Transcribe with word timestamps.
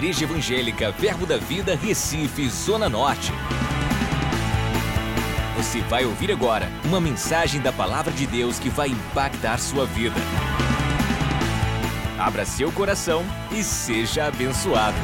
Igreja 0.00 0.24
Evangélica 0.24 0.90
Verbo 0.92 1.26
da 1.26 1.36
Vida, 1.36 1.76
Recife, 1.76 2.48
Zona 2.48 2.88
Norte. 2.88 3.30
Você 5.58 5.82
vai 5.82 6.06
ouvir 6.06 6.32
agora 6.32 6.70
uma 6.86 6.98
mensagem 6.98 7.60
da 7.60 7.70
Palavra 7.70 8.10
de 8.10 8.26
Deus 8.26 8.58
que 8.58 8.70
vai 8.70 8.88
impactar 8.88 9.58
sua 9.58 9.84
vida. 9.84 10.16
Abra 12.18 12.46
seu 12.46 12.72
coração 12.72 13.22
e 13.52 13.62
seja 13.62 14.28
abençoado. 14.28 14.96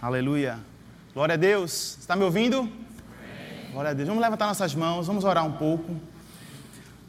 Aleluia. 0.00 0.60
Glória 1.12 1.32
a 1.32 1.36
Deus. 1.36 1.98
Está 1.98 2.14
me 2.14 2.22
ouvindo? 2.22 2.70
Glória 3.72 3.90
a 3.90 3.92
Deus. 3.92 4.06
Vamos 4.06 4.22
levantar 4.22 4.46
nossas 4.46 4.72
mãos, 4.72 5.08
vamos 5.08 5.24
orar 5.24 5.44
um 5.44 5.54
pouco. 5.54 5.96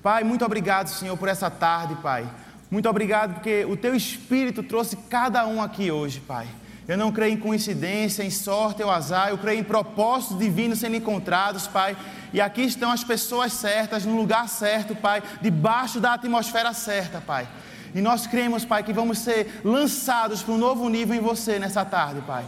Pai, 0.01 0.23
muito 0.23 0.43
obrigado, 0.43 0.87
Senhor, 0.87 1.15
por 1.15 1.29
essa 1.29 1.47
tarde, 1.47 1.93
Pai. 2.01 2.27
Muito 2.69 2.89
obrigado 2.89 3.35
porque 3.35 3.63
o 3.65 3.77
Teu 3.77 3.95
Espírito 3.95 4.61
trouxe 4.61 4.97
cada 5.09 5.47
um 5.47 5.61
aqui 5.61 5.89
hoje, 5.89 6.19
Pai. 6.19 6.47
Eu 6.85 6.97
não 6.97 7.11
creio 7.11 7.33
em 7.33 7.37
coincidência, 7.37 8.23
em 8.23 8.29
sorte 8.29 8.83
ou 8.83 8.89
azar, 8.89 9.29
eu 9.29 9.37
creio 9.37 9.59
em 9.59 9.63
propósitos 9.63 10.37
divinos 10.37 10.79
sendo 10.79 10.95
encontrados, 10.95 11.67
Pai. 11.67 11.95
E 12.33 12.41
aqui 12.41 12.61
estão 12.61 12.91
as 12.91 13.03
pessoas 13.03 13.53
certas, 13.53 14.05
no 14.05 14.17
lugar 14.17 14.47
certo, 14.49 14.95
Pai, 14.95 15.23
debaixo 15.41 15.99
da 15.99 16.13
atmosfera 16.13 16.73
certa, 16.73 17.21
Pai. 17.21 17.47
E 17.95 18.01
nós 18.01 18.27
cremos, 18.27 18.65
Pai, 18.65 18.83
que 18.83 18.93
vamos 18.93 19.19
ser 19.19 19.61
lançados 19.63 20.41
para 20.41 20.53
um 20.53 20.57
novo 20.57 20.87
nível 20.89 21.15
em 21.15 21.21
você 21.21 21.59
nessa 21.59 21.85
tarde, 21.85 22.21
Pai. 22.21 22.45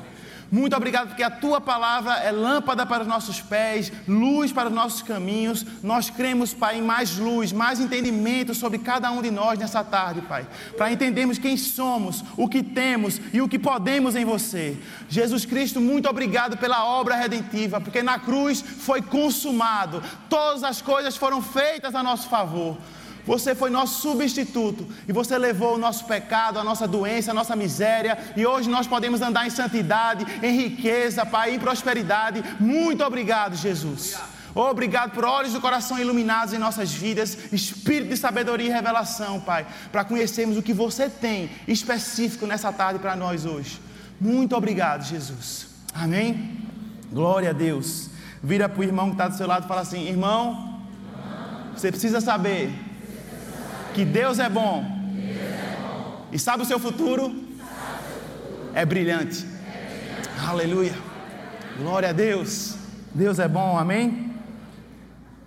Muito 0.51 0.75
obrigado 0.75 1.09
porque 1.09 1.21
a 1.21 1.29
tua 1.29 1.61
palavra 1.61 2.13
é 2.15 2.31
lâmpada 2.31 2.85
para 2.85 3.03
os 3.03 3.07
nossos 3.07 3.39
pés, 3.39 3.91
luz 4.07 4.51
para 4.51 4.69
os 4.69 4.73
nossos 4.73 5.01
caminhos. 5.03 5.65
Nós 5.83 6.09
cremos, 6.09 6.53
Pai, 6.53 6.79
em 6.79 6.81
mais 6.81 7.17
luz, 7.17 7.51
mais 7.51 7.79
entendimento 7.79 8.55
sobre 8.55 8.79
cada 8.79 9.11
um 9.11 9.21
de 9.21 9.29
nós 9.29 9.59
nessa 9.59 9.83
tarde, 9.83 10.21
Pai, 10.21 10.47
para 10.75 10.91
entendermos 10.91 11.37
quem 11.37 11.55
somos, 11.55 12.23
o 12.35 12.49
que 12.49 12.63
temos 12.63 13.21
e 13.31 13.41
o 13.41 13.47
que 13.47 13.59
podemos 13.59 14.15
em 14.15 14.25
você. 14.25 14.77
Jesus 15.07 15.45
Cristo, 15.45 15.79
muito 15.79 16.09
obrigado 16.09 16.57
pela 16.57 16.83
obra 16.83 17.15
redentiva, 17.15 17.79
porque 17.79 18.01
na 18.01 18.17
cruz 18.17 18.61
foi 18.61 19.01
consumado, 19.01 20.01
todas 20.29 20.63
as 20.63 20.81
coisas 20.81 21.15
foram 21.15 21.41
feitas 21.41 21.93
a 21.93 22.01
nosso 22.01 22.27
favor. 22.27 22.75
Você 23.29 23.53
foi 23.53 23.69
nosso 23.69 24.01
substituto 24.01 24.87
e 25.07 25.13
você 25.13 25.37
levou 25.37 25.75
o 25.75 25.77
nosso 25.77 26.05
pecado, 26.05 26.57
a 26.57 26.63
nossa 26.63 26.87
doença, 26.87 27.29
a 27.29 27.33
nossa 27.33 27.55
miséria 27.55 28.17
e 28.35 28.43
hoje 28.43 28.67
nós 28.67 28.87
podemos 28.87 29.21
andar 29.21 29.45
em 29.45 29.51
santidade, 29.51 30.25
em 30.41 30.51
riqueza, 30.57 31.23
Pai, 31.23 31.53
em 31.53 31.59
prosperidade. 31.59 32.43
Muito 32.59 33.03
obrigado, 33.03 33.55
Jesus. 33.55 34.17
Obrigado 34.55 35.11
por 35.11 35.23
olhos 35.23 35.53
do 35.53 35.61
coração 35.61 35.99
iluminados 35.99 36.55
em 36.55 36.57
nossas 36.57 36.91
vidas, 36.91 37.37
espírito 37.53 38.09
de 38.09 38.17
sabedoria 38.17 38.65
e 38.65 38.71
revelação, 38.71 39.39
Pai, 39.39 39.67
para 39.91 40.03
conhecermos 40.03 40.57
o 40.57 40.63
que 40.63 40.73
você 40.73 41.07
tem 41.07 41.51
específico 41.67 42.47
nessa 42.47 42.73
tarde 42.73 42.97
para 42.97 43.15
nós 43.15 43.45
hoje. 43.45 43.79
Muito 44.19 44.55
obrigado, 44.55 45.03
Jesus. 45.05 45.67
Amém? 45.93 46.57
Glória 47.13 47.51
a 47.51 47.53
Deus. 47.53 48.09
Vira 48.41 48.67
para 48.67 48.79
o 48.79 48.83
irmão 48.83 49.09
que 49.09 49.13
está 49.13 49.27
do 49.27 49.37
seu 49.37 49.45
lado 49.45 49.65
e 49.65 49.67
fala 49.67 49.81
assim: 49.81 50.07
irmão, 50.07 50.81
você 51.75 51.91
precisa 51.91 52.19
saber 52.19 52.88
que 53.99 54.05
Deus 54.05 54.39
é 54.39 54.47
bom. 54.47 54.85
E 56.31 56.39
sabe 56.39 56.63
o 56.63 56.65
seu 56.65 56.79
futuro? 56.79 57.35
É 58.73 58.85
brilhante. 58.85 59.45
Aleluia. 60.47 60.95
Glória 61.77 62.07
a 62.07 62.13
Deus. 62.13 62.77
Deus 63.13 63.39
é 63.39 63.47
bom, 63.47 63.77
amém? 63.77 64.33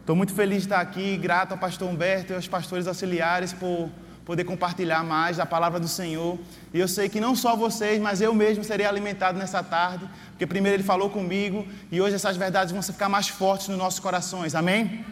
Estou 0.00 0.14
muito 0.14 0.34
feliz 0.34 0.58
de 0.58 0.64
estar 0.64 0.82
aqui, 0.82 1.16
grato 1.16 1.52
ao 1.52 1.58
pastor 1.58 1.88
Humberto 1.88 2.34
e 2.34 2.36
aos 2.36 2.46
pastores 2.46 2.86
auxiliares 2.86 3.54
por 3.54 3.88
poder 4.22 4.44
compartilhar 4.44 5.02
mais 5.02 5.38
da 5.38 5.46
palavra 5.46 5.80
do 5.80 5.88
Senhor. 5.88 6.38
E 6.74 6.78
eu 6.78 6.88
sei 6.88 7.08
que 7.08 7.22
não 7.22 7.34
só 7.34 7.56
vocês, 7.56 7.98
mas 8.02 8.20
eu 8.20 8.34
mesmo 8.34 8.62
serei 8.62 8.84
alimentado 8.84 9.38
nessa 9.38 9.62
tarde, 9.62 10.06
porque 10.32 10.46
primeiro 10.46 10.76
ele 10.76 10.84
falou 10.84 11.08
comigo 11.08 11.66
e 11.90 12.02
hoje 12.02 12.16
essas 12.16 12.36
verdades 12.36 12.70
vão 12.70 12.82
ficar 12.82 13.08
mais 13.08 13.28
fortes 13.28 13.68
nos 13.68 13.78
nossos 13.78 13.98
corações, 13.98 14.54
amém? 14.54 15.02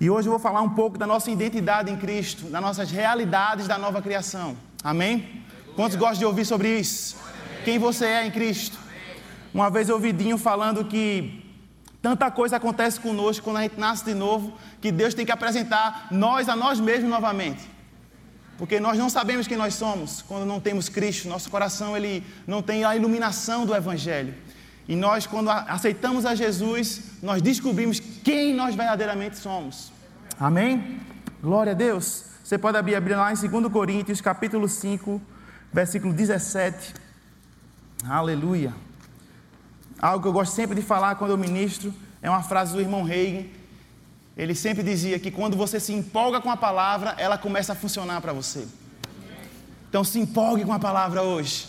E 0.00 0.08
hoje 0.08 0.28
eu 0.28 0.32
vou 0.32 0.40
falar 0.40 0.62
um 0.62 0.70
pouco 0.70 0.96
da 0.96 1.06
nossa 1.06 1.30
identidade 1.30 1.92
em 1.92 1.96
Cristo, 1.96 2.46
das 2.46 2.62
nossas 2.62 2.90
realidades 2.90 3.68
da 3.68 3.76
nova 3.76 4.00
criação. 4.00 4.56
Amém? 4.82 5.44
Quantos 5.76 5.94
gostam 5.94 6.20
de 6.20 6.24
ouvir 6.24 6.46
sobre 6.46 6.78
isso? 6.80 7.18
Quem 7.66 7.78
você 7.78 8.06
é 8.06 8.26
em 8.26 8.30
Cristo? 8.30 8.78
Uma 9.52 9.68
vez 9.68 9.90
eu 9.90 9.96
ouvi 9.96 10.10
Dinho 10.10 10.38
falando 10.38 10.86
que 10.86 11.44
tanta 12.00 12.30
coisa 12.30 12.56
acontece 12.56 12.98
conosco 12.98 13.44
quando 13.44 13.58
a 13.58 13.62
gente 13.62 13.78
nasce 13.78 14.02
de 14.06 14.14
novo, 14.14 14.54
que 14.80 14.90
Deus 14.90 15.12
tem 15.12 15.26
que 15.26 15.32
apresentar 15.32 16.08
nós 16.10 16.48
a 16.48 16.56
nós 16.56 16.80
mesmos 16.80 17.10
novamente. 17.10 17.68
Porque 18.56 18.80
nós 18.80 18.98
não 18.98 19.10
sabemos 19.10 19.46
quem 19.46 19.58
nós 19.58 19.74
somos 19.74 20.22
quando 20.22 20.46
não 20.46 20.60
temos 20.60 20.88
Cristo. 20.88 21.28
Nosso 21.28 21.50
coração 21.50 21.94
ele 21.94 22.24
não 22.46 22.62
tem 22.62 22.84
a 22.84 22.96
iluminação 22.96 23.66
do 23.66 23.74
Evangelho. 23.74 24.34
E 24.90 24.96
nós, 24.96 25.24
quando 25.24 25.48
aceitamos 25.50 26.26
a 26.26 26.34
Jesus, 26.34 27.02
nós 27.22 27.40
descobrimos 27.40 28.00
quem 28.00 28.52
nós 28.52 28.74
verdadeiramente 28.74 29.38
somos. 29.38 29.92
Amém? 30.36 30.98
Glória 31.40 31.70
a 31.70 31.76
Deus. 31.76 32.24
Você 32.42 32.58
pode 32.58 32.76
abrir 32.76 32.96
a 32.96 33.00
Bíblia 33.00 33.18
lá 33.18 33.32
em 33.32 33.36
2 33.36 33.72
Coríntios, 33.72 34.20
capítulo 34.20 34.68
5, 34.68 35.22
versículo 35.72 36.12
17. 36.12 36.92
Aleluia. 38.04 38.74
Algo 40.02 40.22
que 40.22 40.26
eu 40.26 40.32
gosto 40.32 40.56
sempre 40.56 40.74
de 40.74 40.82
falar 40.82 41.14
quando 41.14 41.30
eu 41.30 41.38
ministro 41.38 41.94
é 42.20 42.28
uma 42.28 42.42
frase 42.42 42.72
do 42.72 42.80
irmão 42.80 43.04
Reagan. 43.04 43.46
Ele 44.36 44.56
sempre 44.56 44.82
dizia 44.82 45.20
que 45.20 45.30
quando 45.30 45.56
você 45.56 45.78
se 45.78 45.92
empolga 45.92 46.40
com 46.40 46.50
a 46.50 46.56
palavra, 46.56 47.14
ela 47.16 47.38
começa 47.38 47.74
a 47.74 47.76
funcionar 47.76 48.20
para 48.20 48.32
você. 48.32 48.66
Então 49.88 50.02
se 50.02 50.18
empolgue 50.18 50.64
com 50.64 50.72
a 50.72 50.80
palavra 50.80 51.22
hoje. 51.22 51.68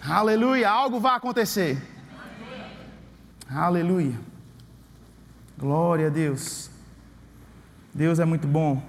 Aleluia, 0.00 0.70
algo 0.70 1.00
vai 1.00 1.16
acontecer. 1.16 1.95
Aleluia. 3.48 4.18
Glória 5.56 6.08
a 6.08 6.10
Deus. 6.10 6.68
Deus 7.94 8.18
é 8.18 8.24
muito 8.24 8.46
bom. 8.46 8.82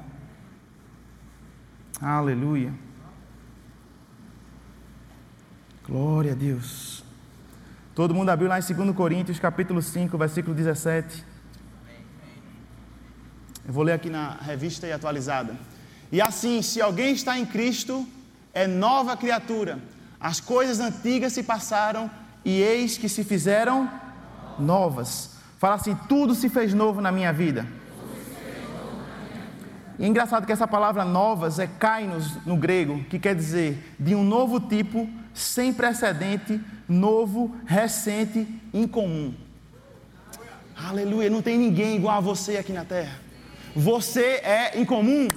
Aleluia. 2.02 2.74
Glória 5.86 6.32
a 6.32 6.36
Deus. 6.36 7.04
Todo 7.94 8.16
mundo 8.16 8.30
abriu 8.30 8.50
lá 8.50 8.60
em 8.60 8.62
2 8.62 8.96
Coríntios, 8.96 9.40
capítulo 9.40 9.80
5, 9.80 10.18
versículo 10.18 10.56
17. 10.56 11.24
Eu 13.68 13.74
vou 13.74 13.84
ler 13.84 13.94
aqui 13.94 14.10
na 14.10 14.38
revista 14.38 14.88
e 14.88 14.92
atualizada. 14.92 15.56
E 16.12 16.20
assim, 16.20 16.64
se 16.64 16.82
alguém 16.82 17.14
está 17.14 17.38
em 17.38 17.46
Cristo, 17.46 18.08
é 18.56 18.66
nova 18.66 19.16
criatura. 19.16 19.80
As 20.20 20.40
coisas 20.40 20.80
antigas 20.80 21.34
se 21.34 21.44
passaram 21.44 22.10
e 22.44 22.60
eis 22.60 22.98
que 22.98 23.08
se 23.08 23.24
fizeram 23.24 24.07
novas. 24.60 25.32
Fala 25.58 25.76
assim: 25.76 25.96
tudo 26.08 26.36
se 26.36 26.50
fez 26.50 26.74
novo 26.74 27.02
na 27.02 27.12
minha 27.12 27.34
vida. 27.34 27.66
E 30.00 30.06
é 30.06 30.08
engraçado 30.08 30.46
que 30.46 30.52
essa 30.52 30.68
palavra 30.68 31.04
novas 31.04 31.58
é 31.58 31.66
kainos 31.66 32.38
no 32.46 32.56
grego, 32.56 33.04
que 33.06 33.18
quer 33.18 33.34
dizer 33.34 33.96
de 34.00 34.14
um 34.14 34.24
novo 34.24 34.60
tipo, 34.60 35.10
sem 35.34 35.74
precedente, 35.74 36.62
novo, 36.88 37.56
recente, 37.66 38.48
incomum. 38.74 39.34
Aleluia, 40.76 41.30
não 41.30 41.42
tem 41.42 41.58
ninguém 41.58 41.96
igual 41.96 42.18
a 42.18 42.22
você 42.22 42.58
aqui 42.58 42.72
na 42.72 42.86
terra. 42.86 43.20
Você 43.76 44.42
é 44.44 44.80
incomum. 44.80 45.28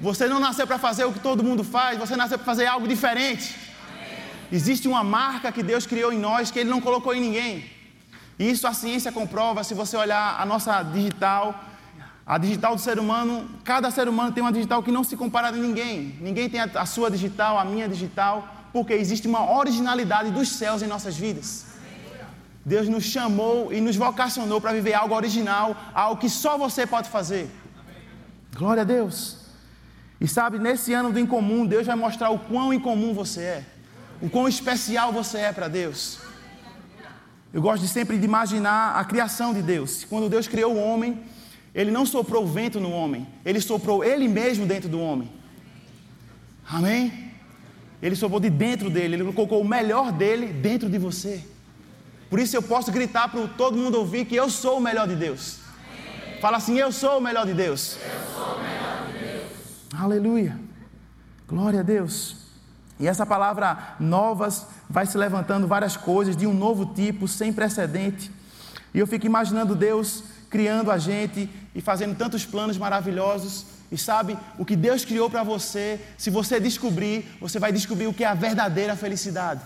Você 0.00 0.26
não 0.26 0.40
nasceu 0.40 0.66
para 0.66 0.78
fazer 0.78 1.04
o 1.04 1.12
que 1.12 1.20
todo 1.20 1.44
mundo 1.44 1.62
faz, 1.62 1.96
você 1.96 2.16
nasceu 2.16 2.36
para 2.36 2.44
fazer 2.44 2.66
algo 2.66 2.88
diferente. 2.88 3.56
Existe 4.50 4.88
uma 4.88 5.04
marca 5.04 5.52
que 5.52 5.62
Deus 5.62 5.86
criou 5.86 6.12
em 6.12 6.18
nós 6.18 6.50
que 6.50 6.58
Ele 6.58 6.68
não 6.68 6.80
colocou 6.80 7.14
em 7.14 7.20
ninguém. 7.20 7.71
Isso 8.50 8.66
a 8.66 8.74
ciência 8.82 9.10
comprova. 9.12 9.62
Se 9.62 9.74
você 9.74 9.96
olhar 9.96 10.40
a 10.40 10.44
nossa 10.52 10.82
digital, 10.82 11.44
a 12.26 12.36
digital 12.38 12.74
do 12.76 12.80
ser 12.80 12.98
humano, 12.98 13.48
cada 13.64 13.90
ser 13.90 14.08
humano 14.08 14.32
tem 14.32 14.42
uma 14.42 14.52
digital 14.52 14.82
que 14.82 14.92
não 14.96 15.04
se 15.04 15.16
compara 15.16 15.48
a 15.48 15.52
ninguém. 15.52 16.16
Ninguém 16.20 16.48
tem 16.48 16.60
a, 16.60 16.86
sua 16.86 17.10
digital, 17.10 17.58
a 17.58 17.64
minha 17.64 17.88
digital, 17.88 18.48
porque 18.72 18.94
existe 18.94 19.28
uma 19.28 19.42
originalidade 19.58 20.30
dos 20.30 20.48
céus 20.48 20.82
em 20.82 20.86
nossas 20.86 21.16
vidas. 21.16 21.66
Deus 22.64 22.88
nos 22.88 23.04
chamou 23.04 23.72
e 23.72 23.80
nos 23.80 23.96
vocacionou 23.96 24.60
para 24.60 24.72
viver 24.72 24.94
algo 24.94 25.14
original, 25.14 25.76
algo 25.94 26.20
que 26.20 26.30
só 26.30 26.56
você 26.56 26.86
pode 26.86 27.08
fazer. 27.08 27.50
Glória 28.56 28.82
a 28.82 28.84
Deus. 28.84 29.38
E 30.20 30.28
sabe, 30.28 30.58
nesse 30.58 30.92
ano 30.92 31.12
do 31.12 31.18
incomum, 31.18 31.66
Deus 31.66 31.86
vai 31.86 31.96
mostrar 31.96 32.30
o 32.30 32.38
quão 32.38 32.72
incomum 32.72 33.12
você 33.14 33.40
é 33.40 33.64
o 34.22 34.30
quão 34.30 34.46
especial 34.46 35.12
você 35.12 35.38
é 35.38 35.52
para 35.52 35.66
Deus. 35.66 36.18
Eu 37.52 37.60
gosto 37.60 37.82
de 37.82 37.88
sempre 37.88 38.18
de 38.18 38.24
imaginar 38.24 38.96
a 38.96 39.04
criação 39.04 39.52
de 39.52 39.60
Deus. 39.60 40.04
Quando 40.04 40.28
Deus 40.28 40.48
criou 40.48 40.74
o 40.74 40.78
homem, 40.78 41.22
ele 41.74 41.90
não 41.90 42.06
soprou 42.06 42.44
o 42.44 42.46
vento 42.46 42.80
no 42.80 42.90
homem, 42.90 43.26
ele 43.44 43.60
soprou 43.60 44.02
ele 44.02 44.26
mesmo 44.26 44.66
dentro 44.66 44.88
do 44.88 44.98
homem. 44.98 45.30
Amém? 46.68 47.30
Ele 48.00 48.16
soprou 48.16 48.40
de 48.40 48.50
dentro 48.50 48.88
dele, 48.88 49.16
ele 49.16 49.32
colocou 49.32 49.60
o 49.60 49.68
melhor 49.68 50.10
dele 50.12 50.46
dentro 50.46 50.88
de 50.88 50.98
você. 50.98 51.44
Por 52.30 52.40
isso 52.40 52.56
eu 52.56 52.62
posso 52.62 52.90
gritar 52.90 53.28
para 53.28 53.46
todo 53.46 53.76
mundo 53.76 53.98
ouvir 53.98 54.24
que 54.24 54.34
eu 54.34 54.48
sou 54.48 54.78
o 54.78 54.80
melhor 54.80 55.06
de 55.06 55.14
Deus. 55.14 55.58
Fala 56.40 56.56
assim: 56.56 56.78
Eu 56.78 56.90
sou 56.90 57.18
o 57.18 57.20
melhor 57.20 57.44
de 57.44 57.52
Deus. 57.52 57.98
Eu 58.02 58.34
sou 58.34 58.56
o 58.56 58.62
melhor 58.62 59.06
de 59.06 59.18
Deus. 59.18 59.44
Aleluia. 59.94 60.58
Glória 61.46 61.80
a 61.80 61.82
Deus. 61.82 62.42
E 62.98 63.06
essa 63.06 63.26
palavra 63.26 63.96
novas 64.00 64.66
vai 64.92 65.06
se 65.06 65.16
levantando 65.16 65.66
várias 65.66 65.96
coisas 65.96 66.36
de 66.36 66.46
um 66.46 66.52
novo 66.52 66.84
tipo, 66.94 67.26
sem 67.26 67.50
precedente. 67.50 68.30
E 68.92 68.98
eu 68.98 69.06
fico 69.06 69.24
imaginando 69.24 69.74
Deus 69.74 70.22
criando 70.50 70.90
a 70.90 70.98
gente 70.98 71.48
e 71.74 71.80
fazendo 71.80 72.14
tantos 72.14 72.44
planos 72.44 72.76
maravilhosos. 72.76 73.64
E 73.90 73.96
sabe, 73.96 74.38
o 74.58 74.66
que 74.66 74.76
Deus 74.76 75.02
criou 75.02 75.30
para 75.30 75.42
você, 75.42 75.98
se 76.18 76.28
você 76.28 76.60
descobrir, 76.60 77.24
você 77.40 77.58
vai 77.58 77.72
descobrir 77.72 78.06
o 78.06 78.12
que 78.12 78.22
é 78.22 78.26
a 78.26 78.34
verdadeira 78.34 78.94
felicidade. 78.94 79.62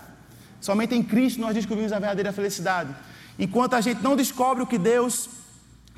Somente 0.61 0.95
em 0.95 1.03
Cristo 1.03 1.41
nós 1.41 1.53
descobrimos 1.53 1.91
a 1.91 1.99
verdadeira 1.99 2.31
felicidade. 2.31 2.95
Enquanto 3.37 3.73
a 3.73 3.81
gente 3.81 4.01
não 4.01 4.15
descobre 4.15 4.63
o 4.63 4.67
que 4.67 4.77
Deus 4.77 5.29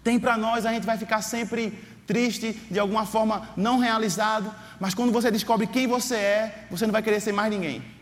tem 0.04 0.20
para 0.20 0.38
nós, 0.38 0.66
a 0.66 0.74
gente 0.74 0.88
vai 0.88 0.98
ficar 0.98 1.22
sempre 1.22 1.78
triste, 2.08 2.60
de 2.70 2.80
alguma 2.80 3.06
forma 3.06 3.50
não 3.56 3.78
realizado. 3.78 4.52
Mas 4.80 4.96
quando 4.96 5.12
você 5.12 5.30
descobre 5.30 5.68
quem 5.68 5.86
você 5.86 6.16
é, 6.16 6.66
você 6.72 6.88
não 6.88 6.92
vai 6.92 7.04
querer 7.04 7.20
ser 7.20 7.32
mais 7.32 7.52
ninguém. 7.52 7.99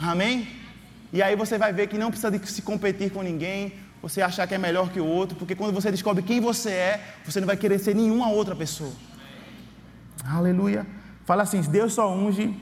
Amém? 0.00 0.48
E 1.12 1.22
aí 1.22 1.36
você 1.36 1.58
vai 1.58 1.72
ver 1.72 1.88
que 1.88 1.98
não 1.98 2.10
precisa 2.10 2.30
de 2.30 2.50
se 2.50 2.62
competir 2.62 3.10
com 3.10 3.22
ninguém, 3.22 3.74
você 4.00 4.22
achar 4.22 4.46
que 4.46 4.54
é 4.54 4.58
melhor 4.58 4.90
que 4.90 5.00
o 5.00 5.04
outro, 5.04 5.36
porque 5.36 5.54
quando 5.54 5.74
você 5.74 5.90
descobre 5.90 6.22
quem 6.22 6.40
você 6.40 6.70
é, 6.70 7.14
você 7.24 7.38
não 7.40 7.46
vai 7.46 7.56
querer 7.56 7.78
ser 7.78 7.94
nenhuma 7.94 8.30
outra 8.30 8.56
pessoa. 8.56 8.92
Aleluia. 10.24 10.86
Fala 11.24 11.42
assim: 11.42 11.60
Deus 11.60 11.92
só 11.92 12.10
unge 12.12 12.54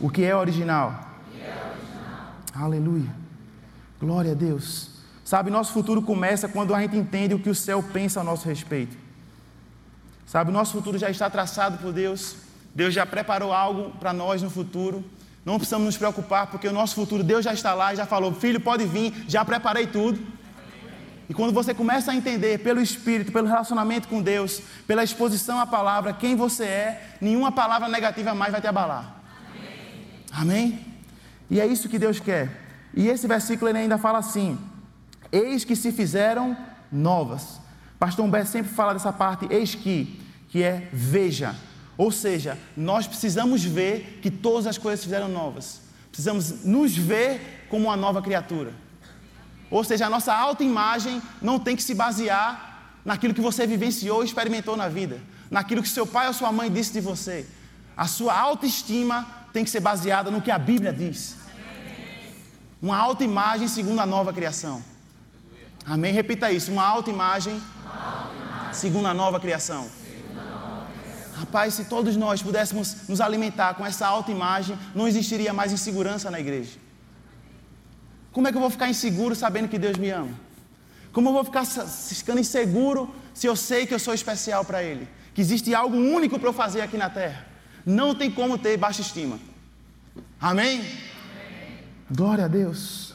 o 0.00 0.08
que 0.10 0.22
é 0.22 0.36
original. 0.36 1.06
Aleluia. 2.54 3.12
Glória 4.00 4.32
a 4.32 4.34
Deus. 4.34 4.90
Sabe, 5.24 5.50
nosso 5.50 5.72
futuro 5.72 6.00
começa 6.00 6.48
quando 6.48 6.74
a 6.74 6.80
gente 6.80 6.96
entende 6.96 7.34
o 7.34 7.38
que 7.38 7.50
o 7.50 7.54
céu 7.54 7.82
pensa 7.82 8.20
a 8.20 8.24
nosso 8.24 8.46
respeito. 8.46 8.96
Sabe, 10.24 10.50
o 10.50 10.52
nosso 10.52 10.72
futuro 10.72 10.96
já 10.98 11.10
está 11.10 11.28
traçado 11.28 11.78
por 11.78 11.92
Deus. 11.92 12.36
Deus 12.74 12.94
já 12.94 13.04
preparou 13.04 13.52
algo 13.52 13.90
para 13.98 14.12
nós 14.12 14.40
no 14.40 14.50
futuro. 14.50 15.04
Não 15.46 15.58
precisamos 15.58 15.86
nos 15.86 15.96
preocupar, 15.96 16.48
porque 16.48 16.66
o 16.66 16.72
nosso 16.72 16.96
futuro, 16.96 17.22
Deus 17.22 17.44
já 17.44 17.54
está 17.54 17.72
lá 17.72 17.94
já 17.94 18.04
falou: 18.04 18.34
Filho, 18.34 18.60
pode 18.60 18.84
vir, 18.84 19.14
já 19.28 19.44
preparei 19.44 19.86
tudo. 19.86 20.18
E 21.28 21.34
quando 21.34 21.52
você 21.52 21.72
começa 21.72 22.10
a 22.10 22.16
entender 22.16 22.58
pelo 22.58 22.80
Espírito, 22.80 23.30
pelo 23.30 23.46
relacionamento 23.46 24.08
com 24.08 24.20
Deus, 24.20 24.60
pela 24.88 25.04
exposição 25.04 25.60
à 25.60 25.66
palavra, 25.66 26.12
quem 26.12 26.34
você 26.34 26.64
é, 26.64 27.16
nenhuma 27.20 27.52
palavra 27.52 27.88
negativa 27.88 28.34
mais 28.34 28.50
vai 28.50 28.60
te 28.60 28.66
abalar. 28.66 29.22
Amém? 30.32 30.72
Amém? 30.72 30.86
E 31.48 31.60
é 31.60 31.66
isso 31.66 31.88
que 31.88 31.98
Deus 31.98 32.18
quer. 32.18 32.66
E 32.92 33.06
esse 33.06 33.28
versículo 33.28 33.70
ele 33.70 33.78
ainda 33.78 33.98
fala 33.98 34.18
assim: 34.18 34.58
Eis 35.30 35.64
que 35.64 35.76
se 35.76 35.92
fizeram 35.92 36.56
novas. 36.90 37.60
Pastor 38.00 38.24
Humberto 38.24 38.50
sempre 38.50 38.72
fala 38.72 38.94
dessa 38.94 39.12
parte, 39.12 39.46
eis 39.48 39.76
que, 39.76 40.20
que 40.48 40.64
é 40.64 40.88
veja. 40.92 41.54
Ou 41.98 42.10
seja, 42.10 42.58
nós 42.76 43.06
precisamos 43.06 43.64
ver 43.64 44.20
que 44.22 44.30
todas 44.30 44.66
as 44.66 44.76
coisas 44.76 45.00
se 45.00 45.06
fizeram 45.06 45.28
novas. 45.28 45.80
Precisamos 46.10 46.64
nos 46.64 46.96
ver 46.96 47.66
como 47.68 47.86
uma 47.86 47.96
nova 47.96 48.20
criatura. 48.20 48.72
Ou 49.70 49.82
seja, 49.82 50.06
a 50.06 50.10
nossa 50.10 50.34
autoimagem 50.34 51.20
não 51.40 51.58
tem 51.58 51.74
que 51.74 51.82
se 51.82 51.94
basear 51.94 52.98
naquilo 53.04 53.34
que 53.34 53.40
você 53.40 53.66
vivenciou 53.66 54.22
e 54.22 54.26
experimentou 54.26 54.76
na 54.76 54.88
vida, 54.88 55.20
naquilo 55.50 55.82
que 55.82 55.88
seu 55.88 56.06
pai 56.06 56.26
ou 56.26 56.32
sua 56.32 56.52
mãe 56.52 56.70
disse 56.70 56.92
de 56.92 57.00
você. 57.00 57.46
A 57.96 58.06
sua 58.06 58.38
autoestima 58.38 59.26
tem 59.52 59.64
que 59.64 59.70
ser 59.70 59.80
baseada 59.80 60.30
no 60.30 60.42
que 60.42 60.50
a 60.50 60.58
Bíblia 60.58 60.92
diz. 60.92 61.36
Uma 62.80 62.98
autoimagem 62.98 63.68
segundo 63.68 64.00
a 64.00 64.06
nova 64.06 64.32
criação. 64.32 64.82
Amém? 65.84 66.12
Repita 66.12 66.52
isso. 66.52 66.70
Uma 66.70 66.84
autoimagem 66.84 67.60
segundo 68.72 69.06
a 69.06 69.14
nova 69.14 69.40
criação. 69.40 69.88
Rapaz, 71.36 71.74
se 71.74 71.84
todos 71.84 72.16
nós 72.16 72.42
pudéssemos 72.42 73.08
nos 73.08 73.20
alimentar 73.20 73.74
com 73.74 73.84
essa 73.84 74.06
autoimagem, 74.06 74.76
não 74.94 75.06
existiria 75.06 75.52
mais 75.52 75.70
insegurança 75.70 76.30
na 76.30 76.40
igreja. 76.40 76.78
Como 78.32 78.48
é 78.48 78.50
que 78.50 78.56
eu 78.56 78.60
vou 78.60 78.70
ficar 78.70 78.88
inseguro 78.88 79.34
sabendo 79.34 79.68
que 79.68 79.78
Deus 79.78 79.98
me 79.98 80.08
ama? 80.08 80.32
Como 81.12 81.28
eu 81.28 81.34
vou 81.34 81.44
ficar 81.44 81.66
ficando 81.66 82.40
inseguro 82.40 83.14
se 83.34 83.46
eu 83.46 83.54
sei 83.54 83.86
que 83.86 83.92
eu 83.92 83.98
sou 83.98 84.14
especial 84.14 84.64
para 84.64 84.82
Ele? 84.82 85.06
Que 85.34 85.42
existe 85.42 85.74
algo 85.74 85.96
único 85.96 86.38
para 86.38 86.48
eu 86.48 86.54
fazer 86.54 86.80
aqui 86.80 86.96
na 86.96 87.10
terra? 87.10 87.46
Não 87.84 88.14
tem 88.14 88.30
como 88.30 88.56
ter 88.56 88.78
baixa 88.78 89.02
estima. 89.02 89.38
Amém? 90.40 90.84
Glória 92.10 92.46
a 92.46 92.48
Deus. 92.48 93.14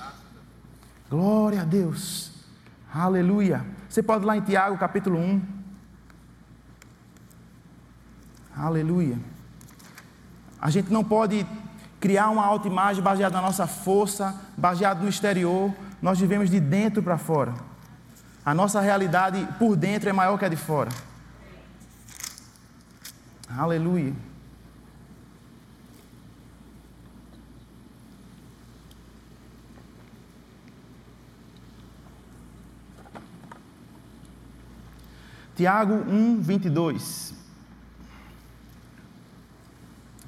Glória 1.10 1.62
a 1.62 1.66
Deus. 1.66 2.32
Aleluia. 2.94 3.66
Você 3.90 4.04
pode 4.04 4.24
ir 4.24 4.28
lá 4.28 4.38
em 4.38 4.42
Tiago, 4.42 4.78
capítulo 4.78 5.18
1. 5.18 5.42
Aleluia. 8.62 9.18
A 10.62 10.70
gente 10.70 10.94
não 10.94 11.04
pode 11.04 11.48
criar 12.00 12.30
uma 12.30 12.46
autoimagem 12.46 13.02
baseada 13.02 13.34
na 13.34 13.42
nossa 13.42 13.66
força, 13.66 14.40
baseada 14.56 15.02
no 15.02 15.10
exterior. 15.10 15.74
Nós 16.00 16.20
vivemos 16.20 16.48
de 16.48 16.60
dentro 16.60 17.02
para 17.02 17.18
fora. 17.18 17.56
A 18.46 18.54
nossa 18.54 18.80
realidade 18.80 19.48
por 19.58 19.76
dentro 19.76 20.10
é 20.10 20.14
maior 20.14 20.38
que 20.38 20.46
a 20.46 20.50
de 20.50 20.56
fora. 20.56 20.92
Aleluia. 23.58 24.14
Tiago 35.56 35.96
1, 35.96 36.42
22. 36.42 37.41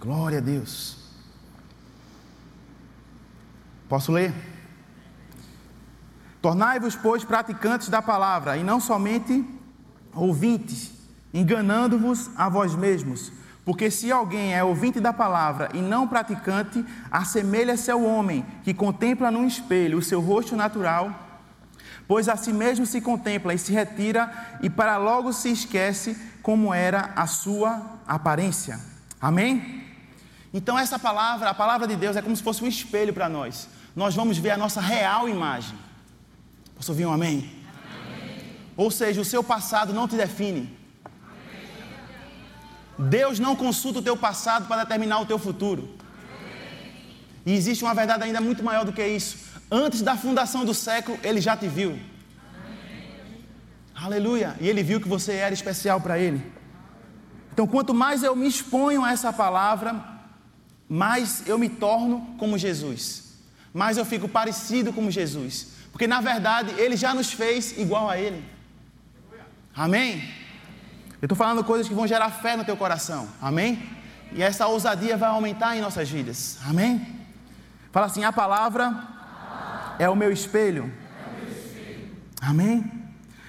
Glória 0.03 0.39
a 0.39 0.41
Deus. 0.41 0.97
Posso 3.87 4.11
ler? 4.11 4.33
Tornai-vos, 6.41 6.93
pois, 6.97 7.23
praticantes 7.23 7.87
da 7.87 8.01
palavra, 8.01 8.57
e 8.57 8.63
não 8.65 8.81
somente 8.81 9.45
ouvintes, 10.13 10.91
enganando-vos 11.33 12.29
a 12.35 12.49
vós 12.49 12.75
mesmos. 12.75 13.31
Porque 13.63 13.89
se 13.89 14.11
alguém 14.11 14.53
é 14.53 14.61
ouvinte 14.61 14.99
da 14.99 15.13
palavra 15.13 15.69
e 15.73 15.81
não 15.81 16.05
praticante, 16.05 16.83
assemelha-se 17.09 17.89
ao 17.89 18.03
homem 18.03 18.45
que 18.61 18.73
contempla 18.73 19.31
num 19.31 19.47
espelho 19.47 19.99
o 19.99 20.03
seu 20.03 20.19
rosto 20.19 20.53
natural 20.53 21.23
pois 22.05 22.27
a 22.27 22.35
si 22.35 22.51
mesmo 22.51 22.85
se 22.85 22.99
contempla 22.99 23.53
e 23.53 23.57
se 23.57 23.71
retira, 23.71 24.29
e 24.61 24.69
para 24.69 24.97
logo 24.97 25.31
se 25.31 25.49
esquece 25.49 26.17
como 26.41 26.73
era 26.73 27.11
a 27.15 27.25
sua 27.25 27.81
aparência. 28.05 28.77
Amém? 29.21 29.82
Então, 30.53 30.77
essa 30.77 30.99
palavra, 30.99 31.49
a 31.49 31.53
palavra 31.53 31.87
de 31.87 31.95
Deus, 31.95 32.15
é 32.15 32.21
como 32.21 32.35
se 32.35 32.43
fosse 32.43 32.63
um 32.63 32.67
espelho 32.67 33.13
para 33.13 33.27
nós. 33.27 33.67
Nós 33.95 34.13
vamos 34.13 34.37
ver 34.37 34.51
a 34.51 34.57
nossa 34.57 34.79
real 34.79 35.27
imagem. 35.27 35.75
Posso 36.75 36.91
ouvir 36.91 37.05
um 37.05 37.13
amém? 37.13 37.37
amém. 37.39 38.55
Ou 38.77 38.91
seja, 38.91 39.19
o 39.19 39.25
seu 39.25 39.43
passado 39.43 39.93
não 39.93 40.07
te 40.07 40.15
define. 40.15 40.77
Deus 42.97 43.39
não 43.39 43.55
consulta 43.55 43.99
o 43.99 44.01
teu 44.03 44.15
passado 44.15 44.67
para 44.67 44.83
determinar 44.83 45.19
o 45.19 45.25
teu 45.25 45.39
futuro. 45.39 45.97
E 47.45 47.53
existe 47.53 47.83
uma 47.83 47.95
verdade 47.95 48.23
ainda 48.23 48.39
muito 48.39 48.63
maior 48.63 48.85
do 48.85 48.93
que 48.93 49.05
isso. 49.05 49.37
Antes 49.71 50.01
da 50.01 50.15
fundação 50.15 50.63
do 50.63 50.73
século, 50.73 51.17
ele 51.23 51.41
já 51.41 51.57
te 51.57 51.67
viu. 51.67 51.99
Aleluia. 53.95 54.55
E 54.61 54.67
ele 54.67 54.83
viu 54.83 55.01
que 55.01 55.07
você 55.07 55.33
era 55.33 55.53
especial 55.53 55.99
para 55.99 56.19
ele. 56.19 56.53
Então, 57.51 57.65
quanto 57.67 57.93
mais 57.93 58.23
eu 58.23 58.35
me 58.35 58.47
exponho 58.47 59.03
a 59.03 59.11
essa 59.11 59.33
palavra, 59.33 60.12
mais 60.93 61.41
eu 61.47 61.57
me 61.57 61.69
torno 61.69 62.35
como 62.37 62.55
Jesus. 62.55 63.33
Mais 63.73 63.97
eu 63.97 64.05
fico 64.05 64.29
parecido 64.29 64.93
como 64.93 65.09
Jesus. 65.09 65.69
Porque 65.91 66.05
na 66.05 66.21
verdade, 66.21 66.71
ele 66.77 66.95
já 66.95 67.15
nos 67.15 67.33
fez 67.33 67.75
igual 67.79 68.07
a 68.07 68.15
ele. 68.15 68.45
Amém? 69.75 70.23
Eu 71.19 71.25
estou 71.25 71.35
falando 71.35 71.63
coisas 71.63 71.87
que 71.87 71.95
vão 71.95 72.05
gerar 72.05 72.29
fé 72.29 72.55
no 72.55 72.63
teu 72.63 72.77
coração. 72.77 73.27
Amém? 73.41 73.81
E 74.33 74.43
essa 74.43 74.67
ousadia 74.67 75.17
vai 75.17 75.29
aumentar 75.29 75.75
em 75.75 75.81
nossas 75.81 76.07
vidas. 76.07 76.59
Amém? 76.63 77.03
Fala 77.91 78.05
assim: 78.05 78.23
a 78.23 78.31
palavra 78.31 78.95
é 79.97 80.07
o 80.07 80.15
meu 80.15 80.31
espelho. 80.31 80.93
Amém? 82.39 82.83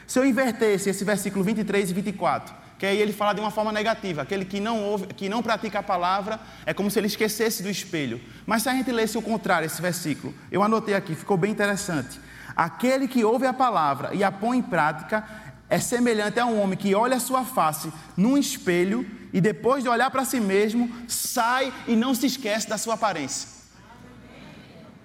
Se 0.06 0.18
eu 0.18 0.24
invertesse 0.24 0.88
esse 0.88 1.04
versículo 1.04 1.44
23 1.44 1.90
e 1.90 1.92
24, 1.92 2.54
que 2.78 2.86
aí 2.86 3.00
ele 3.00 3.12
fala 3.12 3.32
de 3.32 3.40
uma 3.40 3.50
forma 3.50 3.70
negativa, 3.70 4.22
aquele 4.22 4.44
que 4.44 4.60
não 4.60 4.82
ouve, 4.82 5.06
que 5.08 5.28
não 5.28 5.42
pratica 5.42 5.78
a 5.78 5.82
palavra, 5.82 6.40
é 6.66 6.74
como 6.74 6.90
se 6.90 6.98
ele 6.98 7.06
esquecesse 7.06 7.62
do 7.62 7.70
espelho. 7.70 8.20
Mas 8.46 8.62
se 8.62 8.68
a 8.68 8.72
gente 8.72 8.90
lesse 8.90 9.16
o 9.16 9.22
contrário, 9.22 9.66
esse 9.66 9.80
versículo, 9.80 10.34
eu 10.50 10.62
anotei 10.62 10.94
aqui, 10.94 11.14
ficou 11.14 11.36
bem 11.36 11.52
interessante. 11.52 12.20
Aquele 12.56 13.08
que 13.08 13.24
ouve 13.24 13.46
a 13.46 13.52
palavra 13.52 14.14
e 14.14 14.22
a 14.22 14.30
põe 14.30 14.58
em 14.58 14.62
prática 14.62 15.24
é 15.68 15.78
semelhante 15.78 16.38
a 16.38 16.46
um 16.46 16.60
homem 16.60 16.76
que 16.76 16.94
olha 16.94 17.16
a 17.16 17.20
sua 17.20 17.44
face 17.44 17.92
num 18.16 18.36
espelho 18.36 19.06
e 19.32 19.40
depois 19.40 19.82
de 19.82 19.88
olhar 19.88 20.10
para 20.10 20.24
si 20.24 20.38
mesmo, 20.38 20.90
sai 21.08 21.72
e 21.88 21.96
não 21.96 22.14
se 22.14 22.26
esquece 22.26 22.68
da 22.68 22.78
sua 22.78 22.94
aparência. 22.94 23.48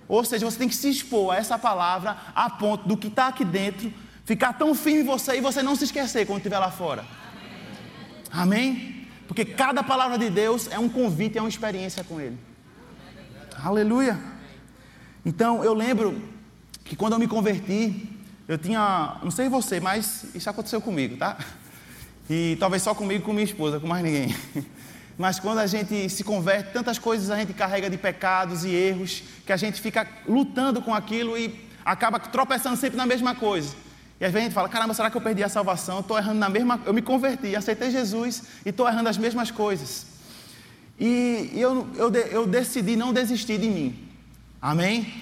Ou 0.07 0.23
seja, 0.25 0.45
você 0.45 0.57
tem 0.57 0.67
que 0.67 0.75
se 0.75 0.89
expor 0.89 1.33
a 1.33 1.37
essa 1.37 1.57
palavra 1.57 2.17
a 2.35 2.49
ponto 2.49 2.87
do 2.87 2.97
que 2.97 3.07
está 3.07 3.27
aqui 3.27 3.45
dentro 3.45 3.93
ficar 4.25 4.53
tão 4.53 4.75
firme 4.75 5.01
em 5.01 5.05
você 5.05 5.37
e 5.37 5.41
você 5.41 5.63
não 5.63 5.75
se 5.75 5.85
esquecer 5.85 6.25
quando 6.27 6.37
estiver 6.37 6.59
lá 6.59 6.69
fora. 6.69 7.03
Amém? 8.31 9.07
Porque 9.27 9.45
cada 9.45 9.83
palavra 9.83 10.17
de 10.17 10.29
Deus 10.29 10.67
é 10.71 10.79
um 10.79 10.89
convite, 10.89 11.37
é 11.37 11.41
uma 11.41 11.49
experiência 11.49 12.03
com 12.03 12.19
Ele. 12.19 12.37
Aleluia. 13.63 14.19
Então 15.25 15.63
eu 15.63 15.73
lembro 15.73 16.21
que 16.83 16.95
quando 16.95 17.13
eu 17.13 17.19
me 17.19 17.27
converti, 17.27 18.09
eu 18.47 18.57
tinha, 18.57 19.17
não 19.21 19.29
sei 19.29 19.49
você, 19.49 19.79
mas 19.79 20.25
isso 20.33 20.49
aconteceu 20.49 20.81
comigo, 20.81 21.17
tá? 21.17 21.37
E 22.29 22.57
talvez 22.59 22.81
só 22.81 22.95
comigo, 22.95 23.23
com 23.23 23.33
minha 23.33 23.43
esposa, 23.43 23.79
com 23.79 23.87
mais 23.87 24.03
ninguém. 24.03 24.35
Mas 25.17 25.37
quando 25.37 25.59
a 25.59 25.67
gente 25.67 26.09
se 26.09 26.23
converte, 26.23 26.71
tantas 26.71 26.97
coisas 26.97 27.29
a 27.29 27.35
gente 27.35 27.53
carrega 27.53 27.89
de 27.89 27.97
pecados 27.97 28.63
e 28.63 28.69
erros, 28.69 29.21
que 29.45 29.51
a 29.51 29.57
gente 29.57 29.81
fica 29.81 30.07
lutando 30.25 30.81
com 30.81 30.95
aquilo 30.95 31.37
e 31.37 31.67
acaba 31.83 32.17
tropeçando 32.17 32.77
sempre 32.77 32.95
na 32.95 33.05
mesma 33.05 33.35
coisa. 33.35 33.75
E 34.19 34.25
às 34.25 34.31
vezes 34.31 34.45
a 34.45 34.49
gente 34.49 34.53
fala: 34.53 34.67
caramba, 34.67 34.93
será 34.93 35.09
que 35.09 35.17
eu 35.17 35.21
perdi 35.21 35.43
a 35.43 35.49
salvação? 35.49 35.99
Estou 35.99 36.17
errando 36.17 36.39
na 36.39 36.49
mesma. 36.49 36.79
Eu 36.85 36.93
me 36.93 37.01
converti, 37.01 37.55
aceitei 37.55 37.89
Jesus 37.89 38.43
e 38.65 38.69
estou 38.69 38.87
errando 38.87 39.09
as 39.09 39.17
mesmas 39.17 39.49
coisas. 39.49 40.07
E 40.99 41.51
eu, 41.53 41.87
eu, 41.95 42.11
eu 42.11 42.47
decidi 42.47 42.95
não 42.97 43.13
desistir 43.13 43.57
de 43.57 43.69
mim. 43.69 44.07
Amém? 44.61 45.13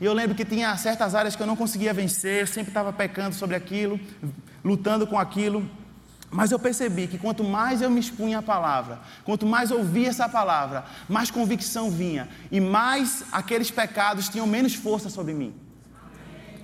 E 0.00 0.04
eu 0.04 0.14
lembro 0.14 0.34
que 0.34 0.44
tinha 0.44 0.74
certas 0.76 1.14
áreas 1.14 1.36
que 1.36 1.42
eu 1.42 1.46
não 1.46 1.56
conseguia 1.56 1.92
vencer, 1.92 2.40
eu 2.40 2.46
sempre 2.46 2.70
estava 2.70 2.92
pecando 2.92 3.34
sobre 3.34 3.54
aquilo, 3.54 4.00
lutando 4.64 5.06
com 5.06 5.18
aquilo. 5.18 5.68
Mas 6.30 6.50
eu 6.50 6.58
percebi 6.58 7.06
que 7.06 7.18
quanto 7.18 7.44
mais 7.44 7.80
eu 7.80 7.90
me 7.90 8.00
expunha 8.00 8.38
à 8.38 8.42
palavra, 8.42 8.98
quanto 9.24 9.46
mais 9.46 9.70
ouvia 9.70 10.08
essa 10.08 10.28
palavra, 10.28 10.84
mais 11.08 11.30
convicção 11.30 11.90
vinha 11.90 12.28
e 12.50 12.58
mais 12.60 13.24
aqueles 13.30 13.70
pecados 13.70 14.28
tinham 14.28 14.46
menos 14.46 14.74
força 14.74 15.08
sobre 15.08 15.32
mim. 15.32 15.54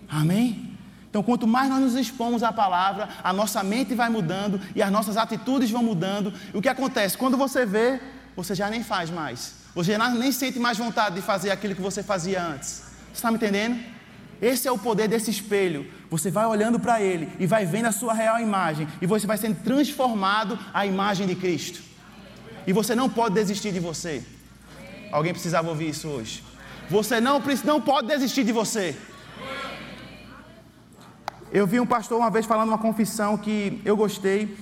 Amém? 0.09 0.70
Então, 1.11 1.25
quanto 1.25 1.45
mais 1.45 1.69
nós 1.69 1.81
nos 1.81 1.95
expomos 1.97 2.45
à 2.45 2.53
palavra, 2.53 3.09
a 3.23 3.33
nossa 3.33 3.65
mente 3.65 3.97
vai 3.97 4.09
mudando 4.09 4.61
e 4.77 4.81
as 4.81 4.93
nossas 4.93 5.17
atitudes 5.17 5.69
vão 5.69 5.83
mudando. 5.83 6.33
E 6.55 6.57
o 6.57 6.63
que 6.63 6.69
acontece? 6.69 7.19
Quando 7.19 7.37
você 7.37 7.67
vê, 7.67 8.01
você 8.37 8.55
já 8.55 8.71
nem 8.71 8.85
faz 8.85 9.11
mais. 9.11 9.55
Você 9.75 9.99
nem 9.99 10.31
sente 10.31 10.61
mais 10.61 10.79
vontade 10.79 11.17
de 11.17 11.23
fazer 11.23 11.51
aquilo 11.51 11.75
que 11.75 11.83
você 11.83 12.01
fazia 12.03 12.41
antes. 12.41 12.85
Você 13.09 13.15
está 13.15 13.31
me 13.31 13.37
entendendo? 13.37 13.81
Esse 14.41 14.69
é 14.69 14.73
o 14.73 14.79
poder 14.79 15.09
desse 15.09 15.31
espelho. 15.31 15.87
Você 16.09 16.31
vai 16.31 16.47
olhando 16.47 16.79
para 16.79 17.03
ele 17.03 17.29
e 17.41 17.47
vai 17.47 17.67
vendo 17.67 17.87
a 17.87 17.93
sua 17.93 18.15
real 18.15 18.39
imagem 18.41 18.87
e 19.03 19.07
você 19.07 19.27
vai 19.27 19.37
sendo 19.37 19.63
transformado 19.63 20.59
à 20.73 20.87
imagem 20.87 21.27
de 21.27 21.35
Cristo. 21.35 21.83
E 22.67 22.73
você 22.73 22.95
não 22.95 23.11
pode 23.11 23.35
desistir 23.35 23.73
de 23.73 23.81
você. 23.81 24.25
Alguém 25.11 25.33
precisava 25.33 25.69
ouvir 25.69 25.89
isso 25.89 26.07
hoje. 26.07 26.45
Você 26.89 27.21
não, 27.21 27.43
não 27.65 27.81
pode 27.81 28.07
desistir 28.07 28.45
de 28.45 28.53
você. 28.53 28.97
Eu 31.53 31.67
vi 31.67 31.81
um 31.81 31.87
pastor 31.87 32.17
uma 32.17 32.31
vez 32.31 32.47
falando 32.47 32.69
uma 32.69 32.79
confissão 32.79 33.37
que 33.37 33.81
eu 33.85 33.97
gostei 33.97 34.57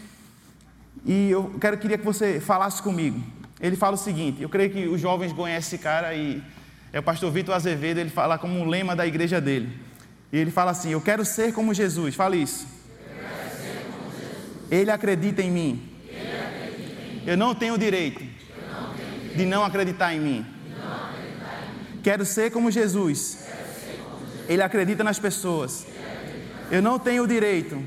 e 1.04 1.30
eu 1.30 1.54
quero, 1.60 1.76
queria 1.76 1.98
que 1.98 2.04
você 2.04 2.40
falasse 2.40 2.82
comigo. 2.82 3.22
Ele 3.60 3.76
fala 3.76 3.94
o 3.94 3.98
seguinte: 3.98 4.42
eu 4.42 4.48
creio 4.48 4.70
que 4.70 4.88
os 4.88 4.98
jovens 4.98 5.32
conhecem 5.32 5.76
esse 5.76 5.78
cara 5.78 6.14
e 6.14 6.42
é 6.90 6.98
o 6.98 7.02
pastor 7.02 7.30
Vitor 7.30 7.54
Azevedo, 7.54 7.98
ele 7.98 8.08
fala 8.08 8.38
como 8.38 8.58
um 8.58 8.66
lema 8.66 8.96
da 8.96 9.06
igreja 9.06 9.38
dele. 9.38 9.78
E 10.32 10.38
ele 10.38 10.50
fala 10.50 10.70
assim: 10.70 10.90
Eu 10.90 11.00
quero 11.00 11.24
ser 11.26 11.52
como 11.52 11.74
Jesus. 11.74 12.14
Fale 12.14 12.38
isso. 12.38 12.66
Ele 14.70 14.90
acredita 14.90 15.42
em 15.42 15.50
mim. 15.50 15.92
Eu 17.26 17.36
não 17.36 17.54
tenho 17.54 17.76
direito 17.76 18.24
de 19.36 19.44
não 19.44 19.62
acreditar 19.62 20.14
em 20.14 20.20
mim. 20.20 20.46
Quero 22.02 22.24
ser 22.24 22.50
como 22.50 22.70
Jesus. 22.70 23.46
Ele 24.48 24.62
acredita 24.62 25.04
nas 25.04 25.18
pessoas. 25.18 25.86
Eu 26.70 26.82
não 26.82 26.98
tenho 26.98 27.22
o 27.22 27.26
direito 27.26 27.82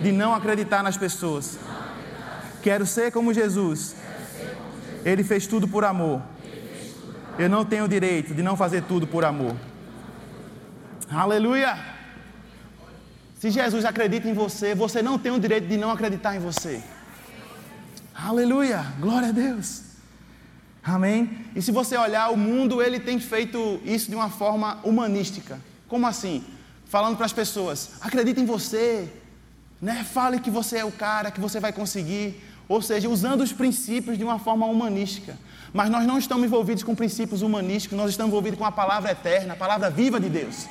de 0.00 0.10
não 0.12 0.34
acreditar 0.34 0.82
nas 0.82 0.96
pessoas. 0.96 1.58
Quero 2.62 2.86
ser 2.86 3.12
como 3.12 3.32
Jesus. 3.32 3.94
Ele 5.04 5.22
fez 5.22 5.46
tudo 5.46 5.68
por 5.68 5.84
amor. 5.84 6.22
Eu 7.38 7.48
não 7.48 7.64
tenho 7.64 7.84
o 7.84 7.88
direito 7.88 8.34
de 8.34 8.42
não 8.42 8.56
fazer 8.56 8.82
tudo 8.84 9.06
por 9.06 9.24
amor. 9.24 9.54
Aleluia! 11.10 11.78
Se 13.38 13.50
Jesus 13.50 13.84
acredita 13.84 14.26
em 14.26 14.32
você, 14.32 14.74
você 14.74 15.02
não 15.02 15.18
tem 15.18 15.30
o 15.30 15.38
direito 15.38 15.68
de 15.68 15.76
não 15.76 15.90
acreditar 15.90 16.34
em 16.34 16.40
você. 16.40 16.82
Aleluia! 18.14 18.84
Glória 18.98 19.28
a 19.28 19.32
Deus. 19.32 19.82
Amém? 20.82 21.44
E 21.54 21.60
se 21.60 21.70
você 21.70 21.96
olhar, 21.96 22.30
o 22.30 22.36
mundo 22.36 22.82
ele 22.82 22.98
tem 22.98 23.20
feito 23.20 23.80
isso 23.84 24.08
de 24.08 24.16
uma 24.16 24.30
forma 24.30 24.78
humanística. 24.82 25.60
Como 25.86 26.06
assim? 26.06 26.44
Falando 26.86 27.16
para 27.16 27.26
as 27.26 27.32
pessoas: 27.32 27.90
acredite 28.00 28.40
em 28.40 28.46
você, 28.46 29.08
né? 29.80 30.04
Fale 30.04 30.40
que 30.40 30.50
você 30.50 30.78
é 30.78 30.84
o 30.84 30.92
cara, 30.92 31.30
que 31.30 31.40
você 31.40 31.60
vai 31.60 31.72
conseguir. 31.72 32.42
Ou 32.68 32.82
seja, 32.82 33.08
usando 33.08 33.42
os 33.42 33.52
princípios 33.52 34.18
de 34.18 34.24
uma 34.24 34.38
forma 34.38 34.66
humanística. 34.66 35.38
Mas 35.72 35.88
nós 35.88 36.04
não 36.04 36.18
estamos 36.18 36.44
envolvidos 36.44 36.82
com 36.82 36.94
princípios 36.94 37.42
humanísticos, 37.42 37.96
nós 37.96 38.10
estamos 38.10 38.30
envolvidos 38.30 38.58
com 38.58 38.64
a 38.64 38.72
palavra 38.72 39.12
eterna, 39.12 39.52
a 39.52 39.56
palavra 39.56 39.88
viva 39.88 40.18
de 40.18 40.28
Deus. 40.28 40.66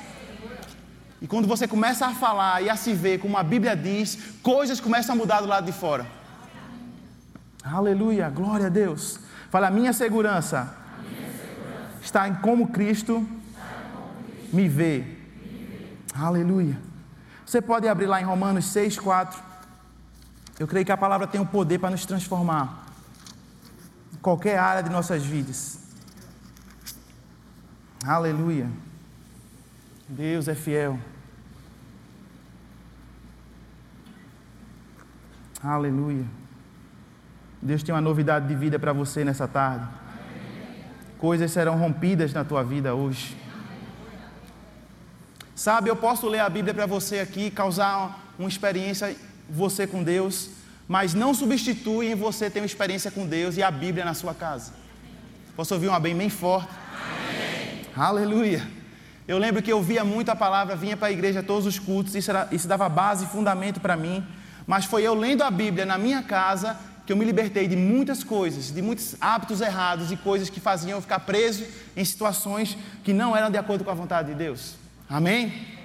E 1.22 1.26
quando 1.26 1.48
você 1.48 1.66
começa 1.66 2.06
a 2.06 2.14
falar 2.14 2.62
e 2.62 2.68
a 2.68 2.76
se 2.76 2.92
ver 2.92 3.18
como 3.18 3.38
a 3.38 3.42
Bíblia 3.42 3.74
diz, 3.74 4.18
coisas 4.42 4.78
começam 4.80 5.14
a 5.14 5.18
mudar 5.18 5.40
do 5.40 5.46
lado 5.46 5.64
de 5.64 5.72
fora. 5.72 6.06
Aleluia, 7.64 8.28
glória 8.28 8.66
a 8.66 8.68
Deus. 8.68 9.18
Fala, 9.50 9.68
a 9.68 9.70
minha 9.70 9.92
segurança, 9.92 10.58
a 10.58 11.02
minha 11.02 11.32
segurança 11.32 11.98
está 12.02 12.28
em 12.28 12.34
como 12.34 12.68
Cristo, 12.68 13.26
me 14.52 14.68
vê. 14.68 15.15
Aleluia. 16.18 16.78
Você 17.44 17.60
pode 17.60 17.86
abrir 17.86 18.06
lá 18.06 18.20
em 18.20 18.24
Romanos 18.24 18.66
6, 18.66 18.98
4. 18.98 19.42
Eu 20.58 20.66
creio 20.66 20.86
que 20.86 20.92
a 20.92 20.96
palavra 20.96 21.26
tem 21.26 21.40
o 21.40 21.46
poder 21.46 21.78
para 21.78 21.90
nos 21.90 22.06
transformar 22.06 22.86
qualquer 24.22 24.58
área 24.58 24.82
de 24.82 24.90
nossas 24.90 25.24
vidas. 25.24 25.78
Aleluia. 28.04 28.68
Deus 30.08 30.48
é 30.48 30.54
fiel. 30.54 30.98
Aleluia. 35.62 36.24
Deus 37.60 37.82
tem 37.82 37.94
uma 37.94 38.00
novidade 38.00 38.48
de 38.48 38.54
vida 38.54 38.78
para 38.78 38.92
você 38.92 39.24
nessa 39.24 39.46
tarde. 39.46 39.86
Coisas 41.18 41.50
serão 41.50 41.78
rompidas 41.78 42.32
na 42.32 42.44
tua 42.44 42.64
vida 42.64 42.94
hoje. 42.94 43.36
Sabe, 45.56 45.88
eu 45.88 45.96
posso 45.96 46.28
ler 46.28 46.40
a 46.40 46.50
Bíblia 46.50 46.74
para 46.74 46.84
você 46.84 47.18
aqui, 47.18 47.50
causar 47.50 48.34
uma 48.38 48.46
experiência 48.46 49.16
você 49.48 49.86
com 49.86 50.02
Deus, 50.02 50.50
mas 50.86 51.14
não 51.14 51.32
substitui 51.32 52.08
em 52.08 52.14
você 52.14 52.50
ter 52.50 52.60
uma 52.60 52.66
experiência 52.66 53.10
com 53.10 53.26
Deus 53.26 53.56
e 53.56 53.62
a 53.62 53.70
Bíblia 53.70 54.04
na 54.04 54.12
sua 54.12 54.34
casa. 54.34 54.74
Posso 55.56 55.72
ouvir 55.72 55.88
um 55.88 55.94
amém 55.94 56.14
bem 56.14 56.28
forte? 56.28 56.68
Amém. 56.92 57.80
Aleluia. 57.96 58.68
Eu 59.26 59.38
lembro 59.38 59.62
que 59.62 59.72
eu 59.72 59.82
via 59.82 60.04
muito 60.04 60.28
a 60.28 60.36
palavra, 60.36 60.76
vinha 60.76 60.94
para 60.94 61.08
a 61.08 61.10
igreja 61.10 61.42
todos 61.42 61.64
os 61.64 61.78
cultos, 61.78 62.14
isso, 62.14 62.30
era, 62.30 62.46
isso 62.52 62.68
dava 62.68 62.86
base 62.86 63.24
e 63.24 63.28
fundamento 63.28 63.80
para 63.80 63.96
mim. 63.96 64.22
Mas 64.66 64.84
foi 64.84 65.04
eu 65.04 65.14
lendo 65.14 65.42
a 65.42 65.50
Bíblia 65.50 65.86
na 65.86 65.96
minha 65.96 66.22
casa 66.22 66.76
que 67.06 67.14
eu 67.14 67.16
me 67.16 67.24
libertei 67.24 67.66
de 67.66 67.76
muitas 67.76 68.22
coisas, 68.22 68.70
de 68.70 68.82
muitos 68.82 69.16
hábitos 69.22 69.62
errados 69.62 70.12
e 70.12 70.18
coisas 70.18 70.50
que 70.50 70.60
faziam 70.60 70.98
eu 70.98 71.00
ficar 71.00 71.20
preso 71.20 71.64
em 71.96 72.04
situações 72.04 72.76
que 73.02 73.14
não 73.14 73.34
eram 73.34 73.50
de 73.50 73.56
acordo 73.56 73.84
com 73.84 73.90
a 73.90 73.94
vontade 73.94 74.28
de 74.28 74.34
Deus. 74.34 74.84
Amém? 75.08 75.76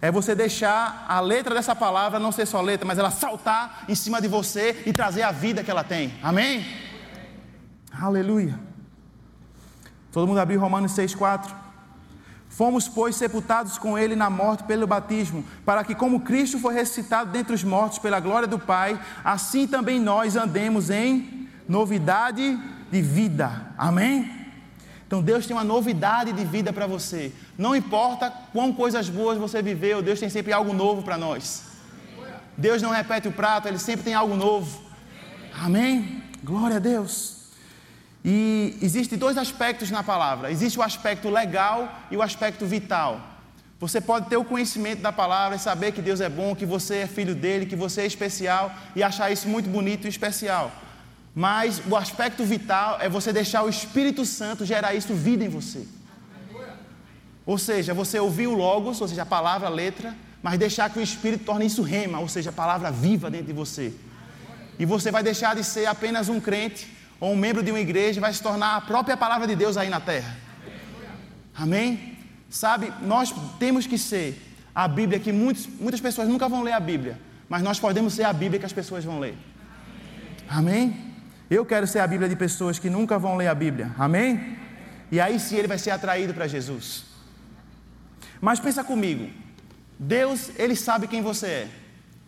É 0.00 0.10
você 0.10 0.34
deixar 0.34 1.06
a 1.08 1.20
letra 1.20 1.54
dessa 1.54 1.74
palavra 1.74 2.18
não 2.18 2.30
ser 2.30 2.46
só 2.46 2.60
letra, 2.60 2.86
mas 2.86 2.98
ela 2.98 3.10
saltar 3.10 3.84
em 3.88 3.94
cima 3.94 4.20
de 4.20 4.28
você 4.28 4.82
e 4.84 4.92
trazer 4.92 5.22
a 5.22 5.32
vida 5.32 5.64
que 5.64 5.70
ela 5.70 5.82
tem. 5.82 6.12
Amém? 6.22 6.64
Aleluia. 7.90 8.58
Todo 10.12 10.26
mundo 10.26 10.38
abriu 10.38 10.60
Romanos 10.60 10.92
6,4. 10.92 11.50
Fomos, 12.48 12.88
pois, 12.88 13.16
sepultados 13.16 13.76
com 13.76 13.98
ele 13.98 14.16
na 14.16 14.30
morte 14.30 14.64
pelo 14.64 14.86
batismo, 14.86 15.44
para 15.64 15.84
que, 15.84 15.94
como 15.94 16.20
Cristo 16.20 16.58
foi 16.58 16.72
ressuscitado 16.72 17.30
dentre 17.30 17.54
os 17.54 17.62
mortos 17.64 17.98
pela 17.98 18.20
glória 18.20 18.48
do 18.48 18.58
Pai, 18.58 18.98
assim 19.22 19.66
também 19.66 20.00
nós 20.00 20.36
andemos 20.36 20.88
em 20.88 21.48
novidade 21.68 22.58
de 22.90 23.02
vida. 23.02 23.74
Amém? 23.76 24.45
Então 25.06 25.22
Deus 25.22 25.46
tem 25.46 25.56
uma 25.56 25.64
novidade 25.64 26.32
de 26.32 26.44
vida 26.44 26.72
para 26.72 26.86
você. 26.86 27.32
Não 27.56 27.76
importa 27.76 28.32
quão 28.52 28.72
coisas 28.72 29.08
boas 29.08 29.38
você 29.38 29.62
viveu, 29.62 30.02
Deus 30.02 30.18
tem 30.18 30.28
sempre 30.28 30.52
algo 30.52 30.72
novo 30.72 31.02
para 31.02 31.16
nós. 31.16 31.62
Deus 32.56 32.82
não 32.82 32.90
repete 32.90 33.28
o 33.28 33.32
prato, 33.32 33.68
Ele 33.68 33.78
sempre 33.78 34.04
tem 34.04 34.14
algo 34.14 34.34
novo. 34.34 34.80
Amém? 35.54 36.22
Glória 36.42 36.76
a 36.76 36.80
Deus. 36.80 37.36
E 38.24 38.76
existem 38.82 39.16
dois 39.16 39.38
aspectos 39.38 39.90
na 39.90 40.02
palavra: 40.02 40.50
existe 40.50 40.78
o 40.78 40.82
aspecto 40.82 41.30
legal 41.30 41.88
e 42.10 42.16
o 42.16 42.22
aspecto 42.22 42.66
vital. 42.66 43.20
Você 43.78 44.00
pode 44.00 44.28
ter 44.28 44.38
o 44.38 44.44
conhecimento 44.44 45.02
da 45.02 45.12
palavra 45.12 45.56
e 45.56 45.60
saber 45.60 45.92
que 45.92 46.00
Deus 46.00 46.20
é 46.20 46.28
bom, 46.28 46.56
que 46.56 46.64
você 46.64 46.96
é 46.96 47.06
filho 47.06 47.34
dele, 47.34 47.66
que 47.66 47.76
você 47.76 48.00
é 48.00 48.06
especial 48.06 48.72
e 48.96 49.02
achar 49.02 49.30
isso 49.30 49.48
muito 49.48 49.68
bonito 49.68 50.06
e 50.06 50.08
especial. 50.08 50.72
Mas 51.38 51.82
o 51.86 51.94
aspecto 51.94 52.42
vital 52.44 52.96
é 52.98 53.10
você 53.10 53.30
deixar 53.30 53.62
o 53.62 53.68
Espírito 53.68 54.24
Santo 54.24 54.64
gerar 54.64 54.94
isso 54.94 55.12
vida 55.12 55.44
em 55.44 55.50
você. 55.50 55.86
Ou 57.44 57.58
seja, 57.58 57.92
você 57.92 58.18
ouvir 58.18 58.46
o 58.46 58.54
Logos, 58.54 59.02
ou 59.02 59.06
seja, 59.06 59.20
a 59.20 59.26
palavra, 59.26 59.66
a 59.66 59.70
letra, 59.70 60.16
mas 60.42 60.58
deixar 60.58 60.88
que 60.88 60.98
o 60.98 61.02
Espírito 61.02 61.44
torne 61.44 61.66
isso 61.66 61.82
rema, 61.82 62.20
ou 62.20 62.26
seja, 62.26 62.48
a 62.48 62.52
palavra 62.54 62.90
viva 62.90 63.30
dentro 63.30 63.48
de 63.48 63.52
você. 63.52 63.92
E 64.78 64.86
você 64.86 65.10
vai 65.10 65.22
deixar 65.22 65.54
de 65.54 65.62
ser 65.62 65.84
apenas 65.84 66.30
um 66.30 66.40
crente 66.40 66.90
ou 67.20 67.34
um 67.34 67.36
membro 67.36 67.62
de 67.62 67.70
uma 67.70 67.80
igreja, 67.80 68.18
vai 68.18 68.32
se 68.32 68.42
tornar 68.42 68.74
a 68.76 68.80
própria 68.80 69.14
palavra 69.14 69.46
de 69.46 69.54
Deus 69.54 69.76
aí 69.76 69.90
na 69.90 70.00
terra. 70.00 70.34
Amém? 71.54 72.16
Sabe, 72.48 72.90
nós 73.02 73.34
temos 73.58 73.86
que 73.86 73.98
ser 73.98 74.42
a 74.74 74.88
Bíblia 74.88 75.20
que 75.20 75.32
muitos, 75.32 75.66
muitas 75.66 76.00
pessoas 76.00 76.28
nunca 76.28 76.48
vão 76.48 76.62
ler 76.62 76.72
a 76.72 76.80
Bíblia, 76.80 77.20
mas 77.46 77.62
nós 77.62 77.78
podemos 77.78 78.14
ser 78.14 78.24
a 78.24 78.32
Bíblia 78.32 78.58
que 78.58 78.66
as 78.66 78.72
pessoas 78.72 79.04
vão 79.04 79.18
ler. 79.18 79.36
Amém? 80.48 81.05
Eu 81.50 81.64
quero 81.64 81.86
ser 81.86 82.00
a 82.00 82.06
Bíblia 82.06 82.28
de 82.28 82.36
pessoas 82.36 82.78
que 82.78 82.90
nunca 82.90 83.18
vão 83.18 83.36
ler 83.36 83.48
a 83.48 83.54
Bíblia. 83.54 83.92
Amém? 83.98 84.56
E 85.10 85.20
aí 85.20 85.38
sim 85.38 85.56
ele 85.56 85.68
vai 85.68 85.78
ser 85.78 85.90
atraído 85.90 86.34
para 86.34 86.46
Jesus. 86.46 87.04
Mas 88.40 88.58
pensa 88.58 88.82
comigo. 88.82 89.30
Deus, 89.98 90.50
ele 90.56 90.74
sabe 90.74 91.06
quem 91.06 91.22
você 91.22 91.46
é. 91.46 91.68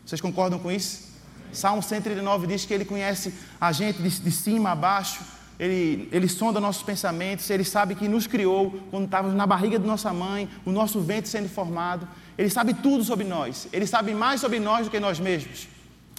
Vocês 0.05 0.21
concordam 0.21 0.59
com 0.59 0.71
isso? 0.71 1.09
Salmo 1.53 1.83
139 1.83 2.47
diz 2.47 2.65
que 2.65 2.73
ele 2.73 2.85
conhece 2.85 3.35
a 3.61 3.73
gente 3.73 4.01
de, 4.03 4.09
de 4.09 4.31
cima 4.31 4.71
a 4.71 4.75
baixo 4.75 5.39
ele, 5.59 6.09
ele 6.13 6.29
sonda 6.29 6.61
nossos 6.61 6.83
pensamentos, 6.83 7.51
Ele 7.51 7.65
sabe 7.65 7.95
que 7.97 8.07
nos 8.07 8.27
criou 8.27 8.81
quando 8.91 9.07
estávamos 9.07 9.37
na 9.37 9.47
barriga 9.47 9.79
de 9.79 9.87
nossa 9.87 10.13
mãe, 10.13 10.49
o 10.65 10.71
nosso 10.71 11.01
ventre 11.01 11.29
sendo 11.29 11.49
formado. 11.49 12.07
Ele 12.37 12.49
sabe 12.49 12.75
tudo 12.75 13.03
sobre 13.03 13.25
nós. 13.25 13.67
Ele 13.73 13.87
sabe 13.87 14.15
mais 14.15 14.41
sobre 14.41 14.61
nós 14.61 14.87
do 14.87 14.91
que 14.91 15.01
nós 15.01 15.19
mesmos. 15.19 15.67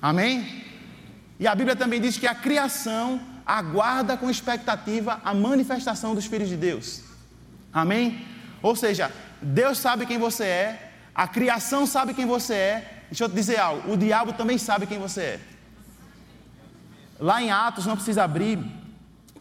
Amém? 0.01 0.65
E 1.39 1.47
a 1.47 1.55
Bíblia 1.55 1.75
também 1.75 2.01
diz 2.01 2.17
que 2.17 2.27
a 2.27 2.35
criação 2.35 3.21
aguarda 3.45 4.17
com 4.17 4.29
expectativa 4.29 5.21
a 5.23 5.33
manifestação 5.33 6.13
dos 6.13 6.25
filhos 6.25 6.49
de 6.49 6.57
Deus. 6.57 7.01
Amém? 7.71 8.25
Ou 8.61 8.75
seja, 8.75 9.11
Deus 9.41 9.77
sabe 9.77 10.05
quem 10.05 10.17
você 10.17 10.43
é, 10.43 10.91
a 11.15 11.27
criação 11.27 11.85
sabe 11.85 12.13
quem 12.13 12.25
você 12.25 12.53
é. 12.53 13.03
Deixa 13.09 13.23
eu 13.23 13.29
te 13.29 13.35
dizer 13.35 13.59
algo: 13.59 13.91
o 13.91 13.97
diabo 13.97 14.33
também 14.33 14.57
sabe 14.57 14.85
quem 14.85 14.99
você 14.99 15.21
é. 15.21 15.39
Lá 17.19 17.41
em 17.41 17.51
Atos, 17.51 17.85
não 17.85 17.95
precisa 17.95 18.23
abrir, 18.23 18.59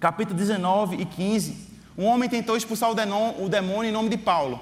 capítulo 0.00 0.36
19 0.36 0.96
e 0.96 1.04
15, 1.04 1.68
um 1.96 2.04
homem 2.04 2.28
tentou 2.28 2.56
expulsar 2.56 2.90
o 2.90 3.48
demônio 3.48 3.88
em 3.88 3.92
nome 3.92 4.08
de 4.08 4.16
Paulo. 4.16 4.60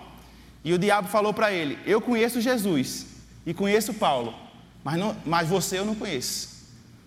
E 0.65 0.75
o 0.75 0.79
diabo 0.79 1.09
falou 1.09 1.33
para 1.33 1.53
ele: 1.53 1.79
Eu 1.87 2.01
conheço 2.01 2.41
Jesus 2.41 3.07
e 3.47 3.55
conheço 3.55 3.95
Paulo, 3.95 4.35
mas, 4.83 4.99
não, 4.99 5.17
mas 5.25 5.49
você 5.49 5.79
eu 5.79 5.85
não 5.85 5.95
conheço. 5.95 6.56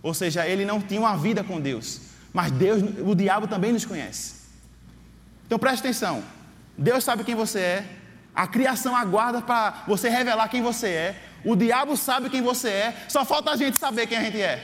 Ou 0.02 0.14
seja, 0.14 0.48
ele 0.48 0.66
não 0.66 0.82
tinha 0.82 1.00
uma 1.00 1.18
vida 1.18 1.44
com 1.44 1.60
Deus, 1.60 2.02
mas 2.34 2.52
Deus, 2.52 2.82
o 3.06 3.16
diabo 3.16 3.48
também 3.48 3.74
nos 3.74 3.86
conhece. 3.86 4.36
Então 5.46 5.60
preste 5.60 5.82
atenção: 5.82 6.24
Deus 6.78 7.04
sabe 7.04 7.24
quem 7.24 7.36
você 7.36 7.60
é, 7.60 7.86
a 8.34 8.48
criação 8.48 8.96
aguarda 8.96 9.42
para 9.42 9.84
você 9.88 10.10
revelar 10.10 10.48
quem 10.48 10.62
você 10.62 10.88
é, 10.88 11.24
o 11.44 11.56
diabo 11.56 11.96
sabe 11.98 12.30
quem 12.30 12.42
você 12.42 12.70
é, 12.70 13.06
só 13.08 13.26
falta 13.26 13.52
a 13.52 13.56
gente 13.56 13.78
saber 13.78 14.08
quem 14.08 14.18
a 14.18 14.24
gente 14.24 14.42
é. 14.42 14.64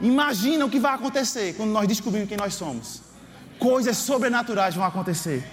Imagina 0.00 0.64
o 0.64 0.70
que 0.70 0.80
vai 0.80 0.94
acontecer 0.94 1.54
quando 1.54 1.70
nós 1.70 1.86
descobrirmos 1.86 2.28
quem 2.28 2.36
nós 2.36 2.54
somos. 2.54 3.02
Coisas 3.58 3.96
sobrenaturais 3.96 4.74
vão 4.74 4.84
acontecer. 4.84 5.48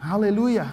Aleluia. 0.00 0.72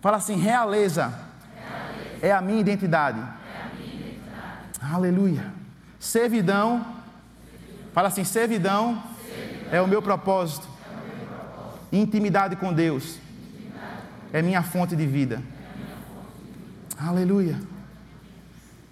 Fala 0.00 0.16
assim: 0.16 0.36
realeza, 0.36 1.12
realeza. 1.56 2.18
É, 2.26 2.32
a 2.32 2.40
minha 2.40 2.60
identidade. 2.60 3.18
é 3.20 3.22
a 3.22 3.74
minha 3.74 3.94
identidade. 3.94 4.81
Aleluia. 4.92 5.50
Servidão. 5.98 6.84
Fala 7.94 8.08
assim: 8.08 8.24
servidão, 8.24 9.02
servidão. 9.26 9.72
É, 9.72 9.80
o 9.80 9.88
meu 9.88 10.02
propósito. 10.02 10.68
É 10.68 10.90
o 10.90 11.16
meu 11.16 11.26
propósito. 11.26 11.86
Intimidade 11.90 12.56
com 12.56 12.74
Deus. 12.74 13.16
Intimidade. 13.48 14.02
É 14.34 14.42
minha 14.42 14.62
fonte 14.62 14.94
de 14.94 15.06
vida. 15.06 15.36
Fonte 15.36 15.46
de 15.46 15.82
vida. 16.98 17.08
Aleluia. 17.08 17.58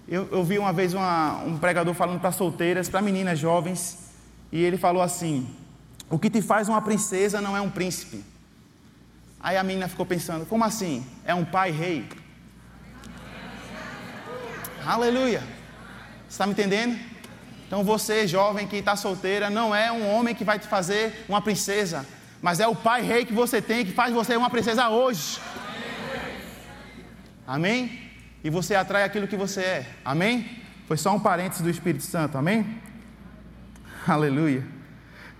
Eu, 0.07 0.27
eu 0.31 0.43
vi 0.43 0.57
uma 0.57 0.73
vez 0.73 0.95
uma, 0.95 1.43
um 1.43 1.59
pregador 1.59 1.93
falando 1.93 2.19
para 2.19 2.31
solteiras, 2.31 2.89
para 2.89 2.99
meninas 2.99 3.37
jovens, 3.37 4.11
e 4.51 4.59
ele 4.59 4.77
falou 4.77 5.03
assim: 5.03 5.47
O 6.09 6.17
que 6.17 6.31
te 6.31 6.41
faz 6.41 6.67
uma 6.67 6.81
princesa 6.81 7.39
não 7.39 7.55
é 7.55 7.61
um 7.61 7.69
príncipe. 7.69 8.25
Aí 9.39 9.55
a 9.55 9.61
menina 9.61 9.87
ficou 9.87 10.07
pensando: 10.07 10.47
Como 10.47 10.63
assim? 10.63 11.05
É 11.23 11.35
um 11.35 11.45
pai 11.45 11.69
rei? 11.69 12.09
Aleluia! 14.83 15.60
Você 16.31 16.35
está 16.35 16.45
me 16.45 16.53
entendendo? 16.53 16.97
Então 17.67 17.83
você, 17.83 18.25
jovem 18.25 18.65
que 18.65 18.77
está 18.77 18.95
solteira, 18.95 19.49
não 19.49 19.75
é 19.75 19.91
um 19.91 20.09
homem 20.09 20.33
que 20.33 20.45
vai 20.45 20.57
te 20.57 20.67
fazer 20.67 21.25
uma 21.27 21.41
princesa, 21.41 22.05
mas 22.41 22.61
é 22.61 22.67
o 22.67 22.75
pai 22.75 23.01
rei 23.01 23.25
que 23.25 23.33
você 23.33 23.61
tem 23.61 23.85
que 23.85 23.91
faz 23.91 24.13
você 24.13 24.37
uma 24.37 24.49
princesa 24.49 24.87
hoje. 24.87 25.41
Amém? 27.45 28.11
e 28.43 28.49
você 28.49 28.75
atrai 28.75 29.03
aquilo 29.03 29.27
que 29.27 29.37
você 29.37 29.61
é. 29.61 29.85
Amém? 30.03 30.49
Foi 30.87 30.97
só 30.97 31.15
um 31.15 31.19
parênteses 31.19 31.61
do 31.61 31.69
Espírito 31.69 32.03
Santo. 32.03 32.37
Amém? 32.37 32.65
Aleluia. 34.07 34.65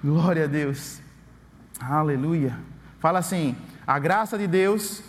Glória 0.04 0.44
a 0.44 0.48
Deus. 0.48 1.00
Aleluia. 1.80 2.58
Fala 3.00 3.20
assim: 3.20 3.56
a 3.86 3.98
graça 3.98 4.38
de 4.38 4.48
Deus 4.48 5.02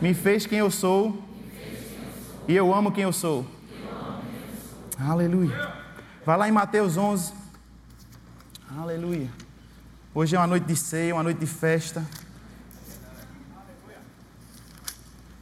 me 0.00 0.14
fez 0.14 0.46
quem 0.46 0.58
eu 0.58 0.70
sou 0.70 1.22
e 2.46 2.54
eu 2.54 2.72
amo 2.72 2.92
quem 2.92 3.04
eu 3.04 3.12
sou. 3.12 3.46
Aleluia. 5.02 5.72
Vai 6.26 6.36
lá 6.36 6.46
em 6.46 6.52
Mateus 6.52 6.98
11. 6.98 7.32
Aleluia. 8.78 9.30
Hoje 10.14 10.36
é 10.36 10.38
uma 10.38 10.46
noite 10.46 10.66
de 10.66 10.76
ceia, 10.76 11.14
uma 11.14 11.22
noite 11.22 11.38
de 11.38 11.46
festa. 11.46 12.04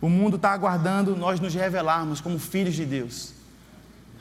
O 0.00 0.08
mundo 0.08 0.36
está 0.36 0.52
aguardando 0.52 1.16
nós 1.16 1.40
nos 1.40 1.52
revelarmos 1.54 2.20
como 2.20 2.38
filhos 2.38 2.74
de 2.74 2.86
Deus. 2.86 3.34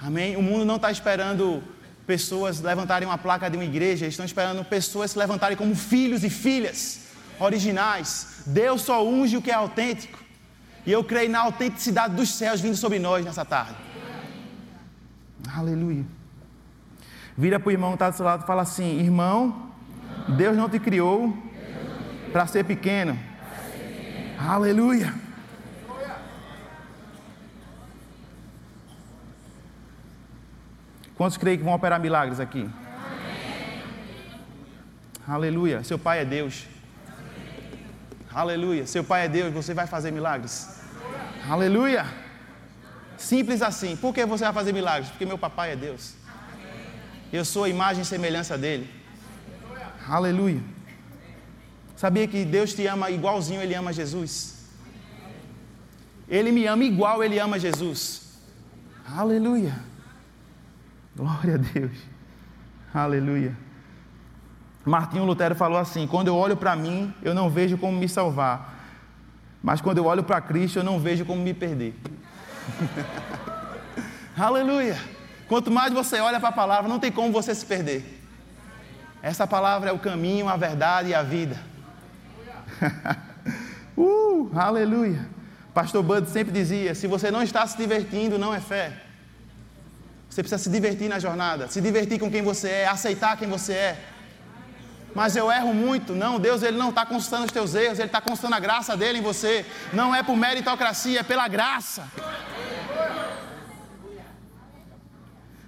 Amém? 0.01 0.35
O 0.35 0.41
mundo 0.41 0.65
não 0.65 0.77
está 0.77 0.91
esperando 0.91 1.63
pessoas 2.07 2.59
levantarem 2.59 3.07
uma 3.07 3.17
placa 3.17 3.47
de 3.47 3.57
uma 3.57 3.65
igreja, 3.65 4.07
estão 4.07 4.25
esperando 4.25 4.65
pessoas 4.65 5.11
se 5.11 5.19
levantarem 5.19 5.55
como 5.55 5.75
filhos 5.75 6.23
e 6.23 6.31
filhas 6.31 7.01
originais. 7.39 8.41
Deus 8.47 8.81
só 8.81 9.05
unge 9.05 9.37
o 9.37 9.41
que 9.41 9.51
é 9.51 9.53
autêntico. 9.53 10.17
E 10.83 10.91
eu 10.91 11.03
creio 11.03 11.29
na 11.29 11.41
autenticidade 11.41 12.15
dos 12.15 12.29
céus 12.29 12.59
vindo 12.59 12.75
sobre 12.75 12.97
nós 12.97 13.23
nessa 13.23 13.45
tarde. 13.45 13.86
Aleluia. 15.55 16.05
Vira 17.37 17.59
para 17.59 17.69
o 17.69 17.71
irmão 17.71 17.91
que 17.91 17.95
está 17.95 18.09
do 18.09 18.15
seu 18.15 18.25
lado 18.25 18.43
e 18.43 18.47
fala 18.47 18.63
assim: 18.63 18.99
Irmão, 18.99 19.71
Deus 20.35 20.57
não 20.57 20.69
te 20.69 20.79
criou 20.79 21.35
para 22.31 22.47
ser 22.47 22.63
pequeno. 22.63 23.17
Aleluia. 24.39 25.13
Quantos 31.15 31.37
creem 31.37 31.57
que 31.57 31.63
vão 31.63 31.73
operar 31.73 31.99
milagres 31.99 32.39
aqui? 32.39 32.69
Aleluia. 35.27 35.83
Seu 35.83 35.97
pai 35.97 36.19
é 36.19 36.25
Deus. 36.25 36.67
Aleluia. 38.31 38.85
Seu 38.85 39.03
pai 39.03 39.25
é 39.25 39.27
Deus, 39.27 39.51
você 39.51 39.73
vai 39.73 39.87
fazer 39.87 40.11
milagres. 40.11 40.79
Aleluia. 41.49 42.05
Simples 43.17 43.61
assim. 43.61 43.95
Por 43.95 44.13
que 44.13 44.25
você 44.25 44.43
vai 44.43 44.53
fazer 44.53 44.73
milagres? 44.73 45.09
Porque 45.09 45.25
meu 45.25 45.37
papai 45.37 45.73
é 45.73 45.75
Deus. 45.75 46.13
Eu 47.31 47.43
sou 47.43 47.63
a 47.65 47.69
imagem 47.69 48.03
e 48.03 48.05
semelhança 48.05 48.57
dele. 48.57 48.89
Aleluia. 50.07 50.61
Sabia 51.95 52.27
que 52.27 52.45
Deus 52.45 52.73
te 52.73 52.85
ama 52.85 53.09
igualzinho 53.09 53.61
ele 53.61 53.73
ama 53.73 53.91
Jesus? 53.91 54.57
Ele 56.29 56.51
me 56.51 56.65
ama 56.67 56.83
igual 56.83 57.23
ele 57.23 57.39
ama 57.39 57.57
Jesus. 57.57 58.39
Aleluia. 59.05 59.75
Glória 61.15 61.55
a 61.55 61.57
Deus. 61.57 61.97
Aleluia. 62.93 63.57
Martinho 64.85 65.25
Lutero 65.25 65.55
falou 65.55 65.77
assim: 65.77 66.05
quando 66.07 66.27
eu 66.27 66.35
olho 66.35 66.55
para 66.55 66.75
mim, 66.75 67.13
eu 67.21 67.33
não 67.33 67.49
vejo 67.49 67.77
como 67.77 67.97
me 67.97 68.07
salvar. 68.07 68.75
Mas 69.61 69.81
quando 69.81 69.97
eu 69.97 70.05
olho 70.05 70.23
para 70.23 70.39
Cristo, 70.39 70.79
eu 70.79 70.83
não 70.83 70.99
vejo 70.99 71.25
como 71.25 71.41
me 71.41 71.53
perder. 71.53 71.95
Aleluia. 74.37 74.97
Quanto 75.47 75.71
mais 75.71 75.93
você 75.93 76.19
olha 76.19 76.39
para 76.39 76.49
a 76.49 76.53
palavra, 76.53 76.89
não 76.89 76.99
tem 76.99 77.11
como 77.11 77.31
você 77.31 77.55
se 77.55 77.65
perder. 77.65 78.17
Essa 79.21 79.47
palavra 79.47 79.89
é 79.89 79.93
o 79.93 79.99
caminho, 79.99 80.47
a 80.47 80.57
verdade 80.57 81.09
e 81.09 81.15
a 81.15 81.23
vida. 81.23 81.57
uh, 83.97 84.51
aleluia. 84.53 85.27
Pastor 85.73 86.03
Bud 86.03 86.29
sempre 86.29 86.51
dizia: 86.51 86.93
se 86.93 87.07
você 87.07 87.31
não 87.31 87.41
está 87.41 87.65
se 87.65 87.77
divertindo, 87.77 88.37
não 88.37 88.53
é 88.53 88.59
fé. 88.59 88.93
Você 90.29 90.43
precisa 90.43 90.61
se 90.61 90.69
divertir 90.69 91.09
na 91.09 91.19
jornada, 91.19 91.67
se 91.67 91.79
divertir 91.81 92.19
com 92.19 92.29
quem 92.29 92.41
você 92.41 92.69
é, 92.69 92.87
aceitar 92.87 93.37
quem 93.37 93.47
você 93.47 93.73
é. 93.73 93.97
Mas 95.15 95.35
eu 95.35 95.51
erro 95.51 95.73
muito. 95.73 96.13
Não, 96.13 96.39
Deus 96.39 96.61
ele 96.61 96.77
não 96.77 96.89
está 96.89 97.05
constando 97.05 97.45
os 97.45 97.51
teus 97.51 97.73
erros, 97.73 97.97
Ele 97.97 98.07
está 98.07 98.21
constando 98.21 98.53
a 98.53 98.59
graça 98.59 98.95
dele 98.95 99.17
em 99.17 99.21
você. 99.21 99.65
Não 99.91 100.13
é 100.13 100.21
por 100.21 100.35
meritocracia, 100.35 101.21
é 101.21 101.23
pela 101.23 101.47
graça. 101.47 102.07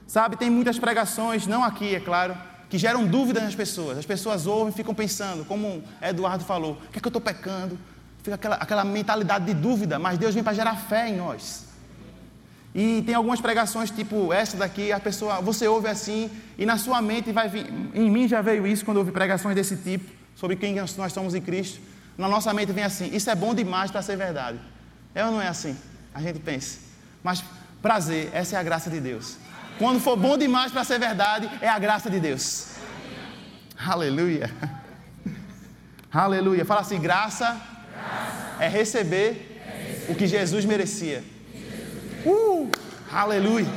Sabe, 0.10 0.38
tem 0.38 0.50
muitas 0.50 0.80
pregações, 0.80 1.46
não 1.46 1.64
aqui, 1.64 1.94
é 1.94 2.00
claro, 2.00 2.36
que 2.68 2.80
geram 2.80 3.06
dúvidas 3.06 3.44
nas 3.44 3.54
pessoas. 3.54 3.96
As 3.96 4.08
pessoas 4.08 4.48
ouvem 4.48 4.74
e 4.74 4.76
ficam 4.76 4.96
pensando, 4.96 5.46
como 5.46 5.84
Eduardo 6.02 6.44
falou, 6.44 6.72
o 6.72 6.92
que 6.92 6.98
é 6.98 7.00
que 7.00 7.06
eu 7.06 7.10
estou 7.12 7.22
pecando? 7.22 7.78
Fica 8.24 8.34
aquela, 8.34 8.56
aquela 8.56 8.84
mentalidade 8.84 9.46
de 9.46 9.54
dúvida, 9.54 10.00
mas 10.00 10.18
Deus 10.18 10.34
vem 10.34 10.44
para 10.44 10.54
gerar 10.54 10.76
fé 10.78 11.10
em 11.10 11.18
nós. 11.18 11.66
E 12.74 13.04
tem 13.04 13.14
algumas 13.14 13.40
pregações, 13.40 13.92
tipo 13.92 14.34
essa 14.34 14.58
daqui, 14.58 14.92
a 14.92 15.00
pessoa, 15.00 15.42
você 15.42 15.68
ouve 15.68 15.88
assim, 15.88 16.28
e 16.58 16.66
na 16.66 16.80
sua 16.80 17.04
mente 17.04 17.32
vai 17.32 17.48
vir. 17.48 17.68
Em 17.94 18.10
mim 18.10 18.28
já 18.28 18.42
veio 18.42 18.66
isso 18.66 18.84
quando 18.84 18.98
eu 18.98 19.02
ouvi 19.02 19.12
pregações 19.12 19.54
desse 19.54 19.76
tipo, 19.78 20.12
sobre 20.36 20.56
quem 20.56 20.74
nós 20.74 21.14
somos 21.14 21.36
em 21.36 21.42
Cristo. 21.42 21.80
Na 22.18 22.28
nossa 22.28 22.52
mente 22.52 22.72
vem 22.72 22.84
assim: 22.84 23.12
isso 23.14 23.30
é 23.30 23.36
bom 23.36 23.54
demais 23.54 23.92
para 23.92 24.02
ser 24.02 24.18
verdade. 24.18 24.58
É 25.14 25.24
ou 25.24 25.32
não 25.32 25.40
é 25.40 25.48
assim? 25.48 25.78
A 26.16 26.20
gente 26.20 26.40
pensa. 26.40 26.80
Mas 27.22 27.44
prazer, 27.80 28.32
essa 28.34 28.56
é 28.56 28.60
a 28.60 28.64
graça 28.64 28.90
de 28.90 29.00
Deus. 29.00 29.38
Quando 29.80 30.02
for 30.02 30.18
bom 30.18 30.38
demais 30.38 30.74
para 30.74 30.84
ser 30.84 31.00
verdade, 31.00 31.50
é 31.62 31.70
a 31.70 31.80
graça 31.80 32.10
de 32.10 32.20
Deus. 32.20 32.76
Aleluia. 33.88 34.52
Aleluia. 36.12 36.66
Fala 36.66 36.82
assim: 36.82 37.00
graça, 37.00 37.46
graça. 37.46 38.58
É, 38.60 38.68
receber 38.68 39.16
é 39.16 39.30
receber 39.30 40.06
o 40.10 40.16
que 40.16 40.28
Jesus 40.28 40.66
merecia. 40.66 41.24
Uh, 42.26 42.70
aleluia. 43.10 43.70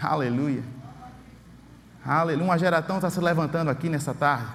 Aleluia. 0.00 0.62
Aleluia. 2.06 2.44
Uma 2.44 2.56
geração 2.56 2.96
está 2.96 3.10
se 3.10 3.18
levantando 3.18 3.68
aqui 3.68 3.88
nessa 3.88 4.14
tarde. 4.14 4.46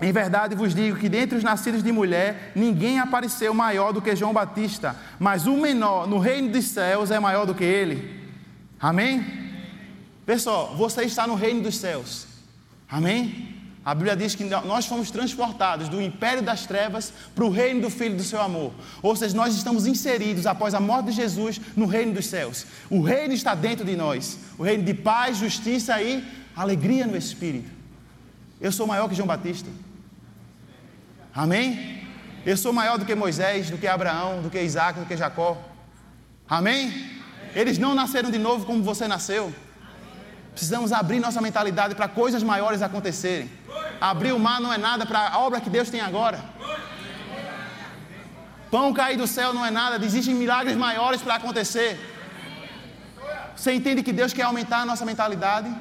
Em 0.00 0.12
verdade 0.12 0.54
vos 0.54 0.76
digo 0.76 0.96
que 0.96 1.08
dentre 1.08 1.36
os 1.36 1.42
nascidos 1.42 1.82
de 1.82 1.90
mulher, 1.90 2.52
ninguém 2.54 3.00
apareceu 3.00 3.52
maior 3.52 3.92
do 3.92 4.00
que 4.00 4.14
João 4.14 4.32
Batista, 4.32 4.94
mas 5.18 5.48
o 5.48 5.56
menor 5.56 6.06
no 6.06 6.20
reino 6.20 6.52
dos 6.52 6.66
céus 6.66 7.10
é 7.10 7.18
maior 7.18 7.44
do 7.44 7.52
que 7.52 7.64
ele. 7.64 8.17
Amém? 8.80 9.24
Pessoal, 10.24 10.74
você 10.76 11.02
está 11.02 11.26
no 11.26 11.34
reino 11.34 11.62
dos 11.62 11.76
céus. 11.76 12.26
Amém? 12.88 13.56
A 13.84 13.94
Bíblia 13.94 14.14
diz 14.14 14.34
que 14.34 14.44
nós 14.44 14.86
fomos 14.86 15.10
transportados 15.10 15.88
do 15.88 16.00
império 16.00 16.42
das 16.42 16.66
trevas 16.66 17.12
para 17.34 17.44
o 17.44 17.50
reino 17.50 17.80
do 17.80 17.90
Filho 17.90 18.16
do 18.16 18.22
seu 18.22 18.40
amor. 18.40 18.72
Ou 19.00 19.16
seja, 19.16 19.34
nós 19.34 19.54
estamos 19.54 19.86
inseridos 19.86 20.46
após 20.46 20.74
a 20.74 20.80
morte 20.80 21.06
de 21.06 21.12
Jesus 21.12 21.58
no 21.74 21.86
reino 21.86 22.12
dos 22.12 22.26
céus. 22.26 22.66
O 22.90 23.00
reino 23.00 23.32
está 23.32 23.54
dentro 23.54 23.86
de 23.86 23.96
nós. 23.96 24.38
O 24.58 24.62
reino 24.62 24.84
de 24.84 24.92
paz, 24.92 25.38
justiça 25.38 26.02
e 26.02 26.22
alegria 26.54 27.06
no 27.06 27.16
Espírito. 27.16 27.70
Eu 28.60 28.70
sou 28.70 28.86
maior 28.86 29.08
que 29.08 29.14
João 29.14 29.26
Batista. 29.26 29.70
Amém? 31.34 32.02
Eu 32.44 32.56
sou 32.56 32.72
maior 32.72 32.98
do 32.98 33.06
que 33.06 33.14
Moisés, 33.14 33.70
do 33.70 33.78
que 33.78 33.86
Abraão, 33.86 34.42
do 34.42 34.50
que 34.50 34.60
Isaac, 34.60 35.00
do 35.00 35.06
que 35.06 35.16
Jacó. 35.16 35.56
Amém? 36.46 37.17
Eles 37.54 37.78
não 37.78 37.94
nasceram 37.94 38.30
de 38.30 38.38
novo 38.38 38.66
como 38.66 38.82
você 38.82 39.08
nasceu. 39.08 39.52
Precisamos 40.52 40.92
abrir 40.92 41.20
nossa 41.20 41.40
mentalidade 41.40 41.94
para 41.94 42.08
coisas 42.08 42.42
maiores 42.42 42.82
acontecerem. 42.82 43.50
Abrir 44.00 44.32
o 44.32 44.38
mar 44.38 44.60
não 44.60 44.72
é 44.72 44.78
nada 44.78 45.06
para 45.06 45.28
a 45.28 45.38
obra 45.38 45.60
que 45.60 45.70
Deus 45.70 45.88
tem 45.88 46.00
agora. 46.00 46.38
Pão 48.70 48.92
cair 48.92 49.16
do 49.16 49.26
céu 49.26 49.52
não 49.52 49.64
é 49.64 49.70
nada, 49.70 50.04
existem 50.04 50.34
milagres 50.34 50.76
maiores 50.76 51.22
para 51.22 51.36
acontecer. 51.36 51.98
Você 53.56 53.72
entende 53.72 54.02
que 54.02 54.12
Deus 54.12 54.32
quer 54.32 54.42
aumentar 54.42 54.80
a 54.82 54.86
nossa 54.86 55.04
mentalidade? 55.04 55.74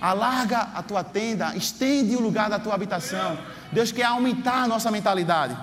Alarga 0.00 0.68
a 0.74 0.82
tua 0.82 1.02
tenda, 1.02 1.56
estende 1.56 2.14
o 2.14 2.20
lugar 2.20 2.50
da 2.50 2.58
tua 2.58 2.74
habitação. 2.74 3.38
Deus 3.72 3.90
quer 3.90 4.04
aumentar 4.04 4.64
a 4.64 4.68
nossa 4.68 4.90
mentalidade. 4.90 5.56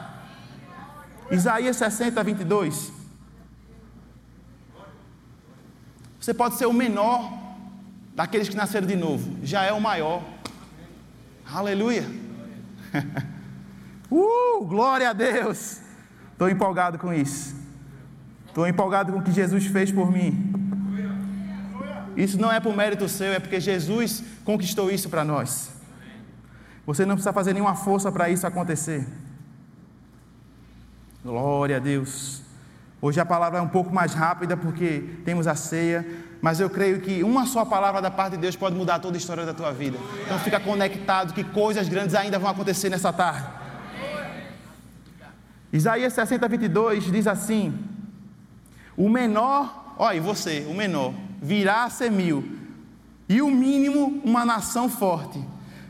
Isaías 1.30 1.78
60, 1.78 2.24
22. 2.24 3.03
Você 6.24 6.34
pode 6.34 6.56
ser 6.56 6.66
o 6.68 6.72
menor 6.72 7.38
daqueles 8.16 8.48
que 8.48 8.56
nasceram 8.56 8.88
de 8.88 8.96
novo, 8.96 9.36
já 9.44 9.64
é 9.64 9.74
o 9.74 9.82
maior. 9.82 10.24
Aleluia. 11.46 12.06
uh, 14.10 14.66
glória 14.66 15.10
a 15.10 15.12
Deus. 15.12 15.82
Estou 16.32 16.50
empolgado 16.50 16.98
com 16.98 17.14
isso. 17.14 17.54
Estou 18.48 18.66
empolgado 18.66 19.12
com 19.12 19.20
o 19.20 19.22
que 19.22 19.34
Jesus 19.34 19.66
fez 19.66 19.92
por 19.92 20.10
mim. 20.10 20.54
Isso 22.16 22.40
não 22.40 22.50
é 22.50 22.62
por 22.62 22.74
mérito 22.74 23.10
seu, 23.10 23.34
é 23.34 23.40
porque 23.40 23.60
Jesus 23.60 24.24
conquistou 24.46 24.90
isso 24.90 25.10
para 25.10 25.26
nós. 25.26 25.74
Você 26.86 27.06
não 27.06 27.16
precisa 27.16 27.34
fazer 27.34 27.52
nenhuma 27.52 27.76
força 27.76 28.10
para 28.10 28.30
isso 28.30 28.48
acontecer. 28.48 29.06
Glória 31.22 31.76
a 31.76 31.80
Deus. 31.80 32.44
Hoje 33.04 33.20
a 33.20 33.26
palavra 33.26 33.60
é 33.60 33.62
um 33.62 33.68
pouco 33.68 33.94
mais 33.94 34.14
rápida 34.14 34.56
porque 34.56 35.04
temos 35.26 35.46
a 35.46 35.56
ceia, 35.56 36.08
mas 36.42 36.62
eu 36.62 36.70
creio 36.70 37.02
que 37.02 37.22
uma 37.22 37.46
só 37.46 37.66
palavra 37.66 38.02
da 38.02 38.10
parte 38.10 38.36
de 38.36 38.38
Deus 38.38 38.56
pode 38.56 38.78
mudar 38.78 39.00
toda 39.00 39.18
a 39.18 39.20
história 39.20 39.46
da 39.46 39.54
tua 39.54 39.74
vida. 39.74 39.98
Então 40.24 40.40
fica 40.40 40.58
conectado 40.58 41.34
que 41.34 41.44
coisas 41.44 41.90
grandes 41.90 42.16
ainda 42.16 42.40
vão 42.40 42.50
acontecer 42.50 42.90
nessa 42.90 43.12
tarde. 43.12 43.46
Isaías 45.74 46.14
60, 46.14 46.48
22 46.48 47.12
diz 47.12 47.28
assim: 47.28 47.78
O 48.96 49.10
menor, 49.10 49.96
olha, 50.00 50.22
você, 50.22 50.66
o 50.70 50.74
menor, 50.74 51.14
virá 51.42 51.84
a 51.84 51.90
ser 51.90 52.10
mil, 52.10 52.58
e 53.28 53.42
o 53.42 53.52
mínimo 53.52 54.22
uma 54.24 54.46
nação 54.46 54.88
forte. 54.88 55.44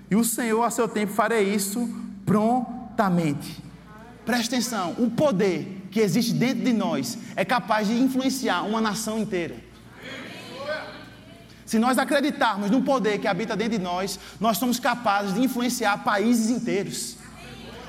E 0.09 0.15
o 0.15 0.23
Senhor, 0.23 0.63
a 0.63 0.71
seu 0.71 0.87
tempo, 0.87 1.13
farei 1.13 1.43
isso 1.43 1.87
prontamente. 2.25 3.63
Presta 4.25 4.55
atenção, 4.55 4.95
o 4.97 5.11
poder 5.11 5.82
que 5.93 5.99
existe 5.99 6.33
dentro 6.33 6.63
de 6.63 6.73
nós 6.73 7.17
é 7.35 7.45
capaz 7.45 7.87
de 7.87 7.93
influenciar 7.93 8.63
uma 8.63 8.81
nação 8.81 9.19
inteira. 9.19 9.55
Se 11.65 11.79
nós 11.79 11.97
acreditarmos 11.97 12.69
no 12.69 12.81
poder 12.81 13.19
que 13.19 13.27
habita 13.27 13.55
dentro 13.55 13.77
de 13.77 13.83
nós, 13.83 14.19
nós 14.39 14.57
somos 14.57 14.79
capazes 14.79 15.33
de 15.35 15.41
influenciar 15.41 16.03
países 16.03 16.49
inteiros. 16.49 17.17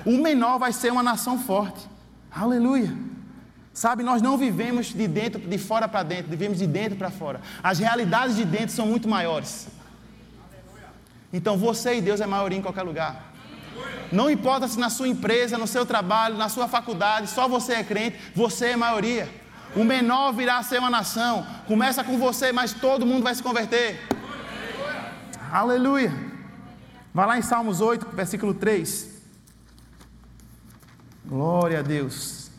O 0.04 0.18
menor 0.18 0.58
vai 0.58 0.72
ser 0.72 0.92
uma 0.92 1.02
nação 1.02 1.38
forte. 1.38 1.80
Aleluia. 2.30 2.94
Sabe, 3.72 4.04
nós 4.04 4.22
não 4.22 4.38
vivemos 4.38 4.94
de 4.94 5.08
dentro, 5.08 5.40
de 5.40 5.58
fora 5.58 5.88
para 5.88 6.04
dentro, 6.04 6.30
vivemos 6.30 6.58
de 6.58 6.66
dentro 6.66 6.96
para 6.96 7.10
fora. 7.10 7.40
As 7.62 7.78
realidades 7.78 8.36
de 8.36 8.44
dentro 8.44 8.70
são 8.70 8.86
muito 8.86 9.08
maiores. 9.08 9.66
Então 11.32 11.56
você 11.58 11.96
e 11.96 12.00
Deus 12.00 12.20
é 12.20 12.26
maioria 12.26 12.58
em 12.58 12.62
qualquer 12.62 12.82
lugar. 12.82 13.33
Não 14.12 14.30
importa 14.30 14.68
se 14.68 14.78
na 14.78 14.90
sua 14.90 15.08
empresa, 15.08 15.58
no 15.58 15.66
seu 15.66 15.84
trabalho, 15.84 16.36
na 16.36 16.48
sua 16.48 16.68
faculdade, 16.68 17.28
só 17.28 17.48
você 17.48 17.74
é 17.74 17.84
crente, 17.84 18.18
você 18.34 18.66
é 18.68 18.76
maioria. 18.76 19.28
O 19.74 19.82
menor 19.82 20.32
virá 20.32 20.58
a 20.58 20.62
ser 20.62 20.78
uma 20.78 20.90
nação. 20.90 21.44
Começa 21.66 22.04
com 22.04 22.16
você, 22.18 22.52
mas 22.52 22.72
todo 22.72 23.04
mundo 23.04 23.24
vai 23.24 23.34
se 23.34 23.42
converter. 23.42 24.00
Aleluia. 25.50 26.12
Vai 27.12 27.26
lá 27.26 27.38
em 27.38 27.42
Salmos 27.42 27.80
8, 27.80 28.08
versículo 28.12 28.54
3. 28.54 29.08
Glória 31.26 31.80
a 31.80 31.82
Deus. 31.82 32.50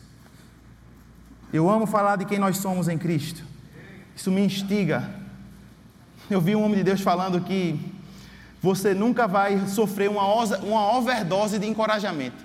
Eu 1.52 1.70
amo 1.70 1.86
falar 1.86 2.16
de 2.16 2.24
quem 2.24 2.38
nós 2.38 2.58
somos 2.58 2.88
em 2.88 2.98
Cristo. 2.98 3.42
Isso 4.14 4.30
me 4.30 4.40
instiga. 4.40 5.08
Eu 6.28 6.40
vi 6.40 6.56
um 6.56 6.62
homem 6.62 6.78
de 6.78 6.84
Deus 6.84 7.00
falando 7.00 7.40
que 7.40 7.95
você 8.66 8.92
nunca 8.92 9.28
vai 9.28 9.64
sofrer 9.68 10.10
uma, 10.10 10.24
uma 10.24 10.96
overdose 10.96 11.56
de 11.56 11.68
encorajamento. 11.68 12.44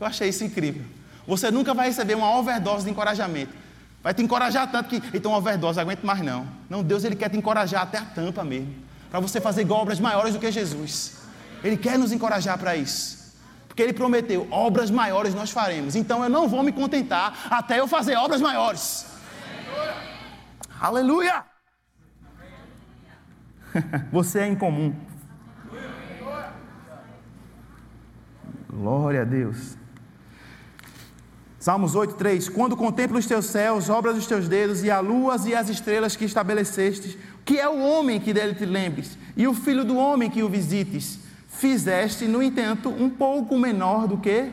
Eu 0.00 0.04
achei 0.04 0.30
isso 0.30 0.42
incrível. 0.42 0.82
Você 1.28 1.48
nunca 1.48 1.72
vai 1.72 1.86
receber 1.86 2.16
uma 2.16 2.36
overdose 2.36 2.84
de 2.84 2.90
encorajamento. 2.90 3.54
Vai 4.02 4.12
te 4.12 4.20
encorajar 4.20 4.68
tanto 4.68 4.88
que, 4.88 5.00
então, 5.16 5.30
overdose, 5.30 5.78
aguento 5.78 6.02
mais 6.02 6.20
não. 6.22 6.44
Não, 6.68 6.82
Deus 6.82 7.04
ele 7.04 7.14
quer 7.14 7.30
te 7.30 7.36
encorajar 7.36 7.82
até 7.82 7.98
a 7.98 8.04
tampa 8.04 8.42
mesmo. 8.42 8.74
Para 9.08 9.20
você 9.20 9.40
fazer 9.40 9.70
obras 9.70 10.00
maiores 10.00 10.34
do 10.34 10.40
que 10.40 10.50
Jesus. 10.50 11.18
Ele 11.62 11.76
quer 11.76 11.96
nos 11.96 12.10
encorajar 12.10 12.58
para 12.58 12.74
isso. 12.74 13.32
Porque 13.68 13.80
ele 13.80 13.92
prometeu, 13.92 14.48
obras 14.50 14.90
maiores 14.90 15.34
nós 15.34 15.52
faremos. 15.52 15.94
Então 15.94 16.20
eu 16.24 16.28
não 16.28 16.48
vou 16.48 16.64
me 16.64 16.72
contentar 16.72 17.46
até 17.48 17.78
eu 17.78 17.86
fazer 17.86 18.16
obras 18.16 18.40
maiores. 18.40 19.06
Aleluia! 20.80 21.53
Você 24.10 24.40
é 24.40 24.48
incomum. 24.48 24.94
Glória 28.68 29.22
a 29.22 29.24
Deus. 29.24 29.76
Salmos 31.58 31.94
8, 31.94 32.14
3: 32.14 32.48
Quando 32.48 32.76
contemplo 32.76 33.18
os 33.18 33.26
teus 33.26 33.46
céus, 33.46 33.88
obras 33.88 34.16
dos 34.16 34.26
teus 34.26 34.48
dedos, 34.48 34.82
e 34.82 34.90
a 34.90 35.00
lua 35.00 35.36
e 35.46 35.54
as 35.54 35.68
estrelas 35.68 36.16
que 36.16 36.24
estabelecestes, 36.24 37.16
que 37.44 37.58
é 37.58 37.68
o 37.68 37.80
homem 37.80 38.20
que 38.20 38.34
dele 38.34 38.54
te 38.54 38.66
lembres, 38.66 39.16
e 39.36 39.46
o 39.46 39.54
filho 39.54 39.84
do 39.84 39.96
homem 39.96 40.28
que 40.28 40.42
o 40.42 40.48
visites, 40.48 41.18
fizeste, 41.48 42.26
no 42.26 42.42
entanto, 42.42 42.90
um 42.90 43.08
pouco 43.08 43.56
menor 43.56 44.06
do 44.06 44.18
que 44.18 44.50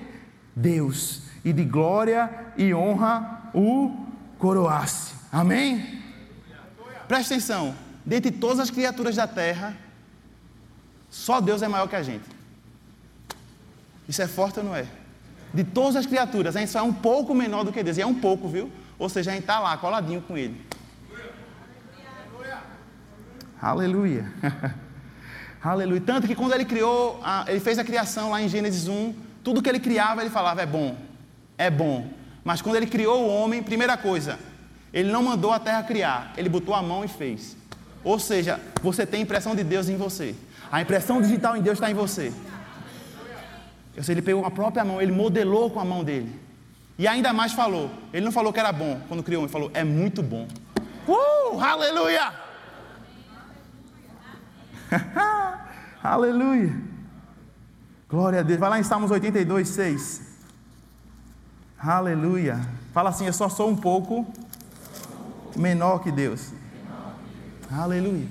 Deus, 0.56 1.24
e 1.44 1.52
de 1.52 1.66
glória 1.66 2.30
e 2.56 2.74
honra 2.74 3.50
o 3.54 3.92
coroasse. 4.38 5.14
Amém? 5.32 6.00
Presta 7.08 7.34
atenção: 7.34 7.76
dentre 8.06 8.32
todas 8.32 8.60
as 8.60 8.70
criaturas 8.70 9.16
da 9.16 9.28
terra, 9.28 9.78
só 11.10 11.42
Deus 11.42 11.62
é 11.62 11.68
maior 11.68 11.88
que 11.88 11.96
a 11.96 12.04
gente. 12.04 12.26
Isso 14.08 14.22
é 14.22 14.28
forte 14.28 14.60
ou 14.60 14.66
não 14.66 14.76
é? 14.76 14.88
de 15.54 15.64
todas 15.64 15.96
as 15.96 16.06
criaturas, 16.06 16.56
a 16.56 16.60
gente 16.60 16.72
só 16.72 16.80
é 16.80 16.84
um 16.84 16.94
pouco 16.94 17.34
menor 17.36 17.64
do 17.64 17.72
que 17.72 17.84
Deus. 17.84 17.98
E 17.98 18.02
é 18.02 18.06
um 18.06 18.16
pouco, 18.16 18.48
viu? 18.48 18.72
Ou 18.98 19.10
seja, 19.10 19.32
a 19.32 19.34
gente 19.34 19.44
está 19.44 19.60
lá, 19.60 19.76
coladinho 19.78 20.22
com 20.22 20.38
Ele. 20.38 20.60
Aleluia. 23.62 24.32
Aleluia. 25.64 26.02
Tanto 26.02 26.26
que 26.26 26.34
quando 26.34 26.54
ele 26.54 26.66
criou, 26.66 27.20
a, 27.24 27.46
ele 27.48 27.60
fez 27.60 27.78
a 27.78 27.84
criação 27.84 28.32
lá 28.32 28.42
em 28.42 28.50
Gênesis 28.50 28.88
1, 28.88 29.14
tudo 29.44 29.62
que 29.62 29.70
ele 29.70 29.80
criava, 29.80 30.22
ele 30.22 30.32
falava: 30.32 30.64
é 30.64 30.66
bom, 30.66 30.98
é 31.58 31.70
bom. 31.70 32.10
Mas 32.44 32.60
quando 32.60 32.78
ele 32.78 32.88
criou 32.88 33.24
o 33.24 33.30
homem, 33.30 33.62
primeira 33.62 33.96
coisa, 33.96 34.40
ele 34.92 35.12
não 35.12 35.22
mandou 35.22 35.52
a 35.52 35.60
terra 35.60 35.84
criar, 35.84 36.34
ele 36.36 36.50
botou 36.50 36.74
a 36.74 36.82
mão 36.82 37.06
e 37.06 37.08
fez. 37.08 37.56
Ou 38.04 38.20
seja, 38.20 38.60
você 38.82 39.06
tem 39.06 39.22
a 39.22 39.24
impressão 39.24 39.56
de 39.56 39.64
Deus 39.64 39.90
em 39.90 39.98
você. 39.98 40.36
A 40.72 40.82
impressão 40.82 41.22
digital 41.22 41.56
em 41.56 41.62
Deus 41.62 41.78
está 41.78 41.92
em 41.92 41.94
você. 41.94 42.34
Eu 43.96 44.04
sei, 44.04 44.14
ele 44.14 44.22
pegou 44.22 44.46
a 44.46 44.52
própria 44.52 44.86
mão, 44.86 45.02
ele 45.02 45.12
modelou 45.12 45.70
com 45.70 45.80
a 45.80 45.86
mão 45.86 46.04
dele. 46.04 46.40
E 46.98 47.08
ainda 47.08 47.34
mais 47.34 47.52
falou. 47.52 47.92
Ele 48.14 48.24
não 48.24 48.32
falou 48.32 48.54
que 48.54 48.60
era 48.60 48.72
bom 48.72 49.02
quando 49.08 49.24
criou, 49.24 49.44
ele 49.44 49.52
falou, 49.52 49.70
é 49.74 49.84
muito 49.84 50.24
bom. 50.24 50.48
Uh, 51.08 51.60
aleluia! 51.60 52.34
aleluia! 56.04 56.92
Glória 58.10 58.40
a 58.40 58.44
Deus. 58.44 58.60
Vai 58.60 58.70
lá 58.70 58.80
em 58.80 58.84
Salmos 58.84 59.10
82, 59.10 59.70
6. 59.70 60.22
Aleluia. 61.80 62.60
Fala 62.94 63.10
assim: 63.10 63.26
Eu 63.26 63.34
só 63.34 63.48
sou 63.48 63.70
um 63.70 63.76
pouco 63.76 64.28
menor 65.56 66.00
que 66.00 66.12
Deus. 66.12 66.52
Aleluia. 67.72 68.28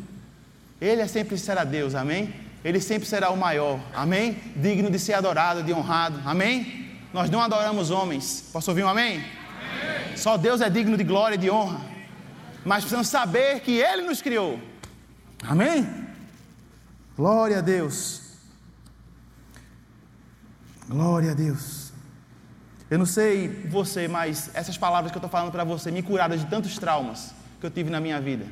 Ele 0.81 1.01
é 1.01 1.07
sempre 1.07 1.39
será 1.39 1.65
Deus, 1.65 1.95
amém? 1.95 2.35
Ele 2.63 2.81
sempre 2.81 3.09
será 3.09 3.31
o 3.31 3.37
maior, 3.37 3.81
amém? 3.95 4.39
Digno 4.57 4.91
de 4.91 4.99
ser 4.99 5.15
adorado, 5.15 5.63
de 5.63 5.73
honrado, 5.73 6.21
amém? 6.27 6.91
Nós 7.13 7.31
não 7.31 7.41
adoramos 7.41 7.91
homens. 7.91 8.51
Posso 8.53 8.71
ouvir 8.71 8.85
um 8.85 8.89
amém? 8.89 9.17
amém? 9.17 10.17
Só 10.17 10.37
Deus 10.37 10.61
é 10.61 10.69
digno 10.69 10.97
de 10.97 11.05
glória 11.05 11.37
e 11.37 11.39
de 11.39 11.51
honra. 11.51 11.81
Mas 12.65 12.81
precisamos 12.81 13.09
saber 13.09 13.61
que 13.61 13.79
Ele 13.79 14.03
nos 14.03 14.21
criou. 14.21 14.61
Amém? 15.43 15.89
Glória 17.17 17.59
a 17.59 17.61
Deus. 17.63 18.21
Glória 20.87 21.31
a 21.31 21.35
Deus. 21.35 21.93
Eu 22.91 22.99
não 22.99 23.07
sei 23.07 23.49
você, 23.71 24.07
mas 24.07 24.51
essas 24.53 24.77
palavras 24.77 25.11
que 25.13 25.17
eu 25.17 25.21
estou 25.21 25.31
falando 25.31 25.53
para 25.53 25.65
você 25.65 25.91
me 25.91 26.03
curaram 26.03 26.37
de 26.37 26.45
tantos 26.47 26.77
traumas 26.77 27.33
que 27.59 27.67
eu 27.67 27.71
tive 27.71 27.89
na 27.89 28.01
minha 28.01 28.21
vida. 28.21 28.45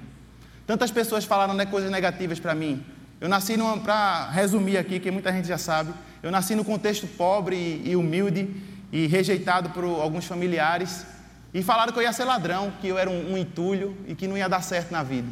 Tantas 0.68 0.90
pessoas 0.90 1.24
falaram 1.24 1.54
né, 1.54 1.64
coisas 1.64 1.90
negativas 1.90 2.38
para 2.38 2.54
mim. 2.54 2.85
Eu 3.22 3.26
nasci, 3.26 3.54
para 3.83 4.28
resumir 4.28 4.76
aqui, 4.76 5.00
que 5.00 5.11
muita 5.11 5.33
gente 5.33 5.48
já 5.48 5.57
sabe, 5.57 5.94
eu 6.22 6.31
nasci 6.31 6.54
no 6.54 6.62
contexto 6.62 7.07
pobre 7.07 7.81
e, 7.83 7.96
humilde 7.96 8.54
e 8.92 9.07
rejeitado 9.07 9.70
por 9.70 9.83
alguns 9.83 10.26
familiares. 10.26 11.07
E 11.54 11.62
falaram 11.62 11.90
que 11.90 11.98
eu 11.98 12.02
ia 12.02 12.12
ser 12.12 12.24
ladrão, 12.24 12.70
que 12.83 12.87
eu 12.87 12.98
era 12.98 13.09
um, 13.09 13.33
um 13.33 13.38
entulho 13.38 13.96
e 14.07 14.14
que 14.14 14.28
não 14.28 14.37
ia 14.37 14.46
dar 14.46 14.62
certo 14.62 14.90
na 14.92 15.02
vida. 15.02 15.26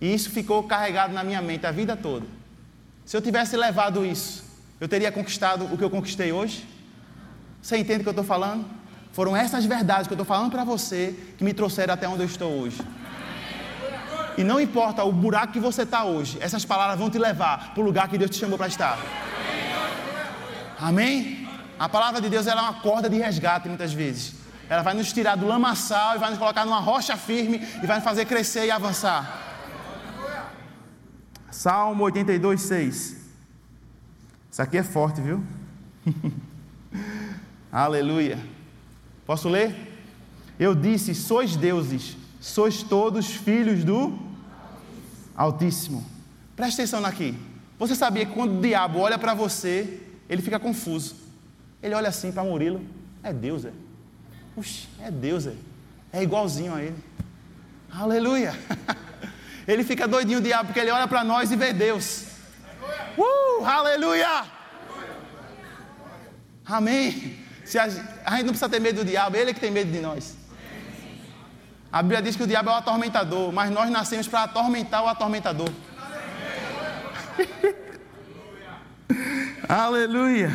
E 0.00 0.14
isso 0.14 0.30
ficou 0.30 0.62
carregado 0.62 1.12
na 1.12 1.22
minha 1.22 1.42
mente 1.42 1.66
a 1.66 1.70
vida 1.70 1.94
toda. 1.94 2.24
Se 3.04 3.14
eu 3.14 3.20
tivesse 3.20 3.58
levado 3.58 4.06
isso, 4.06 4.42
eu 4.80 4.88
teria 4.88 5.12
conquistado 5.12 5.66
o 5.66 5.76
que 5.76 5.84
eu 5.84 5.90
conquistei 5.90 6.32
hoje? 6.32 6.66
Você 7.60 7.76
entende 7.76 8.00
o 8.00 8.02
que 8.04 8.08
eu 8.08 8.12
estou 8.12 8.24
falando? 8.24 8.64
Foram 9.12 9.36
essas 9.36 9.66
verdades 9.66 10.06
que 10.06 10.14
eu 10.14 10.16
estou 10.16 10.24
falando 10.24 10.50
para 10.50 10.64
você 10.64 11.14
que 11.36 11.44
me 11.44 11.52
trouxeram 11.52 11.92
até 11.92 12.08
onde 12.08 12.22
eu 12.22 12.26
estou 12.26 12.50
hoje. 12.50 12.80
E 14.36 14.44
não 14.44 14.60
importa 14.60 15.04
o 15.04 15.12
buraco 15.12 15.52
que 15.52 15.60
você 15.60 15.82
está 15.82 16.04
hoje, 16.04 16.38
essas 16.40 16.64
palavras 16.64 16.98
vão 16.98 17.10
te 17.10 17.18
levar 17.18 17.72
para 17.74 17.80
o 17.80 17.84
lugar 17.84 18.08
que 18.08 18.16
Deus 18.16 18.30
te 18.30 18.38
chamou 18.38 18.56
para 18.56 18.68
estar. 18.68 18.98
Amém? 20.80 21.48
A 21.78 21.88
palavra 21.88 22.20
de 22.20 22.28
Deus 22.28 22.46
é 22.46 22.54
uma 22.54 22.74
corda 22.74 23.08
de 23.08 23.16
resgate 23.16 23.68
muitas 23.68 23.92
vezes. 23.92 24.34
Ela 24.68 24.82
vai 24.82 24.94
nos 24.94 25.12
tirar 25.12 25.36
do 25.36 25.46
lamaçal 25.46 26.14
e 26.14 26.18
vai 26.18 26.30
nos 26.30 26.38
colocar 26.38 26.64
numa 26.64 26.80
rocha 26.80 27.16
firme 27.16 27.60
e 27.82 27.86
vai 27.86 27.96
nos 27.96 28.04
fazer 28.04 28.24
crescer 28.24 28.66
e 28.66 28.70
avançar. 28.70 29.48
Salmo 31.50 32.04
82, 32.04 32.60
6. 32.60 33.16
Isso 34.50 34.62
aqui 34.62 34.78
é 34.78 34.82
forte, 34.82 35.20
viu? 35.20 35.44
Aleluia. 37.72 38.38
Posso 39.26 39.48
ler? 39.48 39.74
Eu 40.58 40.74
disse: 40.74 41.14
sois 41.14 41.56
deuses, 41.56 42.16
sois 42.40 42.82
todos 42.82 43.26
filhos 43.26 43.84
do 43.84 44.18
Altíssimo. 45.36 46.04
Preste 46.56 46.80
atenção 46.80 47.04
aqui. 47.04 47.34
Você 47.78 47.94
sabia 47.94 48.26
que 48.26 48.32
quando 48.32 48.58
o 48.58 48.60
diabo 48.60 48.98
olha 48.98 49.18
para 49.18 49.34
você, 49.34 50.00
ele 50.28 50.42
fica 50.42 50.58
confuso. 50.58 51.14
Ele 51.82 51.94
olha 51.94 52.08
assim 52.08 52.32
para 52.32 52.42
Murilo: 52.42 52.80
é 53.22 53.32
Deus, 53.32 53.64
é? 53.64 53.72
Puxa, 54.54 54.88
é 55.00 55.10
Deus, 55.10 55.46
é? 55.46 55.54
É 56.12 56.22
igualzinho 56.22 56.74
a 56.74 56.82
ele. 56.82 56.96
Aleluia. 57.90 58.54
Ele 59.68 59.84
fica 59.84 60.08
doidinho 60.08 60.38
o 60.38 60.42
diabo, 60.42 60.66
porque 60.66 60.80
ele 60.80 60.90
olha 60.90 61.06
para 61.06 61.22
nós 61.22 61.52
e 61.52 61.56
vê 61.56 61.72
Deus. 61.72 62.24
Uh, 63.16 63.64
aleluia. 63.64 64.44
Amém. 66.64 67.38
Se 67.64 67.78
a, 67.78 67.84
a, 67.84 67.86
gente 67.86 68.46
não 68.46 68.48
precisa 68.48 68.68
ter 68.68 68.80
medo 68.80 69.04
do 69.04 69.08
diabo, 69.08 69.36
ele 69.36 69.50
é 69.50 69.54
que 69.54 69.60
tem 69.60 69.70
medo 69.70 69.92
de 69.92 70.00
nós. 70.00 70.34
A 71.92 72.02
Bíblia 72.02 72.22
diz 72.22 72.36
que 72.36 72.42
o 72.44 72.46
diabo 72.46 72.70
é 72.70 72.72
o 72.72 72.76
atormentador, 72.76 73.52
mas 73.52 73.70
nós 73.70 73.90
nascemos 73.90 74.28
para 74.28 74.44
atormentar 74.44 75.02
o 75.02 75.08
atormentador. 75.08 75.68
Aleluia. 79.68 80.52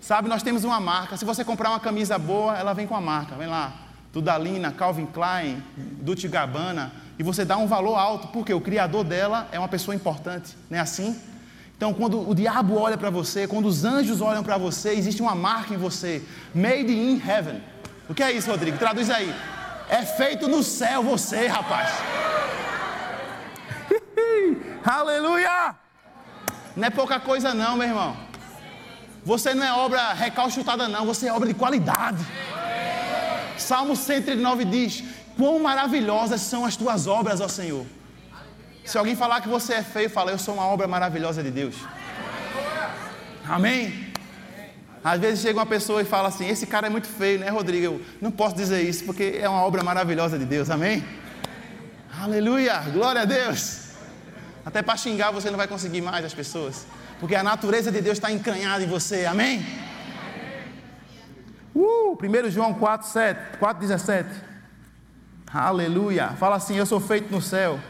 Sabe, 0.00 0.30
nós 0.30 0.42
temos 0.42 0.64
uma 0.64 0.80
marca. 0.80 1.18
Se 1.18 1.26
você 1.26 1.44
comprar 1.44 1.68
uma 1.68 1.78
camisa 1.78 2.18
boa, 2.18 2.56
ela 2.56 2.72
vem 2.72 2.86
com 2.86 2.96
a 2.96 3.00
marca. 3.00 3.34
Vem 3.34 3.48
lá. 3.48 3.74
Dudalina, 4.14 4.72
Calvin 4.72 5.06
Klein, 5.06 5.62
Dolce 5.76 6.26
Gabbana. 6.26 6.90
E 7.18 7.22
você 7.22 7.44
dá 7.44 7.58
um 7.58 7.66
valor 7.66 7.96
alto, 7.96 8.28
porque 8.28 8.54
o 8.54 8.62
criador 8.62 9.04
dela 9.04 9.46
é 9.52 9.58
uma 9.58 9.68
pessoa 9.68 9.94
importante. 9.94 10.56
Não 10.70 10.78
é 10.78 10.80
assim? 10.80 11.20
Então, 11.76 11.92
quando 11.92 12.28
o 12.28 12.34
diabo 12.34 12.78
olha 12.78 12.96
para 12.96 13.10
você, 13.10 13.46
quando 13.46 13.66
os 13.66 13.84
anjos 13.84 14.22
olham 14.22 14.42
para 14.42 14.56
você, 14.56 14.90
existe 14.90 15.20
uma 15.20 15.34
marca 15.34 15.74
em 15.74 15.76
você. 15.76 16.22
Made 16.54 16.90
in 16.90 17.20
heaven. 17.26 17.60
O 18.08 18.14
que 18.14 18.22
é 18.22 18.32
isso, 18.32 18.50
Rodrigo? 18.50 18.78
Traduz 18.78 19.10
aí. 19.10 19.32
É 19.90 20.02
feito 20.02 20.46
no 20.46 20.62
céu 20.62 21.02
você, 21.02 21.48
rapaz. 21.48 21.90
Aleluia! 24.86 25.74
Não 26.76 26.86
é 26.86 26.90
pouca 26.90 27.18
coisa, 27.18 27.52
não, 27.52 27.76
meu 27.76 27.88
irmão. 27.88 28.16
Você 29.24 29.52
não 29.52 29.64
é 29.64 29.72
obra 29.72 30.12
recalchutada, 30.12 30.86
não. 30.86 31.04
Você 31.06 31.26
é 31.26 31.32
obra 31.32 31.48
de 31.48 31.54
qualidade. 31.54 32.24
Salmo 33.58 33.96
109 33.96 34.64
diz: 34.64 35.02
Quão 35.36 35.58
maravilhosas 35.58 36.40
são 36.40 36.64
as 36.64 36.76
tuas 36.76 37.08
obras, 37.08 37.40
ó 37.40 37.48
Senhor. 37.48 37.84
Se 38.84 38.96
alguém 38.96 39.16
falar 39.16 39.40
que 39.40 39.48
você 39.48 39.74
é 39.74 39.82
feio, 39.82 40.08
fala: 40.08 40.30
Eu 40.30 40.38
sou 40.38 40.54
uma 40.54 40.66
obra 40.66 40.86
maravilhosa 40.86 41.42
de 41.42 41.50
Deus. 41.50 41.74
Amém? 43.48 44.09
Às 45.02 45.18
vezes 45.18 45.40
chega 45.40 45.58
uma 45.58 45.66
pessoa 45.66 46.02
e 46.02 46.04
fala 46.04 46.28
assim: 46.28 46.48
Esse 46.48 46.66
cara 46.66 46.86
é 46.86 46.90
muito 46.90 47.08
feio, 47.08 47.38
né, 47.38 47.48
Rodrigo? 47.48 47.86
Eu 47.86 48.02
não 48.20 48.30
posso 48.30 48.54
dizer 48.54 48.82
isso 48.82 49.04
porque 49.04 49.38
é 49.40 49.48
uma 49.48 49.62
obra 49.62 49.82
maravilhosa 49.82 50.38
de 50.38 50.44
Deus. 50.44 50.68
Amém? 50.68 51.02
Aleluia! 52.20 52.80
Glória 52.92 53.22
a 53.22 53.24
Deus! 53.24 53.92
Até 54.64 54.82
para 54.82 54.96
xingar 54.98 55.30
você 55.30 55.50
não 55.50 55.56
vai 55.56 55.66
conseguir 55.66 56.02
mais 56.02 56.24
as 56.24 56.34
pessoas, 56.34 56.86
porque 57.18 57.34
a 57.34 57.42
natureza 57.42 57.90
de 57.90 58.02
Deus 58.02 58.18
está 58.18 58.30
encanhada 58.30 58.84
em 58.84 58.88
você. 58.88 59.24
Amém? 59.24 59.64
Uh, 61.74 62.18
1 62.20 62.50
João 62.50 62.74
4, 62.74 63.08
7, 63.08 63.58
4, 63.58 63.80
17. 63.80 64.28
Aleluia! 65.50 66.28
Fala 66.38 66.56
assim: 66.56 66.76
Eu 66.76 66.84
sou 66.84 67.00
feito 67.00 67.32
no 67.32 67.40
céu. 67.40 67.80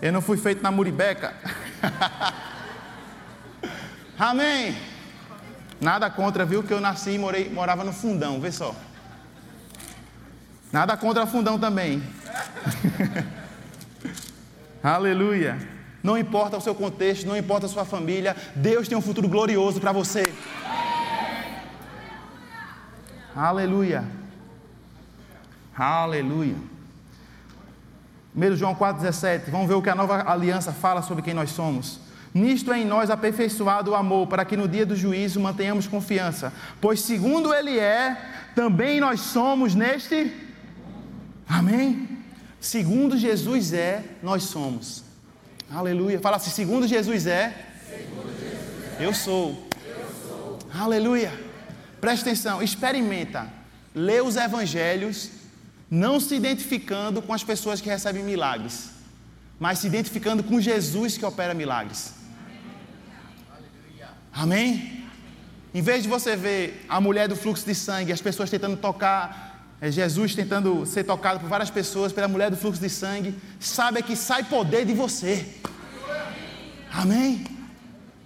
Eu 0.00 0.12
não 0.12 0.22
fui 0.22 0.38
feito 0.38 0.62
na 0.62 0.70
Muribeca. 0.70 1.34
Amém. 4.18 4.89
Nada 5.80 6.10
contra, 6.10 6.44
viu? 6.44 6.62
Que 6.62 6.72
eu 6.72 6.80
nasci 6.80 7.12
e 7.12 7.18
morei, 7.18 7.48
morava 7.48 7.82
no 7.82 7.92
fundão, 7.92 8.40
vê 8.40 8.52
só. 8.52 8.74
Nada 10.70 10.96
contra 10.96 11.26
fundão 11.26 11.58
também. 11.58 12.02
Aleluia. 14.82 15.58
Não 16.02 16.16
importa 16.16 16.56
o 16.56 16.60
seu 16.60 16.74
contexto, 16.74 17.26
não 17.26 17.36
importa 17.36 17.66
a 17.66 17.68
sua 17.68 17.84
família, 17.84 18.36
Deus 18.54 18.88
tem 18.88 18.96
um 18.96 19.02
futuro 19.02 19.28
glorioso 19.28 19.80
para 19.80 19.92
você. 19.92 20.22
Aleluia. 23.34 24.04
Aleluia. 25.76 26.56
1 28.34 28.56
João 28.56 28.74
4,17. 28.74 29.50
Vamos 29.50 29.66
ver 29.66 29.74
o 29.74 29.82
que 29.82 29.90
a 29.90 29.94
nova 29.94 30.30
aliança 30.30 30.72
fala 30.72 31.02
sobre 31.02 31.22
quem 31.22 31.34
nós 31.34 31.50
somos. 31.50 32.00
Nisto 32.32 32.72
é 32.72 32.78
em 32.78 32.84
nós 32.84 33.10
aperfeiçoado 33.10 33.90
o 33.90 33.94
amor, 33.94 34.28
para 34.28 34.44
que 34.44 34.56
no 34.56 34.68
dia 34.68 34.86
do 34.86 34.94
juízo 34.94 35.40
mantenhamos 35.40 35.88
confiança. 35.88 36.52
Pois 36.80 37.00
segundo 37.00 37.52
Ele 37.52 37.78
é, 37.78 38.16
também 38.54 39.00
nós 39.00 39.20
somos 39.20 39.74
neste. 39.74 40.32
Amém? 41.48 42.08
Segundo 42.60 43.18
Jesus 43.18 43.72
é, 43.72 44.04
nós 44.22 44.44
somos. 44.44 45.02
Aleluia. 45.72 46.20
Fala 46.20 46.36
assim: 46.36 46.50
segundo 46.50 46.86
Jesus 46.86 47.26
é, 47.26 47.66
segundo 47.88 48.32
Jesus 48.38 49.00
é 49.00 49.04
eu, 49.04 49.12
sou. 49.12 49.68
eu 49.84 50.06
sou. 50.28 50.58
Aleluia. 50.72 51.32
Presta 52.00 52.28
atenção, 52.28 52.62
experimenta. 52.62 53.50
Lê 53.92 54.20
os 54.20 54.36
evangelhos, 54.36 55.30
não 55.90 56.20
se 56.20 56.36
identificando 56.36 57.20
com 57.20 57.32
as 57.32 57.42
pessoas 57.42 57.80
que 57.80 57.88
recebem 57.88 58.22
milagres, 58.22 58.90
mas 59.58 59.80
se 59.80 59.88
identificando 59.88 60.44
com 60.44 60.60
Jesus 60.60 61.18
que 61.18 61.24
opera 61.24 61.52
milagres. 61.52 62.19
Amém? 64.40 65.04
Em 65.74 65.82
vez 65.82 66.02
de 66.02 66.08
você 66.08 66.34
ver 66.34 66.86
a 66.88 66.98
mulher 66.98 67.28
do 67.28 67.36
fluxo 67.36 67.66
de 67.66 67.74
sangue, 67.74 68.10
as 68.10 68.22
pessoas 68.22 68.48
tentando 68.48 68.74
tocar, 68.74 69.66
é, 69.82 69.90
Jesus 69.90 70.34
tentando 70.34 70.86
ser 70.86 71.04
tocado 71.04 71.40
por 71.40 71.48
várias 71.48 71.68
pessoas, 71.68 72.10
pela 72.10 72.26
mulher 72.26 72.50
do 72.50 72.56
fluxo 72.56 72.80
de 72.80 72.88
sangue, 72.88 73.38
saiba 73.60 74.00
que 74.00 74.16
sai 74.16 74.44
poder 74.44 74.86
de 74.86 74.94
você. 74.94 75.46
Amém? 76.90 77.44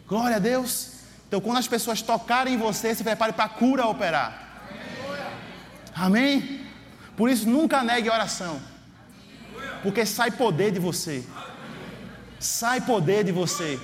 Glória 0.07 0.37
a 0.37 0.39
Deus. 0.39 0.93
Então, 1.27 1.41
quando 1.41 1.59
as 1.59 1.67
pessoas 1.67 2.01
tocarem 2.01 2.55
em 2.55 2.59
você, 2.59 2.95
se 2.95 3.03
prepare 3.03 3.33
para 3.33 3.47
a 3.47 3.49
cura 3.49 3.85
operar. 3.85 4.63
Amém? 5.97 6.65
Por 7.17 7.29
isso, 7.29 7.49
nunca 7.49 7.83
negue 7.83 8.09
a 8.09 8.15
oração, 8.15 8.61
porque 9.83 10.07
sai 10.07 10.31
poder 10.31 10.71
de 10.71 10.79
você. 10.79 11.25
Sai 12.39 12.81
poder 12.83 13.25
de 13.25 13.33
você. 13.33 13.81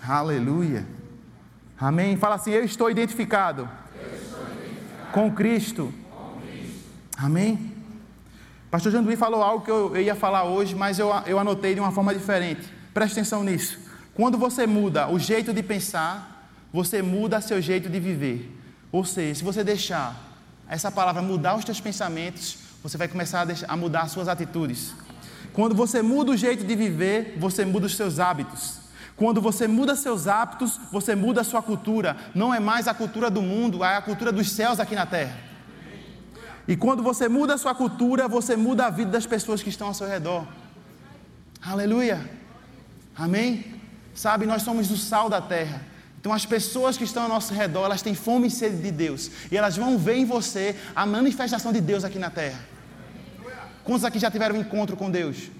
Aleluia. 0.00 0.99
Amém? 1.80 2.16
Fala 2.16 2.34
assim: 2.34 2.50
Eu 2.50 2.62
estou 2.62 2.90
identificado, 2.90 3.68
eu 3.94 4.14
estou 4.14 4.42
identificado 4.42 5.12
com, 5.12 5.32
Cristo. 5.32 5.94
com 6.10 6.40
Cristo. 6.40 6.74
Amém? 7.16 7.72
Pastor 8.70 8.92
Janduí 8.92 9.16
falou 9.16 9.42
algo 9.42 9.64
que 9.64 9.70
eu, 9.70 9.96
ia 9.96 10.14
falar 10.14 10.44
hoje, 10.44 10.74
mas 10.74 10.98
eu, 10.98 11.10
eu 11.26 11.38
anotei 11.38 11.74
de 11.74 11.80
uma 11.80 11.90
forma 11.90 12.14
diferente. 12.14 12.68
Preste 12.92 13.14
atenção 13.14 13.42
nisso. 13.42 13.78
Quando 14.14 14.36
você 14.36 14.66
muda 14.66 15.08
o 15.08 15.18
jeito 15.18 15.52
de 15.52 15.62
pensar, 15.62 16.46
você 16.72 17.00
muda 17.00 17.40
seu 17.40 17.60
jeito 17.60 17.88
de 17.88 17.98
viver. 17.98 18.54
Ou 18.92 19.04
seja, 19.04 19.36
se 19.36 19.44
você 19.44 19.64
deixar 19.64 20.14
essa 20.68 20.90
palavra 20.90 21.22
mudar 21.22 21.56
os 21.56 21.64
teus 21.64 21.80
pensamentos, 21.80 22.58
você 22.82 22.96
vai 22.98 23.08
começar 23.08 23.40
a, 23.40 23.44
deixar, 23.46 23.66
a 23.66 23.76
mudar 23.76 24.02
as 24.02 24.12
suas 24.12 24.28
atitudes. 24.28 24.92
Quando 25.52 25.74
você 25.74 26.02
muda 26.02 26.30
o 26.32 26.36
jeito 26.36 26.64
de 26.64 26.76
viver, 26.76 27.36
você 27.38 27.64
muda 27.64 27.86
os 27.86 27.96
seus 27.96 28.20
hábitos. 28.20 28.79
Quando 29.20 29.38
você 29.38 29.68
muda 29.68 29.94
seus 29.94 30.26
hábitos, 30.26 30.80
você 30.90 31.14
muda 31.14 31.42
a 31.42 31.44
sua 31.44 31.60
cultura. 31.60 32.16
Não 32.34 32.54
é 32.54 32.58
mais 32.58 32.88
a 32.88 32.94
cultura 32.94 33.28
do 33.28 33.42
mundo, 33.42 33.84
é 33.84 33.94
a 33.94 34.00
cultura 34.00 34.32
dos 34.32 34.50
céus 34.50 34.80
aqui 34.80 34.94
na 34.94 35.04
terra. 35.04 35.36
E 36.66 36.74
quando 36.74 37.02
você 37.02 37.28
muda 37.28 37.52
a 37.52 37.58
sua 37.58 37.74
cultura, 37.74 38.26
você 38.26 38.56
muda 38.56 38.86
a 38.86 38.90
vida 38.90 39.10
das 39.10 39.26
pessoas 39.26 39.62
que 39.62 39.68
estão 39.68 39.88
ao 39.88 39.92
seu 39.92 40.08
redor. 40.08 40.46
Aleluia. 41.60 42.18
Amém? 43.14 43.66
Sabe, 44.14 44.46
nós 44.46 44.62
somos 44.62 44.90
o 44.90 44.96
sal 44.96 45.28
da 45.28 45.42
terra. 45.42 45.82
Então 46.18 46.32
as 46.32 46.46
pessoas 46.46 46.96
que 46.96 47.04
estão 47.04 47.24
ao 47.24 47.28
nosso 47.28 47.52
redor, 47.52 47.84
elas 47.84 48.00
têm 48.00 48.14
fome 48.14 48.48
e 48.48 48.50
sede 48.50 48.80
de 48.80 48.90
Deus. 48.90 49.30
E 49.52 49.54
elas 49.54 49.76
vão 49.76 49.98
ver 49.98 50.14
em 50.14 50.24
você 50.24 50.74
a 50.96 51.04
manifestação 51.04 51.74
de 51.74 51.82
Deus 51.82 52.04
aqui 52.04 52.18
na 52.18 52.30
terra. 52.30 52.60
Quantos 53.84 54.02
aqui 54.06 54.18
já 54.18 54.30
tiveram 54.30 54.56
um 54.56 54.60
encontro 54.60 54.96
com 54.96 55.10
Deus? 55.10 55.50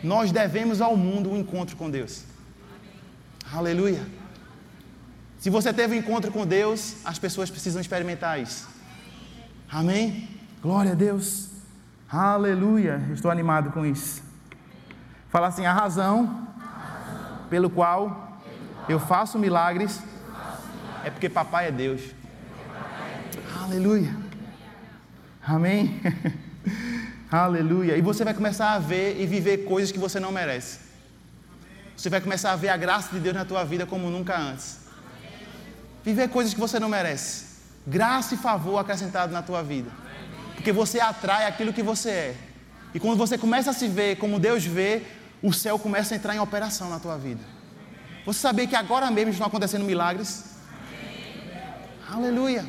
Nós 0.00 0.30
devemos 0.30 0.80
ao 0.80 0.96
mundo 0.96 1.28
um 1.28 1.36
encontro 1.36 1.76
com 1.76 1.90
Deus. 1.90 2.30
Aleluia. 3.54 4.00
Se 5.38 5.50
você 5.50 5.74
teve 5.74 5.94
um 5.94 5.98
encontro 5.98 6.32
com 6.32 6.46
Deus, 6.46 6.96
as 7.04 7.18
pessoas 7.18 7.50
precisam 7.50 7.82
experimentar 7.82 8.40
isso. 8.40 8.66
Amém? 9.70 10.26
Glória 10.62 10.92
a 10.92 10.94
Deus. 10.94 11.48
Aleluia. 12.08 13.02
Estou 13.12 13.30
animado 13.30 13.70
com 13.70 13.84
isso. 13.84 14.22
Fala 15.28 15.48
assim: 15.48 15.66
a 15.66 15.72
razão 15.72 16.48
pelo 17.50 17.68
qual 17.68 18.40
eu 18.88 18.98
faço 18.98 19.38
milagres 19.38 20.00
é 21.04 21.10
porque 21.10 21.28
papai 21.28 21.68
é 21.68 21.72
Deus. 21.72 22.00
Aleluia. 23.62 24.16
Amém. 25.46 26.00
Aleluia. 27.30 27.98
E 27.98 28.00
você 28.00 28.24
vai 28.24 28.32
começar 28.32 28.72
a 28.72 28.78
ver 28.78 29.20
e 29.20 29.26
viver 29.26 29.64
coisas 29.66 29.92
que 29.92 29.98
você 29.98 30.18
não 30.18 30.32
merece. 30.32 30.91
Você 32.02 32.10
vai 32.10 32.20
começar 32.20 32.50
a 32.50 32.56
ver 32.56 32.68
a 32.68 32.76
graça 32.76 33.10
de 33.12 33.20
Deus 33.20 33.32
na 33.32 33.44
tua 33.44 33.62
vida 33.62 33.86
como 33.86 34.10
nunca 34.10 34.36
antes. 34.36 34.78
Viver 36.02 36.28
coisas 36.30 36.52
que 36.52 36.58
você 36.58 36.80
não 36.80 36.88
merece. 36.88 37.44
Graça 37.86 38.34
e 38.34 38.36
favor 38.36 38.76
acrescentado 38.78 39.32
na 39.32 39.40
tua 39.40 39.62
vida. 39.62 39.88
Porque 40.56 40.72
você 40.72 40.98
atrai 40.98 41.46
aquilo 41.46 41.72
que 41.72 41.80
você 41.80 42.10
é. 42.10 42.36
E 42.92 42.98
quando 42.98 43.16
você 43.16 43.38
começa 43.38 43.70
a 43.70 43.72
se 43.72 43.86
ver 43.86 44.16
como 44.16 44.40
Deus 44.40 44.64
vê, 44.64 45.02
o 45.40 45.52
céu 45.52 45.78
começa 45.78 46.12
a 46.12 46.16
entrar 46.16 46.34
em 46.34 46.40
operação 46.40 46.90
na 46.90 46.98
tua 46.98 47.16
vida. 47.16 47.44
Você 48.26 48.40
sabia 48.40 48.66
que 48.66 48.74
agora 48.74 49.08
mesmo 49.08 49.30
estão 49.30 49.46
acontecendo 49.46 49.84
milagres? 49.84 50.56
Aleluia. 52.10 52.66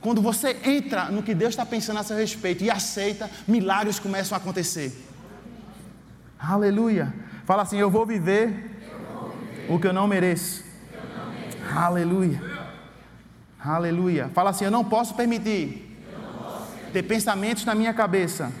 Quando 0.00 0.22
você 0.22 0.56
entra 0.64 1.10
no 1.10 1.22
que 1.22 1.34
Deus 1.34 1.50
está 1.50 1.66
pensando 1.66 1.98
a 1.98 2.02
seu 2.02 2.16
respeito 2.16 2.64
e 2.64 2.70
aceita, 2.70 3.30
milagres 3.46 3.98
começam 3.98 4.34
a 4.34 4.40
acontecer. 4.40 5.06
Aleluia. 6.38 7.12
Fala 7.44 7.64
assim: 7.64 7.76
Eu 7.76 7.90
vou 7.90 8.06
viver 8.06 8.69
o 9.70 9.78
que 9.78 9.86
eu 9.86 9.92
não 9.92 10.06
mereço. 10.08 10.64
Aleluia. 11.74 12.42
Aleluia. 13.58 14.28
Fala 14.34 14.50
assim: 14.50 14.64
eu 14.64 14.70
não 14.70 14.84
posso 14.84 15.14
permitir 15.14 15.86
ter 16.92 17.04
pensamentos 17.04 17.64
na 17.64 17.74
minha 17.74 17.94
cabeça 17.94 18.52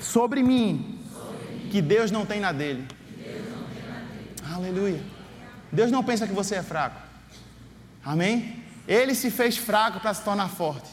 sobre 0.00 0.42
mim 0.42 0.98
que 1.70 1.82
Deus 1.82 2.10
não 2.10 2.24
tem 2.24 2.40
na 2.40 2.50
dele. 2.50 2.86
Aleluia. 4.54 5.02
Deus 5.70 5.90
não 5.90 6.02
pensa 6.02 6.26
que 6.26 6.32
você 6.32 6.54
é 6.56 6.62
fraco. 6.62 7.00
Amém? 8.04 8.64
Ele 8.88 9.14
se 9.14 9.30
fez 9.30 9.56
fraco 9.56 10.00
para 10.00 10.14
se 10.14 10.22
tornar 10.22 10.48
forte. 10.48 10.90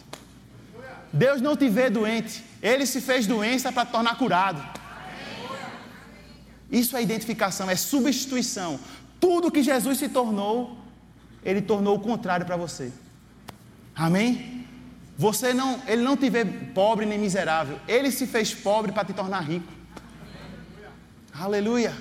Deus 1.11 1.41
não 1.41 1.55
te 1.55 1.69
vê 1.69 1.89
doente. 1.89 2.43
Ele 2.61 2.85
se 2.85 2.99
fez 3.01 3.25
doença 3.25 3.71
para 3.71 3.85
tornar 3.85 4.17
curado. 4.17 4.78
Isso 6.71 6.95
é 6.95 7.01
identificação, 7.01 7.69
é 7.69 7.75
substituição. 7.75 8.79
Tudo 9.19 9.51
que 9.51 9.63
Jesus 9.63 9.97
se 9.97 10.09
tornou, 10.09 10.77
ele 11.43 11.61
tornou 11.61 11.97
o 11.97 11.99
contrário 11.99 12.45
para 12.45 12.57
você. 12.57 12.91
Amém? 13.95 14.65
Você 15.17 15.53
não, 15.53 15.81
ele 15.87 16.01
não 16.01 16.15
te 16.15 16.29
vê 16.29 16.45
pobre 16.45 17.05
nem 17.05 17.19
miserável. 17.19 17.79
Ele 17.87 18.11
se 18.11 18.25
fez 18.25 18.53
pobre 18.53 18.91
para 18.91 19.03
te 19.03 19.13
tornar 19.13 19.41
rico. 19.41 19.71
Aleluia. 21.33 21.93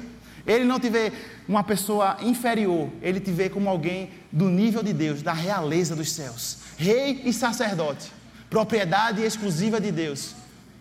Ele 0.46 0.64
não 0.64 0.81
te 0.81 0.88
vê 0.88 1.12
uma 1.48 1.62
pessoa 1.64 2.16
inferior, 2.22 2.90
ele 3.02 3.20
te 3.20 3.31
vê 3.31 3.48
como 3.48 3.68
alguém 3.68 4.11
do 4.31 4.48
nível 4.48 4.83
de 4.83 4.92
Deus, 4.92 5.22
da 5.22 5.33
realeza 5.33 5.94
dos 5.94 6.12
céus, 6.12 6.59
rei 6.76 7.22
e 7.24 7.33
sacerdote, 7.33 8.12
propriedade 8.48 9.22
exclusiva 9.22 9.81
de 9.81 9.90
Deus. 9.90 10.35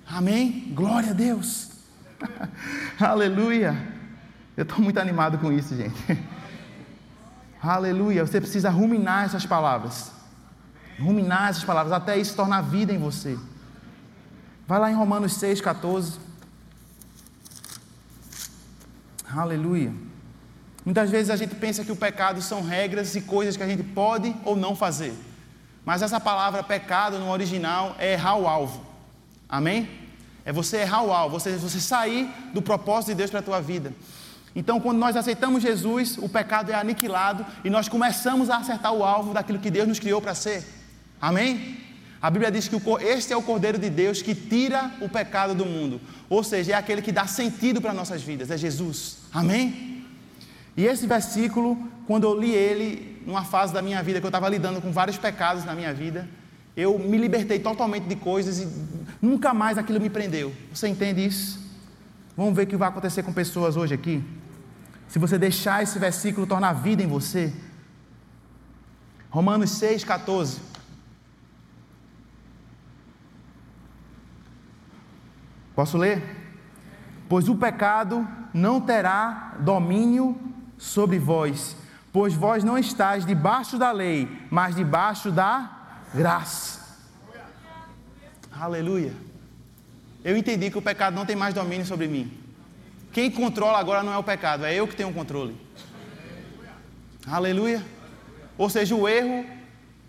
Amém? 0.05 0.71
Glória 0.73 1.11
a 1.11 1.13
Deus. 1.13 1.69
Aleluia. 2.99 3.75
Eu 4.55 4.63
estou 4.63 4.79
muito 4.79 4.99
animado 4.99 5.37
com 5.37 5.51
isso, 5.51 5.75
gente. 5.75 5.95
Aleluia. 7.61 8.25
Você 8.25 8.39
precisa 8.39 8.69
ruminar 8.69 9.25
essas 9.25 9.45
palavras. 9.45 10.11
Ruminar 10.99 11.49
essas 11.49 11.63
palavras 11.63 11.93
até 11.93 12.17
isso 12.17 12.35
tornar 12.35 12.61
vida 12.61 12.91
em 12.91 12.97
você. 12.97 13.37
Vai 14.67 14.79
lá 14.79 14.91
em 14.91 14.95
Romanos 14.95 15.33
6, 15.33 15.61
14. 15.61 16.19
Aleluia. 19.29 19.93
Muitas 20.83 21.09
vezes 21.09 21.29
a 21.29 21.35
gente 21.35 21.53
pensa 21.55 21.83
que 21.83 21.91
o 21.91 21.95
pecado 21.95 22.41
são 22.41 22.63
regras 22.63 23.15
e 23.15 23.21
coisas 23.21 23.57
que 23.57 23.63
a 23.63 23.67
gente 23.67 23.83
pode 23.83 24.33
ou 24.43 24.55
não 24.55 24.75
fazer. 24.75 25.13
Mas 25.85 26.01
essa 26.01 26.19
palavra 26.19 26.63
pecado 26.63 27.19
no 27.19 27.29
original 27.29 27.95
é 27.99 28.13
errar 28.13 28.35
o 28.35 28.47
alvo. 28.47 28.85
Amém? 29.47 30.06
É 30.47 30.51
você 30.53 30.77
errar 30.77 31.03
o 31.03 31.11
alvo, 31.11 31.37
você, 31.37 31.57
você 31.57 31.77
sair 31.77 32.25
do 32.53 32.61
propósito 32.61 33.09
de 33.09 33.15
Deus 33.15 33.29
para 33.29 33.41
a 33.41 33.43
tua 33.43 33.59
vida. 33.59 33.93
Então, 34.55 34.79
quando 34.79 34.97
nós 34.97 35.17
aceitamos 35.17 35.61
Jesus, 35.61 36.17
o 36.17 36.29
pecado 36.29 36.71
é 36.71 36.73
aniquilado 36.73 37.45
e 37.65 37.69
nós 37.69 37.89
começamos 37.89 38.49
a 38.49 38.55
acertar 38.55 38.93
o 38.93 39.03
alvo 39.03 39.33
daquilo 39.33 39.59
que 39.59 39.69
Deus 39.69 39.89
nos 39.89 39.99
criou 39.99 40.21
para 40.21 40.33
ser. 40.33 40.65
Amém? 41.19 41.79
A 42.21 42.29
Bíblia 42.29 42.49
diz 42.49 42.69
que 42.69 42.77
este 43.01 43.33
é 43.33 43.35
o 43.35 43.41
Cordeiro 43.41 43.77
de 43.77 43.89
Deus 43.89 44.21
que 44.21 44.33
tira 44.33 44.89
o 45.01 45.09
pecado 45.09 45.53
do 45.53 45.65
mundo. 45.65 45.99
Ou 46.29 46.41
seja, 46.45 46.71
é 46.71 46.75
aquele 46.75 47.01
que 47.01 47.11
dá 47.11 47.27
sentido 47.27 47.81
para 47.81 47.93
nossas 47.93 48.23
vidas, 48.23 48.49
é 48.49 48.57
Jesus. 48.57 49.17
Amém? 49.33 50.05
E 50.77 50.85
esse 50.85 51.05
versículo, 51.05 51.77
quando 52.07 52.23
eu 52.23 52.39
li 52.39 52.51
ele, 52.51 53.21
numa 53.27 53.43
fase 53.43 53.73
da 53.73 53.81
minha 53.81 54.01
vida 54.01 54.21
que 54.21 54.25
eu 54.25 54.29
estava 54.29 54.47
lidando 54.47 54.81
com 54.81 54.93
vários 54.93 55.17
pecados 55.17 55.65
na 55.65 55.75
minha 55.75 55.93
vida, 55.93 56.25
eu 56.77 56.97
me 56.97 57.17
libertei 57.17 57.59
totalmente 57.59 58.05
de 58.05 58.15
coisas 58.15 58.59
e 58.59 58.67
nunca 59.21 59.53
mais 59.53 59.77
aquilo 59.77 59.99
me 59.99 60.09
prendeu. 60.09 60.53
Você 60.73 60.87
entende 60.87 61.25
isso? 61.25 61.59
Vamos 62.35 62.55
ver 62.55 62.63
o 62.63 62.67
que 62.67 62.77
vai 62.77 62.89
acontecer 62.89 63.23
com 63.23 63.33
pessoas 63.33 63.75
hoje 63.75 63.93
aqui. 63.93 64.23
Se 65.07 65.17
você 65.17 65.37
deixar 65.37 65.81
esse 65.81 65.97
versículo 65.97 66.45
tornar 66.45 66.73
vida 66.73 67.01
em 67.01 67.07
você. 67.07 67.53
Romanos 69.29 69.71
6, 69.71 70.03
14. 70.03 70.59
Posso 75.75 75.97
ler? 75.97 76.23
Pois 77.29 77.47
o 77.49 77.55
pecado 77.55 78.27
não 78.53 78.81
terá 78.81 79.55
domínio 79.59 80.35
sobre 80.77 81.19
vós, 81.19 81.75
pois 82.11 82.33
vós 82.33 82.63
não 82.63 82.77
estáis 82.77 83.25
debaixo 83.25 83.77
da 83.77 83.91
lei, 83.91 84.47
mas 84.49 84.75
debaixo 84.75 85.31
da 85.31 85.69
graça. 86.13 86.86
Aleluia. 88.59 89.13
Eu 90.23 90.35
entendi 90.35 90.69
que 90.69 90.77
o 90.77 90.81
pecado 90.81 91.15
não 91.15 91.25
tem 91.25 91.35
mais 91.35 91.53
domínio 91.53 91.85
sobre 91.85 92.07
mim. 92.07 92.31
Quem 93.13 93.29
controla 93.31 93.77
agora 93.77 94.03
não 94.03 94.13
é 94.13 94.17
o 94.17 94.23
pecado, 94.23 94.65
é 94.65 94.73
eu 94.73 94.87
que 94.87 94.95
tenho 94.95 95.09
o 95.09 95.13
controle. 95.13 95.55
Aleluia. 97.25 97.83
Ou 98.57 98.69
seja, 98.69 98.95
o 98.95 99.07
erro 99.07 99.45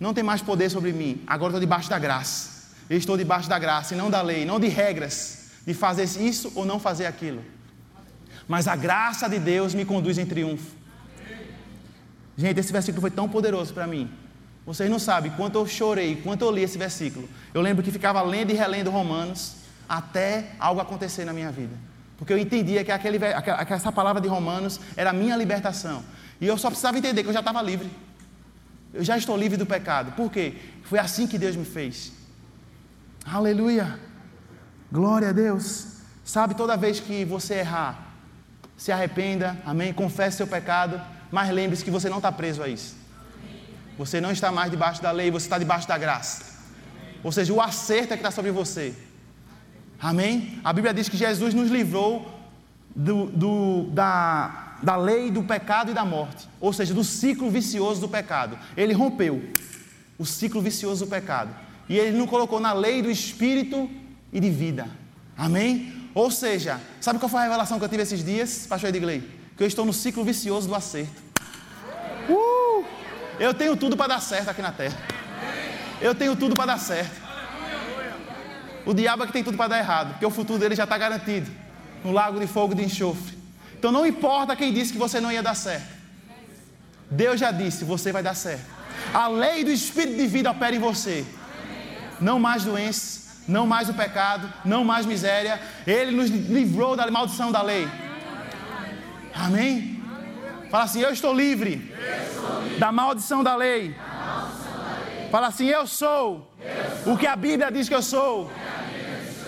não 0.01 0.15
tem 0.15 0.25
mais 0.25 0.41
poder 0.41 0.71
sobre 0.71 0.93
mim. 0.93 1.23
Agora 1.27 1.51
estou 1.51 1.61
debaixo 1.61 1.91
da 1.91 1.99
graça. 1.99 2.59
Eu 2.89 2.97
estou 2.97 3.17
debaixo 3.17 3.49
da 3.49 3.59
graça 3.59 3.95
e 3.95 3.97
não 3.97 4.11
da 4.11 4.23
lei, 4.23 4.45
não 4.45 4.59
de 4.59 4.69
regras 4.69 5.51
de 5.67 5.75
fazer 5.75 6.05
isso 6.05 6.51
ou 6.55 6.65
não 6.65 6.81
fazer 6.81 7.05
aquilo. 7.05 7.45
Mas 8.47 8.67
a 8.67 8.75
graça 8.75 9.29
de 9.29 9.39
Deus 9.39 9.75
me 9.75 9.85
conduz 9.85 10.17
em 10.17 10.25
triunfo. 10.25 10.75
Gente, 12.39 12.59
esse 12.59 12.73
versículo 12.73 13.03
foi 13.03 13.11
tão 13.11 13.29
poderoso 13.29 13.75
para 13.75 13.87
mim. 13.87 14.11
Vocês 14.69 14.91
não 14.91 14.99
sabem 14.99 15.33
quanto 15.33 15.55
eu 15.55 15.67
chorei, 15.67 16.17
quanto 16.17 16.45
eu 16.45 16.51
li 16.51 16.63
esse 16.63 16.77
versículo. 16.77 17.27
Eu 17.55 17.63
lembro 17.63 17.83
que 17.83 17.91
ficava 17.91 18.21
lendo 18.21 18.51
e 18.51 18.53
relendo 18.55 18.91
Romanos 18.91 19.55
até 19.89 20.51
algo 20.61 20.79
acontecer 20.79 21.25
na 21.25 21.33
minha 21.33 21.51
vida. 21.51 21.75
Porque 22.19 22.35
eu 22.35 22.37
entendia 22.37 22.85
que, 22.85 22.93
aquele, 22.93 23.19
que 23.19 23.73
essa 23.73 23.91
palavra 23.91 24.21
de 24.21 24.29
Romanos 24.29 24.79
era 24.95 25.09
a 25.09 25.13
minha 25.15 25.35
libertação. 25.37 26.05
E 26.39 26.47
eu 26.47 26.59
só 26.59 26.69
precisava 26.69 26.99
entender 26.99 27.23
que 27.23 27.31
eu 27.31 27.33
já 27.33 27.39
estava 27.39 27.63
livre. 27.63 27.91
Eu 28.93 29.03
já 29.03 29.17
estou 29.17 29.39
livre 29.39 29.57
do 29.57 29.65
pecado. 29.65 30.13
Por 30.13 30.31
quê? 30.31 30.57
Foi 30.83 30.99
assim 30.99 31.27
que 31.27 31.39
Deus 31.39 31.57
me 31.57 31.65
fez. 31.65 32.13
Aleluia. 33.25 33.99
Glória 34.93 35.31
a 35.31 35.33
Deus. 35.33 35.95
Sabe, 36.23 36.55
toda 36.55 36.77
vez 36.77 37.01
que 37.01 37.25
você 37.25 37.55
errar, 37.61 38.13
se 38.77 38.93
arrependa, 38.93 39.57
amém? 39.65 39.95
Confesse 39.95 40.37
seu 40.37 40.47
pecado, 40.47 41.01
mas 41.33 41.49
lembre-se 41.49 41.83
que 41.83 41.91
você 41.91 42.11
não 42.11 42.19
está 42.19 42.31
preso 42.31 42.63
a 42.63 42.69
isso. 42.69 42.98
Você 43.99 44.21
não 44.21 44.31
está 44.31 44.53
mais 44.53 44.71
debaixo 44.71 45.03
da 45.03 45.11
lei, 45.11 45.29
você 45.29 45.47
está 45.47 45.59
debaixo 45.59 45.89
da 45.89 45.99
graça. 45.99 46.57
Ou 47.23 47.33
seja, 47.33 47.53
o 47.53 47.61
acerto 47.61 48.15
é 48.15 48.17
que 48.17 48.23
está 48.23 48.31
sobre 48.31 48.53
você. 48.53 48.95
Amém? 50.01 50.61
A 50.63 50.73
Bíblia 50.73 50.95
diz 50.95 51.09
que 51.09 51.17
Jesus 51.17 51.53
nos 51.53 51.69
livrou 51.69 52.33
do, 52.95 53.27
do, 53.27 53.83
da, 53.91 54.77
da 54.81 54.97
lei 54.97 55.33
do 55.33 55.43
pecado 55.43 55.91
e 55.91 55.95
da 55.95 56.05
morte. 56.05 56.49
Ou 56.61 56.73
seja, 56.73 56.95
do 56.95 57.03
ciclo 57.03 57.51
vicioso 57.51 58.01
do 58.01 58.09
pecado. 58.09 58.57
Ele 58.77 58.93
rompeu 58.93 59.43
o 60.17 60.25
ciclo 60.25 60.63
vicioso 60.63 61.05
do 61.05 61.11
pecado. 61.11 61.51
E 61.89 61.99
ele 61.99 62.17
nos 62.17 62.31
colocou 62.31 62.61
na 62.61 62.73
lei 62.73 63.03
do 63.03 63.11
espírito 63.11 63.91
e 64.33 64.39
de 64.39 64.49
vida. 64.49 64.87
Amém? 65.37 65.93
Ou 66.15 66.31
seja, 66.31 66.81
sabe 67.01 67.19
qual 67.19 67.29
foi 67.29 67.41
a 67.41 67.45
revelação 67.45 67.79
que 67.79 67.85
eu 67.85 67.89
tive 67.89 68.03
esses 68.03 68.25
dias, 68.25 68.67
pastor 68.69 68.91
Edgley? 68.91 69.29
Que 69.57 69.65
eu 69.65 69.67
estou 69.67 69.85
no 69.85 69.93
ciclo 69.93 70.23
vicioso 70.23 70.69
do 70.69 70.75
acerto. 70.75 71.21
Uh! 72.29 72.58
Eu 73.39 73.55
tenho 73.55 73.77
tudo 73.77 73.97
para 73.97 74.09
dar 74.09 74.21
certo 74.21 74.49
aqui 74.49 74.63
na 74.63 74.73
terra. 74.73 74.97
Eu 76.01 76.15
tenho 76.15 76.35
tudo 76.37 76.55
para 76.55 76.67
dar 76.67 76.79
certo. 76.79 77.29
O 78.85 78.95
diabo 78.95 79.23
é 79.23 79.27
que 79.27 79.33
tem 79.33 79.45
tudo 79.45 79.57
para 79.57 79.69
dar 79.69 79.79
errado, 79.79 80.11
porque 80.13 80.27
o 80.27 80.31
futuro 80.31 80.59
dele 80.59 80.75
já 80.75 80.85
está 80.85 80.97
garantido 80.97 81.51
no 82.03 82.13
lago 82.13 82.41
de 82.41 82.47
fogo 82.47 82.75
de 82.75 82.85
enxofre. 82.85 83.37
Então 83.79 83.93
não 83.93 84.07
importa 84.07 84.57
quem 84.57 84.73
disse 84.73 84.93
que 84.93 84.99
você 84.99 85.21
não 85.21 85.31
ia 85.31 85.43
dar 85.43 85.55
certo. 85.55 85.99
Deus 87.11 87.39
já 87.39 87.51
disse, 87.51 87.85
você 87.85 88.13
vai 88.13 88.23
dar 88.23 88.35
certo. 88.35 88.65
A 89.13 89.29
lei 89.29 89.65
do 89.65 89.71
Espírito 89.71 90.17
de 90.17 90.27
vida 90.27 90.51
opera 90.51 90.75
em 90.75 90.79
você. 90.79 91.25
Não 92.21 92.39
mais 92.39 92.65
doenças, 92.65 93.29
não 93.47 93.67
mais 93.67 93.89
o 93.89 93.95
pecado, 93.95 94.53
não 94.65 94.85
mais 94.85 95.07
miséria. 95.07 95.61
Ele 95.87 96.11
nos 96.11 96.29
livrou 96.31 96.97
da 96.97 97.11
maldição 97.11 97.53
da 97.53 97.63
lei. 97.63 97.89
Amém? 99.35 100.03
Fala 100.71 100.85
assim: 100.85 101.01
Eu 101.01 101.13
estou 101.13 101.33
livre, 101.33 101.95
da 102.79 102.93
maldição 102.93 103.43
da 103.43 103.55
lei. 103.57 103.95
Fala 105.31 105.49
assim: 105.49 105.67
Eu 105.67 105.87
sou, 105.87 106.51
o 107.07 107.17
que 107.17 107.27
a 107.27 107.37
Bíblia 107.37 107.71
diz 107.71 107.89
que 107.89 107.95
eu 107.95 108.03
sou. 108.03 108.51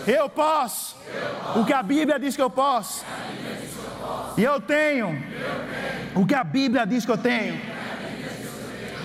Eu 0.06 0.28
posso, 0.28 0.96
o 1.56 1.64
que 1.64 1.72
a 1.72 1.82
Bíblia 1.82 2.18
diz 2.18 2.34
que 2.34 2.42
eu 2.42 2.50
posso. 2.50 3.04
E 4.36 4.42
eu 4.42 4.60
tenho, 4.60 5.22
o 6.14 6.26
que 6.26 6.34
a 6.34 6.42
Bíblia 6.42 6.86
diz 6.86 7.04
que 7.04 7.10
eu 7.10 7.18
tenho. 7.18 7.60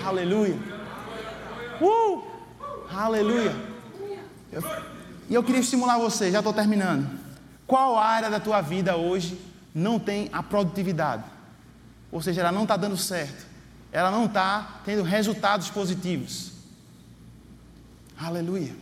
Aleluia. 0.04 0.56
Uh! 1.80 2.24
Aleluia. 2.94 3.54
E 5.28 5.34
eu, 5.34 5.42
queria 5.42 5.60
estimular 5.60 5.98
você, 5.98 6.30
já 6.30 6.38
estou 6.38 6.52
terminando. 6.52 7.06
Qual 7.66 7.98
área 7.98 8.30
da 8.30 8.38
tua 8.38 8.60
vida 8.60 8.96
hoje 8.96 9.38
não 9.74 9.98
tem 9.98 10.30
a 10.32 10.42
produtividade? 10.42 11.24
Ou 12.12 12.22
seja, 12.22 12.40
ela 12.40 12.52
não 12.52 12.62
está 12.62 12.76
dando 12.76 12.96
certo. 12.96 13.45
Ela 13.96 14.10
não 14.10 14.26
está 14.26 14.82
tendo 14.84 15.02
resultados 15.02 15.70
positivos. 15.70 16.52
Aleluia. 18.14 18.76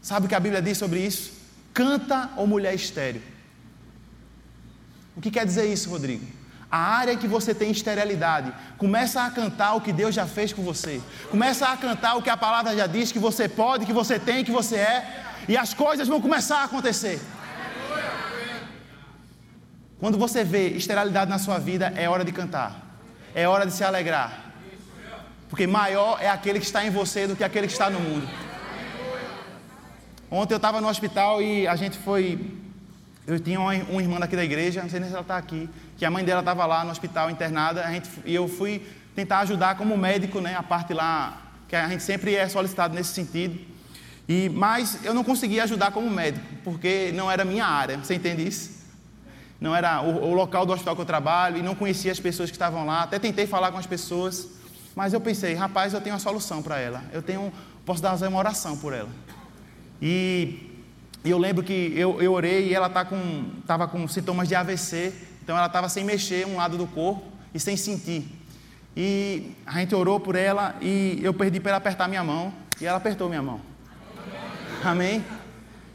Sabe 0.00 0.24
o 0.24 0.28
que 0.30 0.34
a 0.34 0.40
Bíblia 0.40 0.62
diz 0.62 0.78
sobre 0.78 1.00
isso? 1.00 1.30
Canta 1.74 2.30
ou 2.38 2.46
mulher 2.46 2.74
estéreo. 2.74 3.20
O 5.14 5.20
que 5.20 5.30
quer 5.30 5.44
dizer 5.44 5.70
isso, 5.70 5.90
Rodrigo? 5.90 6.24
A 6.70 6.78
área 6.78 7.18
que 7.18 7.28
você 7.28 7.54
tem 7.54 7.70
esterilidade, 7.70 8.50
começa 8.78 9.24
a 9.24 9.30
cantar 9.30 9.74
o 9.74 9.82
que 9.82 9.92
Deus 9.92 10.14
já 10.14 10.26
fez 10.26 10.54
com 10.54 10.62
você. 10.62 10.98
Começa 11.30 11.68
a 11.68 11.76
cantar 11.76 12.16
o 12.16 12.22
que 12.22 12.30
a 12.30 12.36
palavra 12.36 12.74
já 12.74 12.86
diz 12.86 13.12
que 13.12 13.18
você 13.18 13.46
pode, 13.46 13.84
que 13.84 13.92
você 13.92 14.18
tem, 14.18 14.42
que 14.42 14.50
você 14.50 14.76
é, 14.76 15.22
e 15.46 15.54
as 15.54 15.74
coisas 15.74 16.08
vão 16.08 16.18
começar 16.18 16.60
a 16.60 16.64
acontecer. 16.64 17.20
Quando 20.00 20.16
você 20.16 20.42
vê 20.42 20.68
esterilidade 20.68 21.30
na 21.30 21.38
sua 21.38 21.58
vida, 21.58 21.92
é 21.94 22.08
hora 22.08 22.24
de 22.24 22.32
cantar. 22.32 22.81
É 23.34 23.48
hora 23.48 23.66
de 23.66 23.72
se 23.72 23.82
alegrar. 23.84 24.52
Porque 25.48 25.66
maior 25.66 26.18
é 26.20 26.28
aquele 26.28 26.58
que 26.58 26.66
está 26.66 26.84
em 26.84 26.90
você 26.90 27.26
do 27.26 27.36
que 27.36 27.44
aquele 27.44 27.66
que 27.66 27.72
está 27.72 27.90
no 27.90 28.00
mundo. 28.00 28.28
Ontem 30.30 30.54
eu 30.54 30.56
estava 30.56 30.80
no 30.80 30.88
hospital 30.88 31.42
e 31.42 31.68
a 31.68 31.76
gente 31.76 31.98
foi 31.98 32.38
eu 33.26 33.38
tinha 33.38 33.60
uma, 33.60 33.72
uma, 33.72 34.02
irmã 34.02 34.18
daqui 34.18 34.34
da 34.34 34.44
igreja, 34.44 34.82
não 34.82 34.90
sei 34.90 34.98
nem 34.98 35.08
se 35.08 35.14
ela 35.14 35.22
está 35.22 35.36
aqui, 35.36 35.68
que 35.96 36.04
a 36.04 36.10
mãe 36.10 36.24
dela 36.24 36.40
estava 36.40 36.66
lá 36.66 36.84
no 36.84 36.90
hospital 36.90 37.30
internada, 37.30 37.84
a 37.84 37.92
gente, 37.92 38.10
e 38.24 38.34
eu 38.34 38.48
fui 38.48 38.82
tentar 39.14 39.40
ajudar 39.40 39.76
como 39.76 39.96
médico, 39.96 40.40
né, 40.40 40.56
a 40.56 40.62
parte 40.62 40.92
lá, 40.92 41.40
que 41.68 41.76
a 41.76 41.88
gente 41.88 42.02
sempre 42.02 42.34
é 42.34 42.48
solicitado 42.48 42.94
nesse 42.94 43.12
sentido. 43.12 43.58
E, 44.28 44.48
mas 44.48 45.04
eu 45.04 45.14
não 45.14 45.22
conseguia 45.22 45.62
ajudar 45.64 45.92
como 45.92 46.10
médico, 46.10 46.44
porque 46.64 47.12
não 47.14 47.30
era 47.30 47.44
minha 47.44 47.64
área, 47.64 47.96
você 47.96 48.14
entende 48.14 48.46
isso? 48.46 48.81
Não 49.62 49.76
era 49.76 50.02
o, 50.02 50.30
o 50.30 50.34
local 50.34 50.66
do 50.66 50.72
hospital 50.72 50.96
que 50.96 51.02
eu 51.02 51.06
trabalho 51.06 51.56
e 51.56 51.62
não 51.62 51.76
conhecia 51.76 52.10
as 52.10 52.18
pessoas 52.18 52.50
que 52.50 52.56
estavam 52.56 52.84
lá, 52.84 53.04
até 53.04 53.16
tentei 53.16 53.46
falar 53.46 53.70
com 53.70 53.78
as 53.78 53.86
pessoas, 53.86 54.48
mas 54.92 55.12
eu 55.12 55.20
pensei, 55.20 55.54
rapaz, 55.54 55.94
eu 55.94 56.00
tenho 56.00 56.16
uma 56.16 56.20
solução 56.20 56.60
para 56.60 56.80
ela, 56.80 57.04
eu 57.12 57.22
tenho, 57.22 57.52
posso 57.86 58.02
dar 58.02 58.16
uma 58.16 58.38
oração 58.38 58.76
por 58.76 58.92
ela. 58.92 59.08
E 60.02 60.68
eu 61.24 61.38
lembro 61.38 61.62
que 61.62 61.92
eu, 61.94 62.20
eu 62.20 62.32
orei 62.32 62.70
e 62.70 62.74
ela 62.74 62.88
tá 62.88 63.04
com, 63.04 63.52
estava 63.60 63.86
com 63.86 64.08
sintomas 64.08 64.48
de 64.48 64.56
AVC, 64.56 65.14
então 65.44 65.56
ela 65.56 65.68
estava 65.68 65.88
sem 65.88 66.02
mexer 66.02 66.44
um 66.44 66.56
lado 66.56 66.76
do 66.76 66.88
corpo 66.88 67.22
e 67.54 67.60
sem 67.60 67.76
sentir. 67.76 68.26
E 68.96 69.52
a 69.64 69.78
gente 69.78 69.94
orou 69.94 70.18
por 70.18 70.34
ela 70.34 70.74
e 70.80 71.20
eu 71.22 71.32
perdi 71.32 71.60
para 71.60 71.70
ela 71.70 71.78
apertar 71.78 72.08
minha 72.08 72.24
mão 72.24 72.52
e 72.80 72.84
ela 72.84 72.98
apertou 72.98 73.28
minha 73.28 73.40
mão. 73.40 73.60
Amém? 74.82 75.24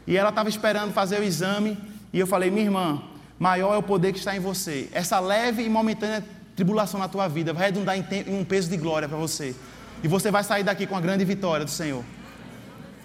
E 0.06 0.16
ela 0.16 0.30
estava 0.30 0.48
esperando 0.48 0.94
fazer 0.94 1.20
o 1.20 1.22
exame 1.22 1.76
e 2.14 2.18
eu 2.18 2.26
falei, 2.26 2.50
minha 2.50 2.64
irmã, 2.64 3.02
maior 3.38 3.74
é 3.74 3.78
o 3.78 3.82
poder 3.82 4.12
que 4.12 4.18
está 4.18 4.36
em 4.36 4.40
você. 4.40 4.88
Essa 4.92 5.18
leve 5.20 5.62
e 5.62 5.68
momentânea 5.68 6.24
tribulação 6.58 6.98
na 6.98 7.06
tua 7.06 7.28
vida 7.28 7.52
vai 7.52 7.66
redundar 7.66 7.96
em, 7.96 8.04
em 8.26 8.40
um 8.40 8.44
peso 8.44 8.68
de 8.68 8.76
glória 8.76 9.08
para 9.08 9.16
você. 9.16 9.54
E 10.02 10.08
você 10.08 10.28
vai 10.28 10.42
sair 10.42 10.64
daqui 10.64 10.88
com 10.88 10.96
a 10.96 11.00
grande 11.00 11.24
vitória 11.24 11.64
do 11.64 11.70
Senhor. 11.70 12.04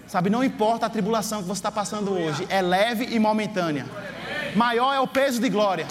Sabe, 0.08 0.28
não 0.28 0.42
importa 0.42 0.86
a 0.86 0.90
tribulação 0.90 1.40
que 1.40 1.46
você 1.46 1.60
está 1.60 1.70
passando 1.70 2.12
hoje, 2.12 2.46
é 2.50 2.60
leve 2.60 3.04
e 3.10 3.18
momentânea. 3.18 3.86
Maior 4.56 4.92
é 4.92 4.98
o 4.98 5.06
peso 5.06 5.40
de 5.40 5.48
glória. 5.48 5.86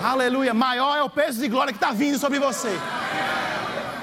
Aleluia. 0.00 0.54
Maior 0.54 0.96
é 0.96 1.02
o 1.02 1.10
peso 1.10 1.40
de 1.40 1.48
glória 1.48 1.72
que 1.72 1.76
está 1.76 1.92
vindo 1.92 2.18
sobre 2.18 2.38
você. 2.38 2.70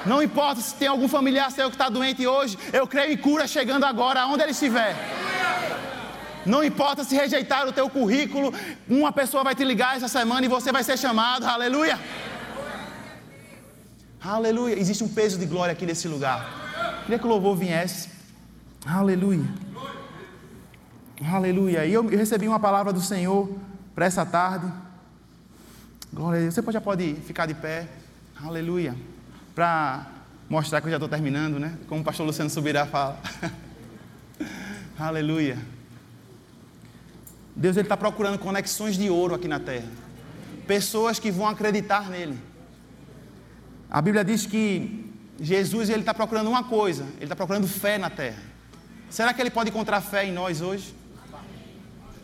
Não 0.04 0.22
importa 0.22 0.60
se 0.60 0.74
tem 0.74 0.88
algum 0.88 1.08
familiar 1.08 1.50
seu 1.50 1.68
que 1.68 1.74
está 1.74 1.88
doente 1.88 2.26
hoje, 2.26 2.58
eu 2.72 2.86
creio 2.86 3.12
em 3.12 3.16
cura 3.16 3.46
chegando 3.48 3.84
agora, 3.84 4.20
aonde 4.20 4.42
ele 4.42 4.52
estiver. 4.52 4.94
Não 6.46 6.62
importa 6.62 7.02
se 7.02 7.14
rejeitar 7.14 7.66
o 7.66 7.72
teu 7.72 7.90
currículo, 7.90 8.54
uma 8.88 9.10
pessoa 9.10 9.42
vai 9.42 9.54
te 9.54 9.64
ligar 9.64 9.96
essa 9.96 10.08
semana 10.08 10.46
e 10.46 10.48
você 10.48 10.70
vai 10.70 10.84
ser 10.84 10.96
chamado. 10.96 11.44
Aleluia. 11.44 11.98
Aleluia. 14.20 14.78
Existe 14.78 15.02
um 15.02 15.08
peso 15.08 15.38
de 15.38 15.46
glória 15.46 15.72
aqui 15.72 15.84
nesse 15.84 16.06
lugar. 16.06 17.02
Queria 17.02 17.18
que 17.18 17.26
o 17.26 17.28
louvor 17.28 17.56
viesse. 17.56 18.08
Aleluia. 18.86 19.44
Aleluia. 21.32 21.84
E 21.84 21.92
eu 21.92 22.06
recebi 22.06 22.46
uma 22.46 22.60
palavra 22.60 22.92
do 22.92 23.00
Senhor 23.00 23.48
para 23.94 24.06
essa 24.06 24.24
tarde. 24.24 24.72
Glória 26.12 26.38
a 26.38 26.42
Deus. 26.42 26.54
Você 26.54 26.72
já 26.72 26.80
pode 26.80 27.14
ficar 27.26 27.46
de 27.46 27.54
pé. 27.54 27.88
Aleluia. 28.40 28.94
Para 29.54 30.06
mostrar 30.48 30.80
que 30.80 30.86
eu 30.86 30.90
já 30.90 30.96
estou 30.96 31.08
terminando, 31.08 31.58
né? 31.58 31.76
Como 31.88 32.02
o 32.02 32.04
pastor 32.04 32.24
Luciano 32.24 32.50
Subirá 32.50 32.86
fala. 32.86 33.18
Aleluia. 34.98 35.58
Deus 37.56 37.74
está 37.78 37.96
procurando 37.96 38.38
conexões 38.38 38.98
de 38.98 39.08
ouro 39.08 39.34
aqui 39.34 39.48
na 39.48 39.58
terra. 39.58 39.88
Pessoas 40.66 41.18
que 41.18 41.30
vão 41.30 41.48
acreditar 41.48 42.10
nele. 42.10 42.38
A 43.90 44.02
Bíblia 44.02 44.22
diz 44.22 44.44
que 44.44 45.10
Jesus 45.40 45.88
ele 45.88 46.00
está 46.00 46.12
procurando 46.12 46.50
uma 46.50 46.64
coisa. 46.64 47.04
Ele 47.16 47.24
está 47.24 47.34
procurando 47.34 47.66
fé 47.66 47.96
na 47.96 48.10
terra. 48.10 48.42
Será 49.08 49.32
que 49.32 49.40
ele 49.40 49.50
pode 49.50 49.70
encontrar 49.70 50.02
fé 50.02 50.26
em 50.26 50.32
nós 50.32 50.60
hoje? 50.60 50.94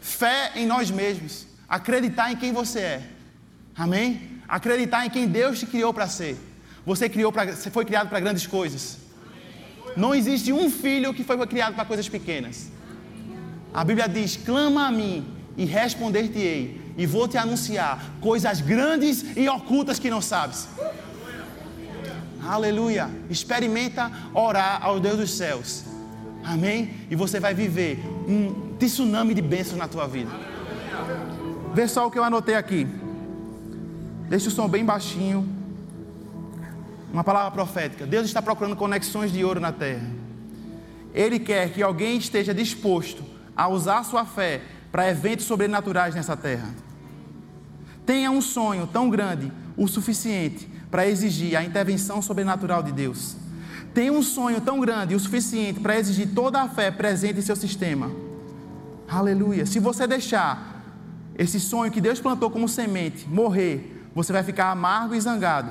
Fé 0.02 0.52
em 0.54 0.66
nós 0.66 0.90
mesmos. 0.90 1.46
Acreditar 1.66 2.30
em 2.30 2.36
quem 2.36 2.52
você 2.52 2.80
é. 2.80 3.02
Amém? 3.74 4.42
Acreditar 4.46 5.06
em 5.06 5.10
quem 5.10 5.26
Deus 5.26 5.58
te 5.58 5.64
criou 5.64 5.94
para 5.94 6.06
ser. 6.06 6.36
Você, 6.84 7.08
criou 7.08 7.32
pra, 7.32 7.46
você 7.46 7.70
foi 7.70 7.86
criado 7.86 8.10
para 8.10 8.20
grandes 8.20 8.46
coisas. 8.46 8.98
Não 9.96 10.14
existe 10.14 10.52
um 10.52 10.70
filho 10.70 11.14
que 11.14 11.24
foi 11.24 11.38
criado 11.46 11.74
para 11.74 11.86
coisas 11.86 12.06
pequenas. 12.06 12.70
A 13.72 13.84
Bíblia 13.84 14.08
diz: 14.08 14.36
clama 14.36 14.86
a 14.86 14.90
mim 14.90 15.24
e 15.56 15.64
responder-te-ei, 15.64 16.80
e 16.96 17.06
vou 17.06 17.26
te 17.26 17.38
anunciar 17.38 18.16
coisas 18.20 18.60
grandes 18.60 19.24
e 19.36 19.48
ocultas 19.48 19.98
que 19.98 20.10
não 20.10 20.20
sabes. 20.20 20.68
Aleluia. 22.42 23.08
Experimenta 23.30 24.10
orar 24.34 24.84
ao 24.84 24.98
Deus 24.98 25.16
dos 25.16 25.30
céus. 25.30 25.84
Amém? 26.44 26.94
E 27.08 27.14
você 27.14 27.38
vai 27.38 27.54
viver 27.54 28.02
um 28.28 28.74
tsunami 28.78 29.32
de 29.32 29.40
bênçãos 29.40 29.78
na 29.78 29.86
tua 29.86 30.08
vida. 30.08 30.30
Vê 31.72 31.86
só 31.86 32.06
o 32.06 32.10
que 32.10 32.18
eu 32.18 32.24
anotei 32.24 32.56
aqui. 32.56 32.86
Deixa 34.28 34.48
o 34.48 34.50
som 34.50 34.68
bem 34.68 34.84
baixinho. 34.84 35.48
Uma 37.12 37.22
palavra 37.22 37.50
profética. 37.52 38.06
Deus 38.06 38.26
está 38.26 38.42
procurando 38.42 38.74
conexões 38.74 39.30
de 39.30 39.44
ouro 39.44 39.60
na 39.60 39.70
terra. 39.70 40.10
Ele 41.14 41.38
quer 41.38 41.70
que 41.72 41.82
alguém 41.82 42.16
esteja 42.16 42.52
disposto 42.52 43.31
a 43.56 43.68
usar 43.68 44.04
sua 44.04 44.24
fé 44.24 44.62
para 44.90 45.08
eventos 45.08 45.46
sobrenaturais 45.46 46.14
nessa 46.14 46.36
terra. 46.36 46.68
Tenha 48.04 48.30
um 48.30 48.40
sonho 48.40 48.86
tão 48.86 49.08
grande 49.08 49.52
o 49.76 49.86
suficiente 49.86 50.68
para 50.90 51.06
exigir 51.06 51.56
a 51.56 51.64
intervenção 51.64 52.20
sobrenatural 52.20 52.82
de 52.82 52.92
Deus. 52.92 53.36
Tenha 53.94 54.12
um 54.12 54.22
sonho 54.22 54.60
tão 54.60 54.80
grande 54.80 55.14
o 55.14 55.20
suficiente 55.20 55.80
para 55.80 55.98
exigir 55.98 56.28
toda 56.34 56.60
a 56.60 56.68
fé 56.68 56.90
presente 56.90 57.38
em 57.38 57.42
seu 57.42 57.56
sistema. 57.56 58.10
Aleluia. 59.08 59.66
Se 59.66 59.78
você 59.78 60.06
deixar 60.06 60.82
esse 61.36 61.60
sonho 61.60 61.92
que 61.92 62.00
Deus 62.00 62.20
plantou 62.20 62.50
como 62.50 62.68
semente 62.68 63.28
morrer, 63.28 64.06
você 64.14 64.32
vai 64.32 64.42
ficar 64.42 64.70
amargo 64.70 65.14
e 65.14 65.20
zangado. 65.20 65.70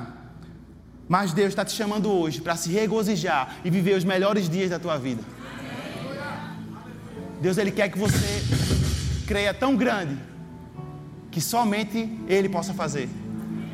Mas 1.08 1.32
Deus 1.32 1.48
está 1.48 1.64
te 1.64 1.72
chamando 1.72 2.10
hoje 2.10 2.40
para 2.40 2.56
se 2.56 2.70
regozijar 2.70 3.56
e 3.64 3.70
viver 3.70 3.96
os 3.96 4.04
melhores 4.04 4.48
dias 4.48 4.70
da 4.70 4.78
tua 4.78 4.96
vida. 4.96 5.22
Deus 7.42 7.58
ele 7.58 7.72
quer 7.72 7.88
que 7.88 7.98
você 7.98 8.42
creia 9.26 9.52
tão 9.52 9.74
grande 9.74 10.16
que 11.28 11.40
somente 11.40 11.98
Ele 12.28 12.48
possa 12.48 12.72
fazer. 12.72 13.08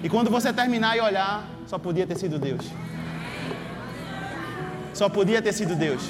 E 0.03 0.09
quando 0.09 0.31
você 0.31 0.53
terminar 0.53 0.97
e 0.97 1.01
olhar, 1.01 1.47
só 1.67 1.77
podia 1.77 2.07
ter 2.07 2.17
sido 2.17 2.39
Deus. 2.39 2.65
Só 4.95 5.09
podia 5.11 5.43
ter 5.43 5.53
sido 5.53 5.75
Deus. 5.77 6.03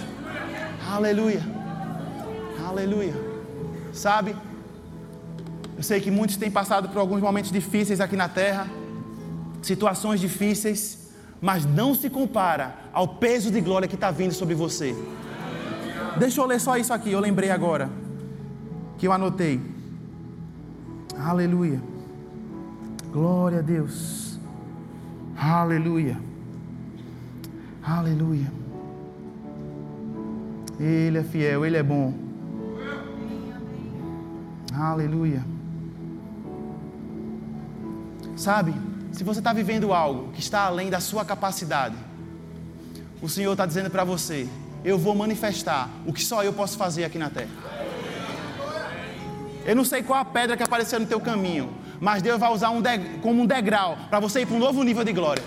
Aleluia. 0.89 1.43
Aleluia. 2.69 3.15
Sabe? 3.93 4.37
Eu 5.77 5.83
sei 5.83 6.01
que 6.01 6.13
muitos 6.13 6.37
têm 6.37 6.51
passado 6.51 6.89
por 6.89 6.99
alguns 6.99 7.21
momentos 7.21 7.51
difíceis 7.51 8.01
aqui 8.01 8.15
na 8.15 8.29
terra, 8.29 8.69
situações 9.63 10.21
difíceis, 10.21 11.11
mas 11.41 11.65
não 11.65 11.93
se 11.95 12.09
compara 12.09 12.77
ao 12.93 13.09
peso 13.09 13.51
de 13.51 13.61
glória 13.61 13.89
que 13.89 13.95
está 13.97 14.11
vindo 14.13 14.35
sobre 14.35 14.55
você. 14.55 14.95
Deixa 16.17 16.41
eu 16.41 16.47
ler 16.47 16.61
só 16.61 16.77
isso 16.77 16.93
aqui, 16.93 17.11
eu 17.11 17.21
lembrei 17.21 17.51
agora, 17.51 17.91
que 18.97 19.07
eu 19.07 19.13
anotei. 19.13 19.61
Aleluia. 21.19 21.81
Glória 23.13 23.59
a 23.59 23.63
Deus. 23.63 24.39
Aleluia. 25.37 26.17
Aleluia. 27.83 28.53
Ele 30.79 31.19
é 31.19 31.25
fiel, 31.25 31.65
Ele 31.65 31.77
é 31.77 31.83
bom. 31.83 32.15
Aleluia. 34.73 35.45
Sabe, 38.37 38.73
se 39.11 39.25
você 39.25 39.41
está 39.41 39.53
vivendo 39.53 39.93
algo 39.93 40.31
que 40.33 40.39
está 40.39 40.61
além 40.61 40.89
da 40.89 41.01
sua 41.01 41.25
capacidade, 41.25 41.97
o 43.21 43.29
Senhor 43.29 43.51
está 43.51 43.67
dizendo 43.67 43.91
para 43.91 44.05
você: 44.05 44.49
eu 44.89 44.97
vou 44.97 45.14
manifestar 45.14 45.91
o 46.07 46.12
que 46.14 46.24
só 46.24 46.43
eu 46.43 46.53
posso 46.53 46.78
fazer 46.78 47.05
aqui 47.05 47.18
na 47.18 47.28
terra. 47.28 47.51
Eu 49.66 49.76
não 49.76 49.84
sei 49.84 50.03
qual 50.03 50.18
a 50.18 50.24
pedra 50.24 50.57
que 50.57 50.62
apareceu 50.62 50.99
no 50.99 51.05
teu 51.05 51.20
caminho, 51.20 51.74
mas 52.01 52.22
Deus 52.22 52.41
vai 52.41 52.51
usar 52.51 52.70
um 52.70 52.82
como 53.20 53.43
um 53.43 53.47
degrau 53.47 53.99
para 54.09 54.18
você 54.18 54.41
ir 54.41 54.47
para 54.47 54.57
um 54.57 54.59
novo 54.59 54.82
nível 54.82 55.05
de 55.05 55.12
glória. 55.12 55.43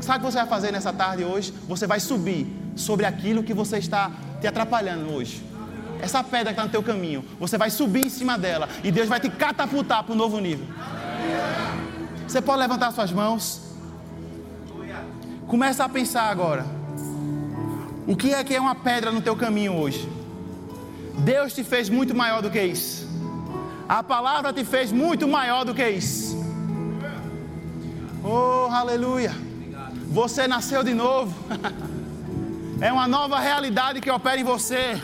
Sabe 0.00 0.18
o 0.18 0.26
que 0.26 0.32
você 0.32 0.38
vai 0.38 0.46
fazer 0.46 0.70
nessa 0.70 0.92
tarde 0.92 1.24
hoje? 1.24 1.52
Você 1.66 1.84
vai 1.84 1.98
subir 1.98 2.46
sobre 2.76 3.06
aquilo 3.06 3.42
que 3.42 3.52
você 3.52 3.78
está 3.78 4.12
te 4.40 4.46
atrapalhando 4.46 5.12
hoje. 5.12 5.42
Essa 6.00 6.22
pedra 6.22 6.46
que 6.46 6.60
está 6.60 6.64
no 6.64 6.70
teu 6.70 6.82
caminho, 6.82 7.24
você 7.40 7.58
vai 7.58 7.70
subir 7.70 8.06
em 8.06 8.10
cima 8.10 8.38
dela 8.38 8.68
e 8.84 8.92
Deus 8.92 9.08
vai 9.08 9.18
te 9.18 9.28
catapultar 9.28 10.04
para 10.04 10.12
um 10.14 10.16
novo 10.16 10.38
nível. 10.38 10.66
Você 12.26 12.40
pode 12.40 12.60
levantar 12.60 12.92
suas 12.92 13.10
mãos. 13.10 13.69
Começa 15.50 15.84
a 15.84 15.88
pensar 15.88 16.30
agora. 16.30 16.64
O 18.06 18.14
que 18.14 18.32
é 18.32 18.44
que 18.44 18.54
é 18.54 18.60
uma 18.60 18.76
pedra 18.76 19.10
no 19.10 19.20
teu 19.20 19.34
caminho 19.34 19.74
hoje? 19.74 20.08
Deus 21.18 21.52
te 21.52 21.64
fez 21.64 21.88
muito 21.88 22.14
maior 22.14 22.40
do 22.40 22.48
que 22.48 22.62
isso. 22.62 23.08
A 23.88 24.00
palavra 24.00 24.52
te 24.52 24.64
fez 24.64 24.92
muito 24.92 25.26
maior 25.26 25.64
do 25.64 25.74
que 25.74 25.84
isso. 25.88 26.38
Oh, 28.22 28.68
aleluia. 28.70 29.32
Você 30.12 30.46
nasceu 30.46 30.84
de 30.84 30.94
novo. 30.94 31.34
É 32.82 32.90
uma 32.90 33.06
nova 33.06 33.38
realidade 33.38 34.00
que 34.00 34.10
opera 34.10 34.40
em 34.40 34.44
você. 34.44 34.98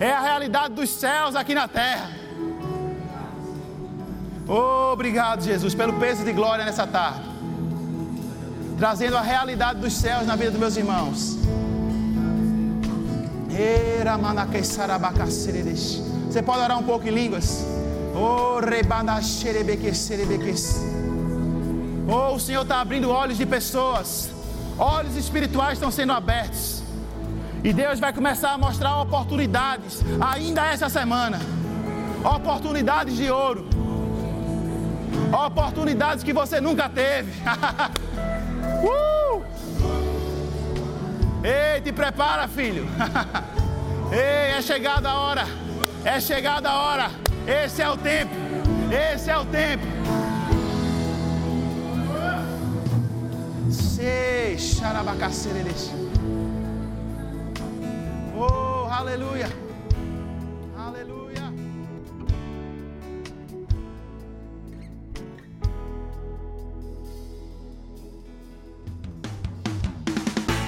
É 0.00 0.10
a 0.12 0.20
realidade 0.20 0.72
dos 0.72 0.88
céus 0.88 1.36
aqui 1.36 1.54
na 1.54 1.68
terra. 1.68 2.10
Oh, 4.48 4.94
obrigado, 4.94 5.42
Jesus, 5.42 5.74
pelo 5.74 6.00
peso 6.00 6.24
de 6.24 6.32
glória 6.32 6.64
nessa 6.64 6.86
tarde. 6.86 7.31
Trazendo 8.82 9.16
a 9.16 9.22
realidade 9.22 9.78
dos 9.78 9.92
céus 9.92 10.26
na 10.26 10.34
vida 10.34 10.50
dos 10.50 10.58
meus 10.58 10.76
irmãos. 10.76 11.38
Você 16.26 16.42
pode 16.42 16.62
orar 16.62 16.76
um 16.80 16.82
pouco 16.82 17.06
em 17.06 17.12
línguas? 17.12 17.64
Oh, 22.08 22.34
o 22.34 22.40
Senhor 22.40 22.62
está 22.62 22.80
abrindo 22.80 23.08
olhos 23.08 23.38
de 23.38 23.46
pessoas. 23.46 24.30
Olhos 24.76 25.14
espirituais 25.14 25.74
estão 25.74 25.92
sendo 25.92 26.12
abertos. 26.12 26.82
E 27.62 27.72
Deus 27.72 28.00
vai 28.00 28.12
começar 28.12 28.50
a 28.50 28.58
mostrar 28.58 29.00
oportunidades 29.00 30.02
ainda 30.20 30.66
essa 30.66 30.88
semana. 30.88 31.38
Oportunidades 32.24 33.16
de 33.16 33.30
ouro. 33.30 33.64
Oportunidades 35.46 36.24
que 36.24 36.32
você 36.32 36.60
nunca 36.60 36.88
teve. 36.88 37.30
uh! 38.82 39.42
Ei, 41.44 41.80
te 41.80 41.92
prepara, 41.92 42.46
filho. 42.46 42.86
Ei, 44.12 44.52
é 44.56 44.62
chegada 44.62 45.10
a 45.10 45.18
hora. 45.18 45.46
É 46.04 46.20
chegada 46.20 46.70
a 46.70 46.82
hora. 46.82 47.10
Esse 47.46 47.82
é 47.82 47.88
o 47.88 47.96
tempo. 47.96 48.34
Esse 48.90 49.30
é 49.30 49.38
o 49.38 49.44
tempo. 49.44 49.84
Sei, 53.70 54.58
xarabacacereres. 54.58 55.92
Oh, 58.36 58.86
aleluia. 58.90 59.61